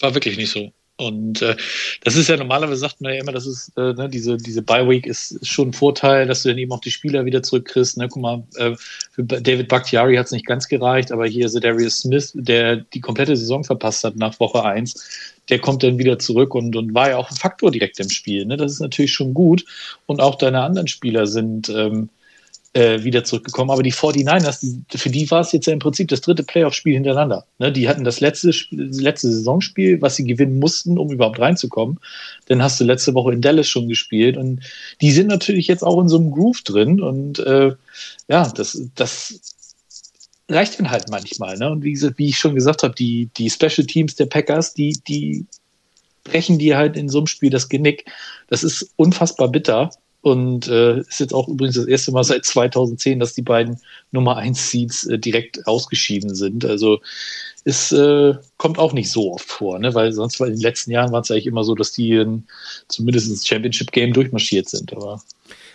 war 0.00 0.14
wirklich 0.14 0.36
nicht 0.36 0.50
so. 0.50 0.72
Und 0.98 1.42
äh, 1.42 1.56
das 2.04 2.16
ist 2.16 2.28
ja 2.28 2.38
normalerweise 2.38 2.76
sagt 2.80 3.02
man 3.02 3.12
ja 3.12 3.20
immer, 3.20 3.32
das 3.32 3.46
ist 3.46 3.70
äh, 3.76 3.92
ne, 3.92 4.08
diese 4.08 4.38
diese 4.38 4.62
Bye 4.62 4.88
Week 4.88 5.06
ist, 5.06 5.46
schon 5.46 5.68
ein 5.68 5.72
Vorteil, 5.74 6.26
dass 6.26 6.42
du 6.42 6.48
dann 6.48 6.56
eben 6.56 6.72
auch 6.72 6.80
die 6.80 6.90
Spieler 6.90 7.26
wieder 7.26 7.42
zurückkriegst. 7.42 7.98
Ne? 7.98 8.08
Guck 8.08 8.22
mal, 8.22 8.44
äh, 8.56 8.74
für 9.12 9.22
David 9.22 9.68
Bakhtiari 9.68 10.16
hat 10.16 10.26
es 10.26 10.32
nicht 10.32 10.46
ganz 10.46 10.68
gereicht, 10.68 11.12
aber 11.12 11.26
hier 11.26 11.46
ist 11.46 11.62
Darius 11.62 11.98
Smith, 11.98 12.32
der 12.34 12.76
die 12.76 13.00
komplette 13.00 13.36
Saison 13.36 13.62
verpasst 13.62 14.04
hat 14.04 14.16
nach 14.16 14.40
Woche 14.40 14.64
1, 14.64 15.34
der 15.50 15.58
kommt 15.58 15.82
dann 15.82 15.98
wieder 15.98 16.18
zurück 16.18 16.54
und, 16.54 16.74
und 16.74 16.94
war 16.94 17.10
ja 17.10 17.18
auch 17.18 17.30
ein 17.30 17.36
Faktor 17.36 17.70
direkt 17.70 18.00
im 18.00 18.08
Spiel. 18.08 18.46
Ne? 18.46 18.56
Das 18.56 18.72
ist 18.72 18.80
natürlich 18.80 19.12
schon 19.12 19.34
gut. 19.34 19.66
Und 20.06 20.22
auch 20.22 20.36
deine 20.36 20.62
anderen 20.62 20.88
Spieler 20.88 21.26
sind 21.26 21.68
ähm, 21.68 22.08
äh, 22.76 23.04
wieder 23.04 23.24
zurückgekommen. 23.24 23.70
Aber 23.70 23.82
die 23.82 23.92
49ers, 23.92 24.60
die, 24.60 24.98
für 24.98 25.08
die 25.08 25.30
war 25.30 25.40
es 25.40 25.52
jetzt 25.52 25.66
ja 25.66 25.72
im 25.72 25.78
Prinzip 25.78 26.08
das 26.08 26.20
dritte 26.20 26.42
Playoff-Spiel 26.42 26.92
hintereinander. 26.92 27.46
Ne? 27.58 27.72
Die 27.72 27.88
hatten 27.88 28.04
das 28.04 28.20
letzte, 28.20 28.52
letzte 28.70 29.32
Saisonspiel, 29.32 30.02
was 30.02 30.16
sie 30.16 30.24
gewinnen 30.24 30.58
mussten, 30.58 30.98
um 30.98 31.10
überhaupt 31.10 31.40
reinzukommen. 31.40 31.98
Dann 32.48 32.62
hast 32.62 32.78
du 32.78 32.84
letzte 32.84 33.14
Woche 33.14 33.32
in 33.32 33.40
Dallas 33.40 33.66
schon 33.66 33.88
gespielt. 33.88 34.36
Und 34.36 34.60
die 35.00 35.10
sind 35.10 35.28
natürlich 35.28 35.68
jetzt 35.68 35.82
auch 35.82 35.98
in 36.02 36.08
so 36.08 36.18
einem 36.18 36.30
Groove 36.30 36.60
drin. 36.62 37.00
Und 37.00 37.38
äh, 37.38 37.72
ja, 38.28 38.52
das, 38.54 38.82
das 38.94 39.40
reicht 40.50 40.78
dann 40.78 40.90
halt 40.90 41.08
manchmal. 41.08 41.56
Ne? 41.56 41.70
Und 41.70 41.82
wie, 41.82 41.98
wie 42.18 42.28
ich 42.28 42.38
schon 42.38 42.54
gesagt 42.54 42.82
habe, 42.82 42.94
die, 42.94 43.30
die 43.38 43.48
Special 43.48 43.86
Teams 43.86 44.16
der 44.16 44.26
Packers, 44.26 44.74
die, 44.74 44.98
die 45.08 45.46
brechen 46.24 46.58
dir 46.58 46.76
halt 46.76 46.98
in 46.98 47.08
so 47.08 47.18
einem 47.18 47.26
Spiel 47.26 47.48
das 47.48 47.70
Genick. 47.70 48.04
Das 48.48 48.62
ist 48.62 48.90
unfassbar 48.96 49.48
bitter. 49.48 49.90
Und 50.26 50.66
äh, 50.66 50.98
ist 51.02 51.20
jetzt 51.20 51.32
auch 51.32 51.46
übrigens 51.46 51.76
das 51.76 51.86
erste 51.86 52.10
Mal 52.10 52.24
seit 52.24 52.44
2010, 52.44 53.20
dass 53.20 53.34
die 53.34 53.42
beiden 53.42 53.78
Nummer 54.10 54.36
1 54.36 54.72
Seeds 54.72 55.06
äh, 55.06 55.20
direkt 55.20 55.64
ausgeschieden 55.68 56.34
sind. 56.34 56.64
Also 56.64 57.00
es 57.62 57.92
äh, 57.92 58.34
kommt 58.56 58.76
auch 58.76 58.92
nicht 58.92 59.08
so 59.08 59.34
oft 59.34 59.48
vor, 59.48 59.78
ne? 59.78 59.94
weil 59.94 60.10
sonst 60.10 60.40
war 60.40 60.48
in 60.48 60.54
den 60.54 60.62
letzten 60.62 60.90
Jahren 60.90 61.12
war 61.12 61.20
es 61.20 61.30
eigentlich 61.30 61.46
immer 61.46 61.62
so, 61.62 61.76
dass 61.76 61.92
die 61.92 62.10
in, 62.10 62.42
zumindest 62.88 63.28
ins 63.28 63.46
Championship 63.46 63.92
Game 63.92 64.12
durchmarschiert 64.14 64.68
sind. 64.68 64.92
Aber 64.96 65.22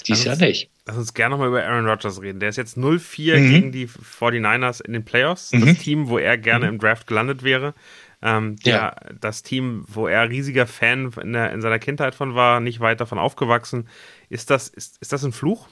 dieses 0.05 0.25
Jahr 0.25 0.35
nicht. 0.35 0.69
Lass 0.85 0.97
uns 0.97 1.13
gerne 1.13 1.35
nochmal 1.35 1.47
über 1.47 1.63
Aaron 1.63 1.87
Rodgers 1.87 2.21
reden. 2.21 2.41
Der 2.41 2.49
ist 2.49 2.57
jetzt 2.57 2.77
0-4 2.77 3.39
mhm. 3.39 3.49
gegen 3.51 3.71
die 3.71 3.87
49ers 3.87 4.83
in 4.83 4.91
den 4.91 5.05
Playoffs. 5.05 5.53
Mhm. 5.53 5.65
Das 5.65 5.77
Team, 5.77 6.09
wo 6.09 6.17
er 6.17 6.37
gerne 6.37 6.65
mhm. 6.65 6.73
im 6.73 6.79
Draft 6.79 7.07
gelandet 7.07 7.43
wäre. 7.43 7.73
Ähm, 8.21 8.55
der, 8.57 8.75
ja. 8.75 8.95
Das 9.19 9.43
Team, 9.43 9.85
wo 9.87 10.07
er 10.07 10.29
riesiger 10.29 10.67
Fan 10.67 11.11
in, 11.21 11.33
der, 11.33 11.51
in 11.51 11.61
seiner 11.61 11.79
Kindheit 11.79 12.15
von 12.15 12.35
war, 12.35 12.59
nicht 12.59 12.79
weit 12.79 13.01
davon 13.01 13.17
aufgewachsen. 13.17 13.87
Ist 14.29 14.49
das, 14.49 14.67
ist, 14.67 15.01
ist 15.01 15.11
das 15.11 15.23
ein 15.23 15.31
Fluch? 15.31 15.67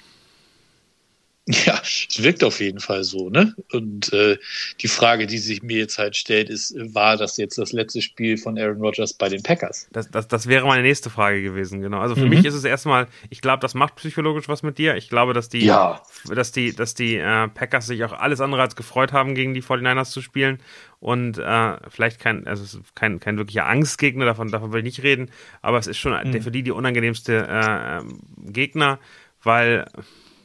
Ja, 1.65 1.81
es 1.83 2.21
wirkt 2.21 2.43
auf 2.43 2.59
jeden 2.59 2.79
Fall 2.79 3.03
so, 3.03 3.29
ne? 3.29 3.55
Und 3.71 4.13
äh, 4.13 4.37
die 4.81 4.87
Frage, 4.87 5.25
die 5.25 5.39
sich 5.39 5.63
mir 5.63 5.79
jetzt 5.79 5.97
halt 5.97 6.15
stellt, 6.15 6.49
ist, 6.49 6.75
war 6.93 7.17
das 7.17 7.37
jetzt 7.37 7.57
das 7.57 7.71
letzte 7.71 8.03
Spiel 8.03 8.37
von 8.37 8.57
Aaron 8.57 8.77
Rodgers 8.77 9.13
bei 9.13 9.29
den 9.29 9.41
Packers? 9.41 9.87
Das, 9.91 10.11
das, 10.11 10.27
das 10.27 10.45
wäre 10.45 10.67
meine 10.67 10.83
nächste 10.83 11.09
Frage 11.09 11.41
gewesen, 11.41 11.81
genau. 11.81 11.99
Also 11.99 12.13
für 12.13 12.25
mhm. 12.25 12.29
mich 12.29 12.45
ist 12.45 12.53
es 12.53 12.63
erstmal, 12.63 13.07
ich 13.31 13.41
glaube, 13.41 13.61
das 13.61 13.73
macht 13.73 13.95
psychologisch 13.95 14.47
was 14.47 14.61
mit 14.61 14.77
dir. 14.77 14.95
Ich 14.95 15.09
glaube, 15.09 15.33
dass 15.33 15.49
die, 15.49 15.65
ja. 15.65 16.01
dass 16.27 16.51
die, 16.51 16.75
dass 16.75 16.93
die 16.93 17.15
äh, 17.15 17.47
Packers 17.47 17.87
sich 17.87 18.03
auch 18.03 18.13
alles 18.13 18.41
andere 18.41 18.61
als 18.61 18.75
gefreut 18.75 19.11
haben, 19.11 19.33
gegen 19.33 19.55
die 19.55 19.63
49ers 19.63 20.11
zu 20.11 20.21
spielen. 20.21 20.59
Und 20.99 21.39
äh, 21.39 21.77
vielleicht 21.89 22.19
kein, 22.19 22.45
also 22.45 22.79
kein, 22.93 23.19
kein 23.19 23.37
wirklicher 23.37 23.65
Angstgegner, 23.65 24.25
davon, 24.25 24.51
davon 24.51 24.71
will 24.71 24.79
ich 24.79 24.97
nicht 24.97 25.03
reden, 25.03 25.31
aber 25.63 25.79
es 25.79 25.87
ist 25.87 25.97
schon 25.97 26.11
mhm. 26.11 26.41
für 26.43 26.51
die 26.51 26.61
die 26.61 26.71
unangenehmste 26.71 27.47
äh, 27.47 28.51
Gegner, 28.51 28.99
weil 29.41 29.85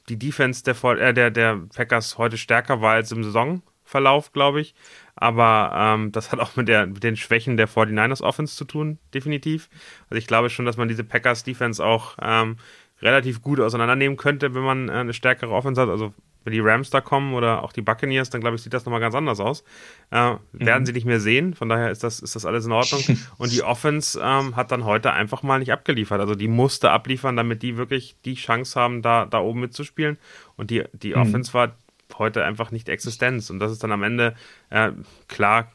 die 0.09 0.19
Defense 0.19 0.63
der, 0.63 0.83
äh, 0.99 1.15
der, 1.15 1.31
der 1.31 1.63
Packers 1.75 2.19
heute 2.19 2.37
stärker 2.37 2.81
war 2.81 2.95
als 2.95 3.13
im 3.13 3.25
Saisonverlauf, 3.25 4.33
glaube 4.33 4.61
ich. 4.61 4.75
Aber 5.17 5.73
ähm, 5.75 6.13
das 6.13 6.33
hat 6.33 6.41
auch 6.41 6.57
mit, 6.57 6.69
der, 6.69 6.87
mit 6.87 7.03
den 7.03 7.17
Schwächen 7.17 7.57
der 7.57 7.69
49ers 7.69 8.23
Offense 8.23 8.57
zu 8.57 8.65
tun, 8.65 8.99
definitiv. 9.13 9.69
Also 10.11 10.19
ich 10.19 10.27
glaube 10.27 10.51
schon, 10.51 10.67
dass 10.67 10.77
man 10.77 10.89
diese 10.89 11.05
Packers 11.05 11.45
Defense 11.45 11.85
auch 11.85 12.17
ähm, 12.21 12.57
relativ 13.01 13.43
gut 13.43 13.61
auseinandernehmen 13.61 14.17
könnte, 14.17 14.55
wenn 14.55 14.63
man 14.63 14.89
äh, 14.89 14.93
eine 14.93 15.15
stärkere 15.15 15.53
Offense 15.53 15.81
hat. 15.81 15.89
Also 15.89 16.13
wenn 16.45 16.53
die 16.53 16.61
Rams 16.61 16.91
da 16.91 17.01
kommen 17.01 17.35
oder 17.35 17.63
auch 17.63 17.73
die 17.73 17.83
Buccaneers, 17.83 18.31
dann 18.31 18.41
glaube 18.41 18.57
ich, 18.57 18.63
sieht 18.63 18.75
das 18.75 18.85
nochmal 18.85 19.01
ganz 19.01 19.15
anders 19.15 19.41
aus. 19.41 19.65
Äh, 20.11 20.33
mhm. 20.33 20.39
Werden 20.53 20.87
sie 20.87 20.93
nicht 20.93 21.07
mehr 21.07 21.21
sehen, 21.21 21.55
von 21.55 21.69
daher 21.69 21.91
ist 21.91 22.05
das, 22.05 22.21
ist 22.21 22.37
das 22.37 22.45
alles 22.47 22.67
in 22.67 22.73
Ordnung. 22.73 23.03
Und 23.39 23.53
die 23.53 23.63
Offense 23.63 24.21
ähm, 24.23 24.57
hat 24.57 24.71
dann 24.71 24.85
heute 24.85 25.13
einfach 25.13 25.43
mal 25.43 25.59
nicht 25.59 25.73
abgeliefert. 25.73 26.21
Also 26.21 26.35
die 26.35 26.49
musste 26.49 26.91
abliefern, 26.91 27.37
damit 27.37 27.63
die 27.63 27.77
wirklich 27.77 28.17
die 28.25 28.35
Chance 28.35 28.79
haben, 28.79 29.03
da, 29.03 29.27
da 29.27 29.41
oben 29.41 29.61
mitzuspielen. 29.61 30.19
Und 30.57 30.71
die, 30.71 30.85
die 30.93 31.15
mhm. 31.15 31.23
Offense 31.23 31.55
war 31.55 31.75
heute 32.19 32.45
einfach 32.45 32.71
nicht 32.71 32.89
Existenz. 32.89 33.51
Und 33.51 33.59
das 33.59 33.73
ist 33.73 33.83
dann 33.83 33.93
am 33.93 34.03
Ende, 34.03 34.35
äh, 34.71 34.93
klar, 35.29 35.73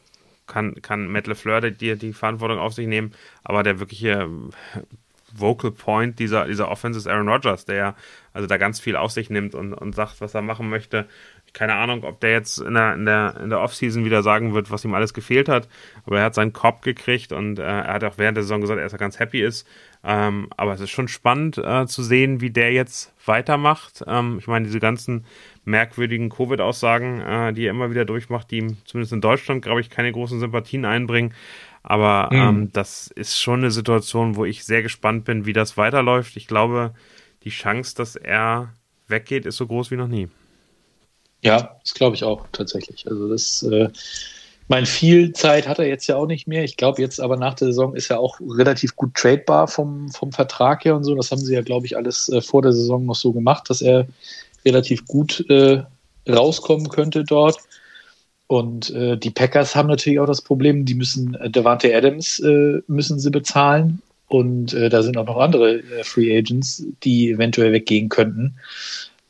kann, 0.49 0.82
kann 0.82 1.08
Matt 1.08 1.27
LeFleur 1.27 1.62
die, 1.62 1.95
die 1.95 2.13
Verantwortung 2.13 2.60
auf 2.60 2.73
sich 2.73 2.88
nehmen, 2.88 3.13
aber 3.43 3.63
der 3.63 3.79
wirkliche 3.79 4.27
Vocal 5.32 5.71
Point 5.71 6.19
dieser, 6.19 6.45
dieser 6.45 6.69
Offense 6.69 6.99
ist 6.99 7.08
Aaron 7.08 7.29
Rodgers, 7.29 7.65
der 7.65 7.95
also 8.39 8.47
da 8.47 8.56
ganz 8.56 8.80
viel 8.80 8.95
auf 8.95 9.12
sich 9.12 9.30
nimmt 9.30 9.54
und, 9.54 9.73
und 9.73 9.93
sagt, 9.93 10.21
was 10.21 10.34
er 10.34 10.41
machen 10.41 10.69
möchte. 10.69 11.06
Keine 11.52 11.73
Ahnung, 11.75 12.06
ob 12.06 12.21
der 12.21 12.32
jetzt 12.32 12.60
in 12.60 12.73
der, 12.73 12.93
in 12.93 13.06
der, 13.06 13.36
in 13.43 13.49
der 13.49 13.60
Offseason 13.60 14.06
wieder 14.06 14.23
sagen 14.23 14.54
wird, 14.54 14.71
was 14.71 14.86
ihm 14.86 14.93
alles 14.93 15.13
gefehlt 15.13 15.49
hat, 15.49 15.67
aber 16.06 16.19
er 16.19 16.25
hat 16.25 16.36
seinen 16.36 16.54
Kopf 16.54 16.80
gekriegt 16.80 17.34
und 17.34 17.60
äh, 17.60 17.63
er 17.63 17.93
hat 17.93 18.04
auch 18.06 18.17
während 18.17 18.38
der 18.38 18.43
Saison 18.43 18.62
gesagt, 18.62 18.80
dass 18.80 18.93
er 18.93 18.99
ganz 18.99 19.19
happy 19.19 19.41
ist. 19.41 19.67
Ähm, 20.06 20.47
aber 20.56 20.73
es 20.73 20.80
ist 20.80 20.91
schon 20.91 21.10
spannend 21.10 21.58
äh, 21.58 21.86
zu 21.86 22.02
sehen, 22.02 22.39
wie 22.39 22.49
der 22.49 22.71
jetzt 22.71 23.13
weitermacht. 23.25 24.06
Ähm, 24.08 24.38
ich 24.39 24.47
meine, 24.47 24.67
diese 24.67 24.80
ganzen 24.80 25.25
merkwürdigen 25.65 26.30
Covid-Aussagen, 26.30 27.19
äh, 27.19 27.52
die 27.52 27.65
er 27.65 27.71
immer 27.71 27.91
wieder 27.91 28.06
durchmacht, 28.06 28.52
die 28.52 28.60
ihm 28.60 28.78
zumindest 28.86 29.12
in 29.12 29.19
Deutschland, 29.19 29.62
glaube 29.62 29.82
ich, 29.82 29.89
keine 29.89 30.13
großen 30.13 30.39
Sympathien 30.39 30.86
einbringen. 30.86 31.34
Aber 31.84 32.30
mhm. 32.32 32.39
ähm, 32.39 32.69
das 32.71 33.08
ist 33.08 33.38
schon 33.38 33.60
eine 33.60 33.71
Situation, 33.71 34.38
wo 34.38 34.45
ich 34.45 34.63
sehr 34.63 34.82
gespannt 34.82 35.25
bin, 35.25 35.45
wie 35.45 35.54
das 35.54 35.75
weiterläuft. 35.75 36.38
Ich 36.38 36.47
glaube, 36.47 36.93
die 37.43 37.49
Chance, 37.49 37.95
dass 37.95 38.15
er 38.15 38.73
weggeht, 39.08 39.45
ist 39.45 39.58
so 39.58 39.67
groß 39.67 39.91
wie 39.91 39.95
noch 39.95 40.08
nie. 40.08 40.28
Ja, 41.41 41.78
das 41.84 41.93
glaube 41.93 42.15
ich 42.15 42.23
auch 42.23 42.45
tatsächlich. 42.52 43.08
Also 43.08 43.30
das, 43.30 43.63
äh, 43.63 43.89
mein 44.67 44.86
viel 44.86 45.34
Zeit 45.34 45.67
hat 45.67 45.80
er 45.80 45.88
jetzt 45.88 46.08
ja 46.08 46.15
auch 46.15 46.28
nicht 46.28 46.47
mehr. 46.47 46.63
Ich 46.63 46.78
glaube 46.78 47.02
jetzt 47.02 47.19
aber 47.19 47.38
nach 47.38 47.56
der 47.56 47.69
Saison 47.69 47.95
ist 47.95 48.10
er 48.12 48.19
auch 48.19 48.39
relativ 48.39 48.95
gut 48.95 49.15
tradebar 49.15 49.67
vom, 49.67 50.10
vom 50.10 50.32
Vertrag 50.32 50.86
her 50.86 50.95
und 50.95 51.04
so. 51.04 51.15
Das 51.15 51.32
haben 51.32 51.39
sie 51.39 51.56
ja, 51.56 51.62
glaube 51.62 51.86
ich, 51.86 51.97
alles 51.97 52.30
äh, 52.30 52.41
vor 52.41 52.62
der 52.62 52.73
Saison 52.73 53.06
noch 53.06 53.15
so 53.15 53.32
gemacht, 53.32 53.69
dass 53.69 53.82
er 53.82 54.08
relativ 54.65 55.06
gut 55.06 55.43
äh, 55.49 55.84
rauskommen 56.30 56.89
könnte 56.89 57.23
dort. 57.23 57.58
Und 58.47 58.89
äh, 58.91 59.17
die 59.17 59.30
Packers 59.30 59.75
haben 59.75 59.88
natürlich 59.88 60.19
auch 60.19 60.25
das 60.25 60.41
Problem, 60.41 60.86
die 60.86 60.95
müssen 60.95 61.36
äh, 61.36 61.49
Devante 61.49 61.95
Adams 61.95 62.39
äh, 62.39 62.82
müssen 62.88 63.19
sie 63.19 63.32
bezahlen. 63.32 64.02
Und 64.29 64.73
äh, 64.73 64.89
da 64.89 65.03
sind 65.03 65.17
auch 65.17 65.25
noch 65.25 65.37
andere 65.37 65.79
äh, 65.79 66.03
Free 66.03 66.37
Agents, 66.37 66.85
die 67.03 67.31
eventuell 67.31 67.73
weggehen 67.73 68.09
könnten. 68.09 68.55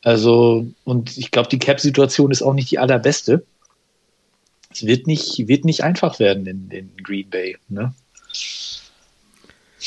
Also, 0.02 0.66
und 0.84 1.16
ich 1.18 1.30
glaube, 1.30 1.48
die 1.48 1.58
Cap-Situation 1.58 2.30
ist 2.30 2.42
auch 2.42 2.54
nicht 2.54 2.70
die 2.70 2.78
allerbeste. 2.78 3.44
Es 4.70 4.86
wird 4.86 5.06
nicht, 5.06 5.48
wird 5.48 5.64
nicht 5.64 5.82
einfach 5.82 6.20
werden 6.20 6.46
in, 6.46 6.70
in 6.70 6.90
Green 7.02 7.28
Bay. 7.28 7.56
Ne? 7.68 7.92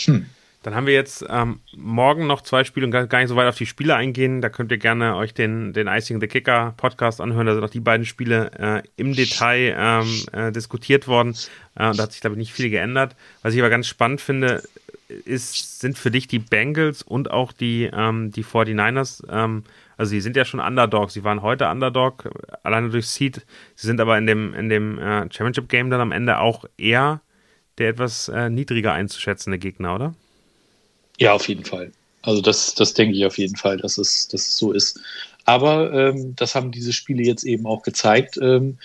Hm. 0.06 0.26
Dann 0.64 0.76
haben 0.76 0.88
wir 0.88 0.94
jetzt 0.94 1.26
ähm, 1.30 1.60
morgen 1.76 2.26
noch 2.26 2.42
zwei 2.42 2.64
Spiele 2.64 2.86
und 2.86 2.92
gar, 2.92 3.20
nicht 3.20 3.28
so 3.28 3.36
weit 3.36 3.50
auf 3.50 3.58
die 3.58 3.66
Spiele 3.66 3.96
eingehen. 3.96 4.42
Da 4.42 4.50
könnt 4.50 4.72
ihr 4.72 4.78
gerne 4.78 5.18
euch 5.18 5.34
den, 5.34 5.74
den 5.74 5.88
Icing 5.88 6.22
the 6.22 6.28
Kicker 6.28 6.74
Podcast 6.78 7.20
anhören. 7.20 7.46
Da 7.46 7.54
sind 7.54 7.64
auch 7.64 7.70
die 7.70 7.82
beiden 7.82 8.06
Spiele 8.06 8.52
äh, 8.58 8.82
im 8.96 9.14
Detail 9.14 9.76
ähm, 9.78 10.26
äh, 10.32 10.52
diskutiert 10.54 11.08
worden. 11.08 11.36
Äh, 11.76 11.94
da 11.94 12.04
hat 12.04 12.14
sich, 12.14 12.22
glaube 12.22 12.36
ich, 12.36 12.40
nicht 12.40 12.54
viel 12.54 12.70
geändert. 12.70 13.18
Was 13.42 13.54
ich 13.54 13.60
aber 13.60 13.70
ganz 13.70 13.88
spannend 13.88 14.22
finde, 14.22 14.64
ist, 15.26 15.80
sind 15.80 15.98
für 15.98 16.12
dich 16.12 16.28
die 16.28 16.40
Bengals 16.40 17.02
und 17.02 17.32
auch 17.32 17.52
die, 17.52 17.90
ähm, 17.94 18.32
die 18.32 18.44
49ers, 18.44 19.24
ähm, 19.30 19.64
also 19.98 20.10
sie 20.12 20.22
sind 20.22 20.36
ja 20.36 20.46
schon 20.46 20.60
Underdog, 20.60 21.12
sie 21.12 21.24
waren 21.24 21.42
heute 21.42 21.68
Underdog, 21.70 22.30
alleine 22.64 22.90
durch 22.90 23.08
Seed, 23.08 23.46
sie 23.76 23.88
sind 23.88 24.00
aber 24.02 24.18
in 24.18 24.28
dem, 24.28 24.54
in 24.54 24.70
dem 24.70 24.98
äh, 24.98 25.22
Championship 25.32 25.70
Game 25.70 25.90
dann 25.90 26.02
am 26.02 26.12
Ende 26.12 26.40
auch 26.40 26.66
eher 26.78 27.22
der 27.78 27.90
etwas 27.90 28.30
äh, 28.30 28.50
niedriger 28.50 28.94
einzuschätzende 28.94 29.58
Gegner, 29.58 29.96
oder? 29.96 30.16
Ja, 31.20 31.34
auf 31.34 31.48
jeden 31.48 31.66
Fall. 31.66 31.92
Also 32.22 32.42
das, 32.42 32.74
das 32.76 32.94
denke 32.94 33.16
ich 33.16 33.26
auf 33.26 33.38
jeden 33.38 33.56
Fall, 33.56 33.78
dass 33.78 33.98
es, 33.98 34.28
dass 34.28 34.42
es 34.42 34.58
so 34.58 34.72
ist. 34.72 35.00
Aber 35.46 35.92
ähm, 35.92 36.36
das 36.36 36.56
haben 36.56 36.72
diese 36.72 36.94
Spiele 36.94 37.24
jetzt 37.24 37.44
eben 37.44 37.66
auch 37.66 37.84
gezeigt. 37.84 38.38
Ähm, 38.42 38.78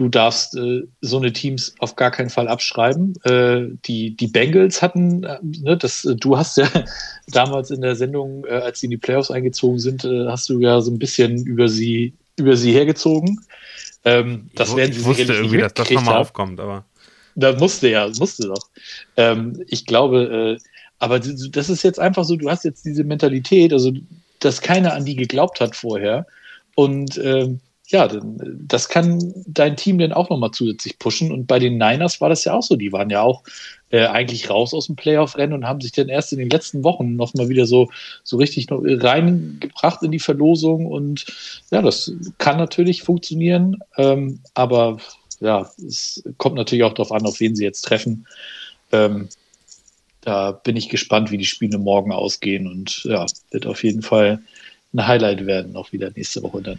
du 0.00 0.08
darfst 0.08 0.56
äh, 0.56 0.84
so 1.02 1.18
eine 1.18 1.30
Teams 1.30 1.74
auf 1.78 1.94
gar 1.94 2.10
keinen 2.10 2.30
Fall 2.30 2.48
abschreiben. 2.48 3.12
Äh, 3.24 3.66
die, 3.84 4.16
die 4.16 4.28
Bengals 4.28 4.80
hatten, 4.80 5.24
äh, 5.24 5.38
ne, 5.42 5.76
das, 5.76 6.06
äh, 6.06 6.16
du 6.16 6.38
hast 6.38 6.56
ja 6.56 6.66
damals 7.28 7.70
in 7.70 7.82
der 7.82 7.94
Sendung, 7.94 8.46
äh, 8.46 8.52
als 8.52 8.80
sie 8.80 8.86
in 8.86 8.92
die 8.92 8.96
Playoffs 8.96 9.30
eingezogen 9.30 9.78
sind, 9.78 10.06
äh, 10.06 10.26
hast 10.26 10.48
du 10.48 10.58
ja 10.58 10.80
so 10.80 10.90
ein 10.90 10.98
bisschen 10.98 11.44
über 11.44 11.68
sie, 11.68 12.14
über 12.38 12.56
sie 12.56 12.72
hergezogen. 12.72 13.44
Ähm, 14.06 14.48
das 14.54 14.70
ich, 14.70 14.76
werden 14.76 14.92
sie 14.94 15.00
ich 15.00 15.04
wusste 15.04 15.34
irgendwie, 15.34 15.58
dass 15.58 15.74
das 15.74 15.90
nochmal 15.90 16.16
aufkommt, 16.16 16.60
aber. 16.60 16.86
Da 17.34 17.52
musste 17.52 17.90
ja, 17.90 18.08
musste 18.18 18.48
doch. 18.48 18.70
Ähm, 19.18 19.62
ich 19.68 19.84
glaube, 19.84 20.56
aber 20.98 21.20
das 21.20 21.68
ist 21.68 21.82
jetzt 21.82 22.00
einfach 22.00 22.24
so, 22.24 22.36
du 22.36 22.50
hast 22.50 22.64
jetzt 22.64 22.86
diese 22.86 23.04
Mentalität, 23.04 23.74
also 23.74 23.92
dass 24.38 24.62
keiner 24.62 24.94
an 24.94 25.04
die 25.04 25.14
geglaubt 25.14 25.60
hat 25.60 25.76
vorher. 25.76 26.26
Und 26.74 27.18
ähm, 27.18 27.60
ja, 27.90 28.08
das 28.08 28.88
kann 28.88 29.32
dein 29.46 29.76
Team 29.76 29.98
dann 29.98 30.12
auch 30.12 30.30
nochmal 30.30 30.52
zusätzlich 30.52 30.98
pushen. 30.98 31.32
Und 31.32 31.46
bei 31.46 31.58
den 31.58 31.76
Niners 31.76 32.20
war 32.20 32.28
das 32.28 32.44
ja 32.44 32.54
auch 32.54 32.62
so. 32.62 32.76
Die 32.76 32.92
waren 32.92 33.10
ja 33.10 33.22
auch 33.22 33.42
äh, 33.90 34.06
eigentlich 34.06 34.48
raus 34.48 34.72
aus 34.74 34.86
dem 34.86 34.94
Playoff-Rennen 34.94 35.52
und 35.52 35.66
haben 35.66 35.80
sich 35.80 35.90
dann 35.90 36.08
erst 36.08 36.32
in 36.32 36.38
den 36.38 36.50
letzten 36.50 36.84
Wochen 36.84 37.16
nochmal 37.16 37.48
wieder 37.48 37.66
so, 37.66 37.90
so 38.22 38.36
richtig 38.36 38.68
reingebracht 38.70 40.02
in 40.04 40.12
die 40.12 40.20
Verlosung. 40.20 40.86
Und 40.86 41.26
ja, 41.72 41.82
das 41.82 42.12
kann 42.38 42.58
natürlich 42.58 43.02
funktionieren. 43.02 43.78
Ähm, 43.96 44.38
aber 44.54 44.98
ja, 45.40 45.68
es 45.84 46.22
kommt 46.38 46.54
natürlich 46.54 46.84
auch 46.84 46.94
darauf 46.94 47.10
an, 47.10 47.26
auf 47.26 47.40
wen 47.40 47.56
sie 47.56 47.64
jetzt 47.64 47.82
treffen. 47.82 48.26
Ähm, 48.92 49.28
da 50.20 50.52
bin 50.52 50.76
ich 50.76 50.88
gespannt, 50.90 51.32
wie 51.32 51.38
die 51.38 51.44
Spiele 51.44 51.78
morgen 51.78 52.12
ausgehen 52.12 52.68
und 52.68 53.02
ja, 53.04 53.26
wird 53.50 53.66
auf 53.66 53.82
jeden 53.82 54.02
Fall 54.02 54.40
ein 54.92 55.06
Highlight 55.06 55.46
werden, 55.46 55.74
auch 55.76 55.92
wieder 55.92 56.10
nächste 56.14 56.42
Woche 56.42 56.62
dann. 56.62 56.78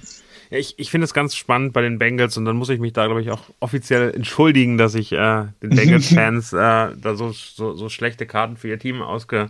Ja, 0.51 0.57
ich, 0.57 0.77
ich 0.77 0.91
finde 0.91 1.05
es 1.05 1.13
ganz 1.13 1.33
spannend 1.33 1.71
bei 1.71 1.81
den 1.81 1.97
Bengals 1.97 2.35
und 2.35 2.43
dann 2.43 2.57
muss 2.57 2.67
ich 2.67 2.79
mich 2.81 2.91
da, 2.91 3.05
glaube 3.05 3.21
ich, 3.21 3.31
auch 3.31 3.43
offiziell 3.61 4.13
entschuldigen, 4.13 4.77
dass 4.77 4.95
ich 4.95 5.13
äh, 5.13 5.45
den 5.63 5.69
Bengals-Fans 5.75 6.51
äh, 6.51 6.57
da 6.57 7.15
so, 7.15 7.31
so, 7.31 7.73
so 7.73 7.87
schlechte 7.87 8.25
Karten 8.25 8.57
für 8.57 8.67
ihr 8.67 8.77
Team 8.77 9.01
ausge, 9.01 9.49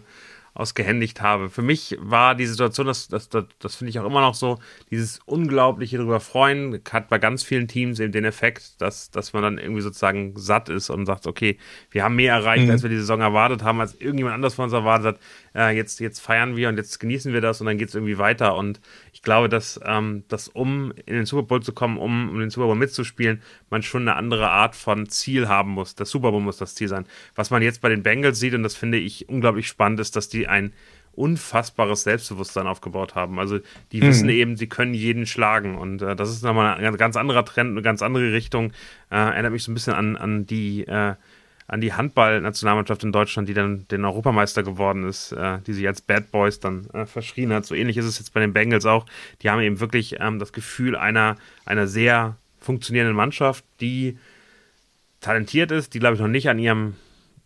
ausgehändigt 0.53 1.21
habe. 1.21 1.49
Für 1.49 1.61
mich 1.61 1.97
war 1.99 2.35
die 2.35 2.45
Situation, 2.45 2.87
das, 2.87 3.07
das, 3.07 3.29
das, 3.29 3.45
das 3.59 3.75
finde 3.75 3.89
ich 3.89 3.99
auch 3.99 4.05
immer 4.05 4.21
noch 4.21 4.35
so, 4.35 4.59
dieses 4.89 5.19
unglaubliche 5.25 5.97
darüber 5.97 6.19
freuen, 6.19 6.81
hat 6.91 7.07
bei 7.07 7.19
ganz 7.19 7.43
vielen 7.43 7.67
Teams 7.67 7.99
eben 7.99 8.11
den 8.11 8.25
Effekt, 8.25 8.81
dass, 8.81 9.11
dass 9.11 9.31
man 9.31 9.43
dann 9.43 9.57
irgendwie 9.57 9.81
sozusagen 9.81 10.33
satt 10.35 10.67
ist 10.67 10.89
und 10.89 11.05
sagt, 11.05 11.25
okay, 11.25 11.57
wir 11.89 12.03
haben 12.03 12.15
mehr 12.15 12.33
erreicht, 12.33 12.65
mhm. 12.65 12.71
als 12.71 12.83
wir 12.83 12.89
die 12.89 12.97
Saison 12.97 13.21
erwartet 13.21 13.63
haben, 13.63 13.79
als 13.79 13.95
irgendjemand 13.95 14.35
anders 14.35 14.55
von 14.55 14.65
uns 14.65 14.73
erwartet 14.73 15.15
hat. 15.15 15.19
Äh, 15.55 15.75
jetzt, 15.75 15.99
jetzt 16.01 16.19
feiern 16.19 16.55
wir 16.57 16.67
und 16.69 16.77
jetzt 16.77 16.99
genießen 16.99 17.31
wir 17.33 17.41
das 17.41 17.61
und 17.61 17.67
dann 17.67 17.77
geht 17.77 17.89
es 17.89 17.95
irgendwie 17.95 18.17
weiter. 18.17 18.55
Und 18.55 18.81
ich 19.13 19.21
glaube, 19.21 19.47
dass, 19.47 19.79
ähm, 19.85 20.23
dass 20.27 20.49
um 20.49 20.91
in 21.05 21.15
den 21.15 21.25
Super 21.25 21.43
Bowl 21.43 21.61
zu 21.61 21.71
kommen, 21.71 21.97
um, 21.97 22.29
um 22.29 22.39
den 22.39 22.49
Super 22.49 22.67
Bowl 22.67 22.75
mitzuspielen, 22.75 23.41
man 23.69 23.83
schon 23.83 24.01
eine 24.01 24.17
andere 24.17 24.49
Art 24.49 24.75
von 24.75 25.07
Ziel 25.07 25.47
haben 25.47 25.71
muss. 25.71 25.95
Der 25.95 26.05
Super 26.05 26.31
Bowl 26.31 26.41
muss 26.41 26.57
das 26.57 26.75
Ziel 26.75 26.89
sein. 26.89 27.05
Was 27.35 27.51
man 27.51 27.61
jetzt 27.61 27.81
bei 27.81 27.89
den 27.89 28.03
Bengals 28.03 28.39
sieht, 28.39 28.53
und 28.53 28.63
das 28.63 28.75
finde 28.75 28.97
ich 28.97 29.29
unglaublich 29.29 29.67
spannend, 29.67 29.99
ist, 29.99 30.15
dass 30.15 30.27
die 30.27 30.40
ein 30.47 30.73
unfassbares 31.13 32.03
Selbstbewusstsein 32.03 32.67
aufgebaut 32.67 33.15
haben. 33.15 33.37
Also 33.39 33.59
die 33.91 34.01
mhm. 34.01 34.07
wissen 34.07 34.29
eben, 34.29 34.57
sie 34.57 34.67
können 34.67 34.93
jeden 34.93 35.25
schlagen 35.25 35.77
und 35.77 36.01
äh, 36.01 36.15
das 36.15 36.29
ist 36.29 36.43
nochmal 36.43 36.75
ein 36.75 36.97
ganz 36.97 37.17
anderer 37.17 37.45
Trend, 37.45 37.71
eine 37.71 37.81
ganz 37.81 38.01
andere 38.01 38.31
Richtung. 38.31 38.71
Äh, 39.09 39.15
erinnert 39.15 39.51
mich 39.51 39.63
so 39.63 39.71
ein 39.71 39.73
bisschen 39.73 39.93
an, 39.93 40.15
an 40.15 40.45
die 40.45 40.87
äh, 40.87 41.15
an 41.71 41.79
die 41.79 41.93
Handball-Nationalmannschaft 41.93 43.01
in 43.05 43.13
Deutschland, 43.13 43.47
die 43.47 43.53
dann 43.53 43.87
den 43.87 44.03
Europameister 44.03 44.61
geworden 44.61 45.07
ist, 45.07 45.31
äh, 45.31 45.59
die 45.65 45.71
sich 45.71 45.87
als 45.87 46.01
Bad 46.01 46.29
Boys 46.29 46.59
dann 46.59 46.89
äh, 46.89 47.05
verschrien 47.05 47.53
hat. 47.53 47.65
So 47.65 47.75
ähnlich 47.75 47.95
ist 47.95 48.05
es 48.05 48.19
jetzt 48.19 48.33
bei 48.33 48.41
den 48.41 48.51
Bengals 48.51 48.85
auch. 48.85 49.05
Die 49.41 49.49
haben 49.49 49.61
eben 49.61 49.79
wirklich 49.79 50.17
ähm, 50.19 50.37
das 50.37 50.51
Gefühl 50.51 50.97
einer, 50.97 51.37
einer 51.63 51.87
sehr 51.87 52.35
funktionierenden 52.59 53.15
Mannschaft, 53.15 53.63
die 53.79 54.17
talentiert 55.21 55.71
ist, 55.71 55.93
die, 55.93 55.99
glaube 55.99 56.15
ich, 56.15 56.21
noch 56.21 56.27
nicht 56.27 56.49
an 56.49 56.59
ihrem 56.59 56.95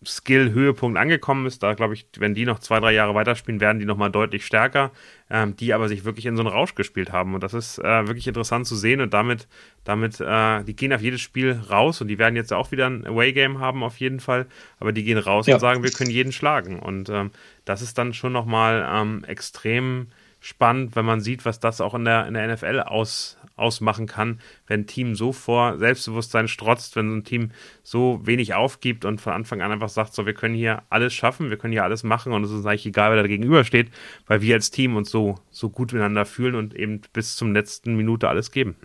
Skill-Höhepunkt 0.05 0.97
angekommen 0.97 1.45
ist. 1.45 1.63
Da 1.63 1.73
glaube 1.73 1.93
ich, 1.93 2.05
wenn 2.17 2.33
die 2.33 2.45
noch 2.45 2.59
zwei, 2.59 2.79
drei 2.79 2.93
Jahre 2.93 3.15
weiterspielen, 3.15 3.59
werden 3.59 3.79
die 3.79 3.85
nochmal 3.85 4.11
deutlich 4.11 4.45
stärker, 4.45 4.91
ähm, 5.29 5.55
die 5.55 5.73
aber 5.73 5.87
sich 5.87 6.05
wirklich 6.05 6.25
in 6.25 6.35
so 6.35 6.43
einen 6.43 6.51
Rausch 6.51 6.75
gespielt 6.75 7.11
haben. 7.11 7.33
Und 7.33 7.41
das 7.41 7.53
ist 7.53 7.79
äh, 7.79 8.07
wirklich 8.07 8.27
interessant 8.27 8.67
zu 8.67 8.75
sehen 8.75 9.01
und 9.01 9.13
damit, 9.13 9.47
damit, 9.83 10.19
äh, 10.19 10.63
die 10.63 10.75
gehen 10.75 10.93
auf 10.93 11.01
jedes 11.01 11.21
Spiel 11.21 11.59
raus 11.69 12.01
und 12.01 12.07
die 12.07 12.17
werden 12.17 12.35
jetzt 12.35 12.53
auch 12.53 12.71
wieder 12.71 12.87
ein 12.87 13.05
Away-Game 13.05 13.59
haben 13.59 13.83
auf 13.83 13.99
jeden 13.99 14.19
Fall, 14.19 14.47
aber 14.79 14.91
die 14.91 15.03
gehen 15.03 15.17
raus 15.17 15.47
ja. 15.47 15.55
und 15.55 15.59
sagen, 15.59 15.83
wir 15.83 15.91
können 15.91 16.09
jeden 16.09 16.31
schlagen. 16.31 16.79
Und 16.79 17.09
ähm, 17.09 17.31
das 17.65 17.81
ist 17.81 17.97
dann 17.97 18.13
schon 18.13 18.33
nochmal 18.33 18.87
ähm, 18.89 19.23
extrem 19.25 20.07
spannend, 20.45 20.95
wenn 20.95 21.05
man 21.05 21.21
sieht, 21.21 21.43
was 21.43 21.59
das 21.59 21.81
auch 21.81 21.95
in 21.95 22.05
der, 22.05 22.27
in 22.27 22.35
der 22.35 22.53
NFL 22.53 22.81
aus, 22.81 23.37
ausmachen 23.55 24.07
kann, 24.07 24.39
wenn 24.67 24.81
ein 24.81 24.87
Team 24.87 25.15
so 25.15 25.31
vor 25.31 25.77
Selbstbewusstsein 25.77 26.47
strotzt, 26.47 26.95
wenn 26.95 27.09
so 27.09 27.15
ein 27.15 27.23
Team 27.23 27.51
so 27.83 28.19
wenig 28.23 28.53
aufgibt 28.53 29.05
und 29.05 29.21
von 29.21 29.33
Anfang 29.33 29.61
an 29.61 29.71
einfach 29.71 29.89
sagt, 29.89 30.13
so, 30.13 30.25
wir 30.25 30.33
können 30.33 30.55
hier 30.55 30.83
alles 30.89 31.13
schaffen, 31.13 31.49
wir 31.49 31.57
können 31.57 31.73
hier 31.73 31.83
alles 31.83 32.03
machen 32.03 32.33
und 32.33 32.43
es 32.43 32.51
ist 32.51 32.65
eigentlich 32.65 32.85
egal, 32.85 33.11
wer 33.11 33.21
da 33.21 33.27
gegenüber 33.27 33.63
steht, 33.63 33.89
weil 34.27 34.41
wir 34.41 34.55
als 34.55 34.71
Team 34.71 34.95
uns 34.95 35.09
so, 35.09 35.35
so 35.51 35.69
gut 35.69 35.93
miteinander 35.93 36.25
fühlen 36.25 36.55
und 36.55 36.73
eben 36.75 37.01
bis 37.13 37.35
zum 37.35 37.53
letzten 37.53 37.95
Minute 37.95 38.27
alles 38.27 38.51
geben. 38.51 38.75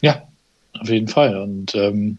Ja, 0.00 0.22
auf 0.78 0.88
jeden 0.88 1.08
Fall. 1.08 1.36
Und 1.36 1.74
ähm, 1.74 2.18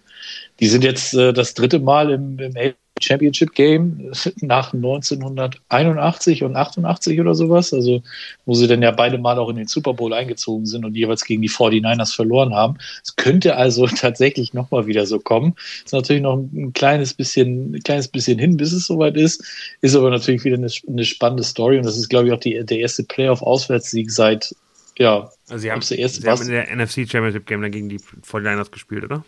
die 0.59 0.67
sind 0.67 0.83
jetzt 0.83 1.13
äh, 1.13 1.33
das 1.33 1.53
dritte 1.53 1.79
Mal 1.79 2.11
im, 2.11 2.39
im 2.39 2.55
Championship 3.03 3.53
Game 3.53 4.11
nach 4.41 4.73
1981 4.73 6.43
und 6.43 6.55
88 6.55 7.19
oder 7.19 7.35
sowas, 7.35 7.73
also 7.73 8.01
wo 8.45 8.53
sie 8.53 8.67
dann 8.67 8.81
ja 8.81 8.91
beide 8.91 9.17
Mal 9.17 9.37
auch 9.37 9.49
in 9.49 9.57
den 9.57 9.67
Super 9.67 9.93
Bowl 9.93 10.13
eingezogen 10.13 10.65
sind 10.65 10.85
und 10.85 10.95
jeweils 10.95 11.23
gegen 11.25 11.41
die 11.41 11.49
49ers 11.49 12.15
verloren 12.15 12.53
haben. 12.53 12.77
Es 13.03 13.15
könnte 13.15 13.55
also 13.55 13.87
tatsächlich 13.95 14.53
nochmal 14.53 14.87
wieder 14.87 15.05
so 15.05 15.19
kommen. 15.19 15.55
Ist 15.83 15.93
natürlich 15.93 16.21
noch 16.21 16.37
ein 16.37 16.73
kleines 16.73 17.13
bisschen, 17.13 17.75
ein 17.75 17.83
kleines 17.83 18.07
bisschen 18.07 18.39
hin, 18.39 18.57
bis 18.57 18.71
es 18.71 18.87
soweit 18.87 19.17
ist. 19.17 19.43
Ist 19.81 19.95
aber 19.95 20.09
natürlich 20.09 20.43
wieder 20.43 20.57
eine, 20.57 20.69
eine 20.87 21.05
spannende 21.05 21.43
Story 21.43 21.77
und 21.77 21.85
das 21.85 21.97
ist, 21.97 22.09
glaube 22.09 22.27
ich, 22.27 22.33
auch 22.33 22.39
die, 22.39 22.63
der 22.63 22.79
erste 22.79 23.03
Playoff-Auswärtssieg 23.03 24.11
seit, 24.11 24.55
ja, 24.97 25.29
also 25.49 25.61
sie 25.61 25.71
haben, 25.71 25.81
sie 25.81 26.03
haben 26.03 26.41
in 26.41 26.47
der 26.47 26.75
NFC 26.75 27.09
Championship 27.09 27.45
Game 27.45 27.61
dann 27.61 27.71
gegen 27.71 27.89
die 27.89 27.99
49ers 27.99 28.71
gespielt, 28.71 29.03
oder? 29.03 29.23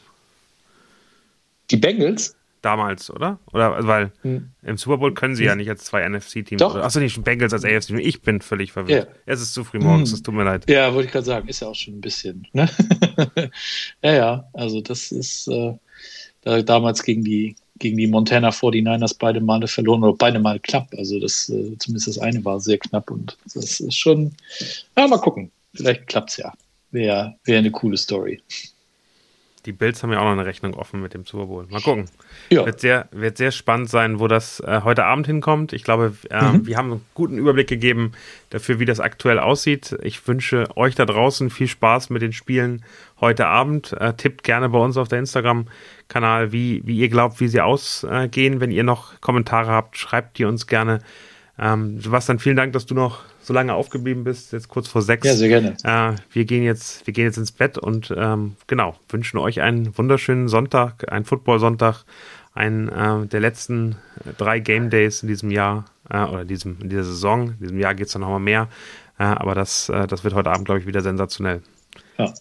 Die 1.71 1.77
Bengals? 1.77 2.35
Damals, 2.65 3.11
oder? 3.11 3.39
Oder 3.53 3.73
also, 3.75 3.87
weil 3.87 4.11
hm. 4.21 4.49
im 4.63 4.77
Super 4.77 4.97
Bowl 4.97 5.13
können 5.13 5.35
sie 5.35 5.43
hm. 5.43 5.47
ja 5.47 5.55
nicht 5.55 5.69
als 5.69 5.85
zwei 5.85 6.07
NFC-Teams. 6.07 6.61
Achso, 6.61 6.99
nicht 6.99 7.23
Bengals 7.23 7.53
als 7.53 7.63
AFC. 7.63 7.91
Ich 7.99 8.21
bin 8.21 8.41
völlig 8.41 8.71
verwirrt. 8.71 9.07
Ja. 9.07 9.15
Es 9.25 9.41
ist 9.41 9.53
zu 9.53 9.63
früh 9.63 9.79
morgens, 9.79 10.09
hm. 10.09 10.15
es 10.15 10.23
tut 10.23 10.33
mir 10.33 10.43
leid. 10.43 10.69
Ja, 10.69 10.93
wollte 10.93 11.07
ich 11.07 11.11
gerade 11.11 11.25
sagen, 11.25 11.47
ist 11.47 11.61
ja 11.61 11.67
auch 11.67 11.75
schon 11.75 11.95
ein 11.95 12.01
bisschen. 12.01 12.47
Ne? 12.53 12.67
ja, 14.01 14.13
ja, 14.13 14.49
also 14.53 14.81
das 14.81 15.11
ist 15.11 15.47
äh, 15.47 15.73
da, 16.41 16.61
damals 16.61 17.03
gegen 17.03 17.23
die 17.23 17.55
gegen 17.77 17.97
die 17.97 18.07
Montana 18.07 18.49
49ers 18.49 19.17
beide 19.19 19.41
Male 19.41 19.67
verloren 19.67 20.03
oder 20.03 20.15
beide 20.17 20.39
Mal 20.39 20.59
knapp. 20.59 20.87
Also 20.97 21.19
das, 21.19 21.49
äh, 21.49 21.77
zumindest 21.77 22.07
das 22.07 22.19
eine 22.19 22.43
war 22.45 22.59
sehr 22.59 22.77
knapp 22.77 23.11
und 23.11 23.37
das 23.53 23.81
ist 23.81 23.97
schon, 23.97 24.31
ja, 24.97 25.07
mal 25.07 25.17
gucken. 25.17 25.51
Vielleicht 25.73 26.07
klappt 26.07 26.29
es 26.31 26.37
ja. 26.37 26.53
Wäre 26.91 27.35
wär 27.43 27.59
eine 27.59 27.71
coole 27.71 27.97
Story. 27.97 28.41
Die 29.65 29.71
Bills 29.71 30.03
haben 30.03 30.11
ja 30.11 30.19
auch 30.19 30.25
noch 30.25 30.31
eine 30.31 30.45
Rechnung 30.45 30.73
offen 30.73 31.01
mit 31.01 31.13
dem 31.13 31.25
Super 31.25 31.45
Bowl. 31.47 31.65
Mal 31.69 31.81
gucken. 31.81 32.05
Ja. 32.49 32.65
Wird, 32.65 32.79
sehr, 32.79 33.07
wird 33.11 33.37
sehr 33.37 33.51
spannend 33.51 33.89
sein, 33.89 34.19
wo 34.19 34.27
das 34.27 34.59
äh, 34.59 34.81
heute 34.83 35.05
Abend 35.05 35.25
hinkommt. 35.25 35.73
Ich 35.73 35.83
glaube, 35.83 36.13
äh, 36.29 36.43
mhm. 36.43 36.67
wir 36.67 36.77
haben 36.77 36.91
einen 36.91 37.05
guten 37.13 37.37
Überblick 37.37 37.67
gegeben 37.67 38.11
dafür, 38.51 38.79
wie 38.79 38.85
das 38.85 38.99
aktuell 38.99 39.39
aussieht. 39.39 39.97
Ich 40.03 40.27
wünsche 40.27 40.65
euch 40.75 40.95
da 40.95 41.05
draußen 41.05 41.49
viel 41.49 41.67
Spaß 41.67 42.09
mit 42.09 42.21
den 42.21 42.33
Spielen 42.33 42.83
heute 43.19 43.47
Abend. 43.47 43.93
Äh, 43.93 44.13
tippt 44.13 44.43
gerne 44.43 44.69
bei 44.69 44.79
uns 44.79 44.97
auf 44.97 45.07
der 45.07 45.19
Instagram-Kanal, 45.19 46.51
wie, 46.51 46.81
wie 46.85 46.97
ihr 46.97 47.09
glaubt, 47.09 47.39
wie 47.39 47.47
sie 47.47 47.61
ausgehen. 47.61 48.59
Wenn 48.59 48.71
ihr 48.71 48.83
noch 48.83 49.19
Kommentare 49.21 49.71
habt, 49.71 49.97
schreibt 49.97 50.37
die 50.37 50.45
uns 50.45 50.67
gerne. 50.67 50.99
Ähm, 51.57 52.01
Sebastian, 52.01 52.39
vielen 52.39 52.57
Dank, 52.57 52.73
dass 52.73 52.85
du 52.85 52.95
noch 52.95 53.19
so 53.41 53.53
lange 53.53 53.73
aufgeblieben 53.73 54.23
bist, 54.23 54.51
jetzt 54.51 54.67
kurz 54.67 54.87
vor 54.87 55.01
sechs. 55.01 55.25
Ja, 55.25 55.35
sehr 55.35 55.47
gerne. 55.47 55.77
Äh, 55.83 56.15
wir 56.31 56.45
gehen 56.45 56.63
jetzt, 56.63 57.07
wir 57.07 57.13
gehen 57.13 57.25
jetzt 57.25 57.37
ins 57.37 57.51
Bett 57.51 57.77
und 57.77 58.13
ähm, 58.15 58.55
genau, 58.67 58.95
wünschen 59.09 59.37
euch 59.37 59.61
einen 59.61 59.97
wunderschönen 59.97 60.47
Sonntag, 60.47 61.11
einen 61.11 61.23
Football-Sonntag, 61.25 62.03
einen 62.53 62.89
äh, 62.89 63.25
der 63.27 63.39
letzten 63.39 63.95
drei 64.37 64.59
Game 64.59 64.89
Days 64.89 65.21
in 65.21 65.29
diesem 65.29 65.51
Jahr 65.51 65.85
äh, 66.09 66.23
oder 66.23 66.43
diesem, 66.43 66.77
in 66.81 66.89
dieser 66.89 67.03
Saison. 67.03 67.49
In 67.51 67.59
diesem 67.59 67.79
Jahr 67.79 67.95
geht 67.95 68.07
es 68.07 68.13
dann 68.13 68.21
nochmal 68.21 68.39
mehr. 68.39 68.67
Äh, 69.17 69.23
aber 69.23 69.55
das, 69.55 69.89
äh, 69.89 70.07
das 70.07 70.23
wird 70.23 70.33
heute 70.33 70.49
Abend, 70.49 70.65
glaube 70.65 70.81
ich, 70.81 70.87
wieder 70.87 71.01
sensationell. 71.01 71.61
Ja. 72.17 72.33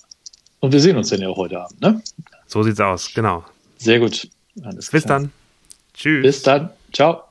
Und 0.61 0.73
wir 0.73 0.81
sehen 0.81 0.97
uns 0.97 1.11
dann 1.11 1.21
ja 1.21 1.29
auch 1.29 1.37
heute 1.37 1.61
Abend, 1.61 1.81
ne? 1.81 2.03
So 2.47 2.62
sieht's 2.62 2.81
aus, 2.81 3.12
genau. 3.15 3.45
Sehr 3.79 4.01
gut. 4.01 4.29
Alles 4.62 4.91
Bis 4.91 5.05
klar. 5.05 5.21
dann. 5.21 5.31
Tschüss. 5.93 6.23
Bis 6.23 6.43
dann. 6.43 6.71
Ciao. 6.93 7.25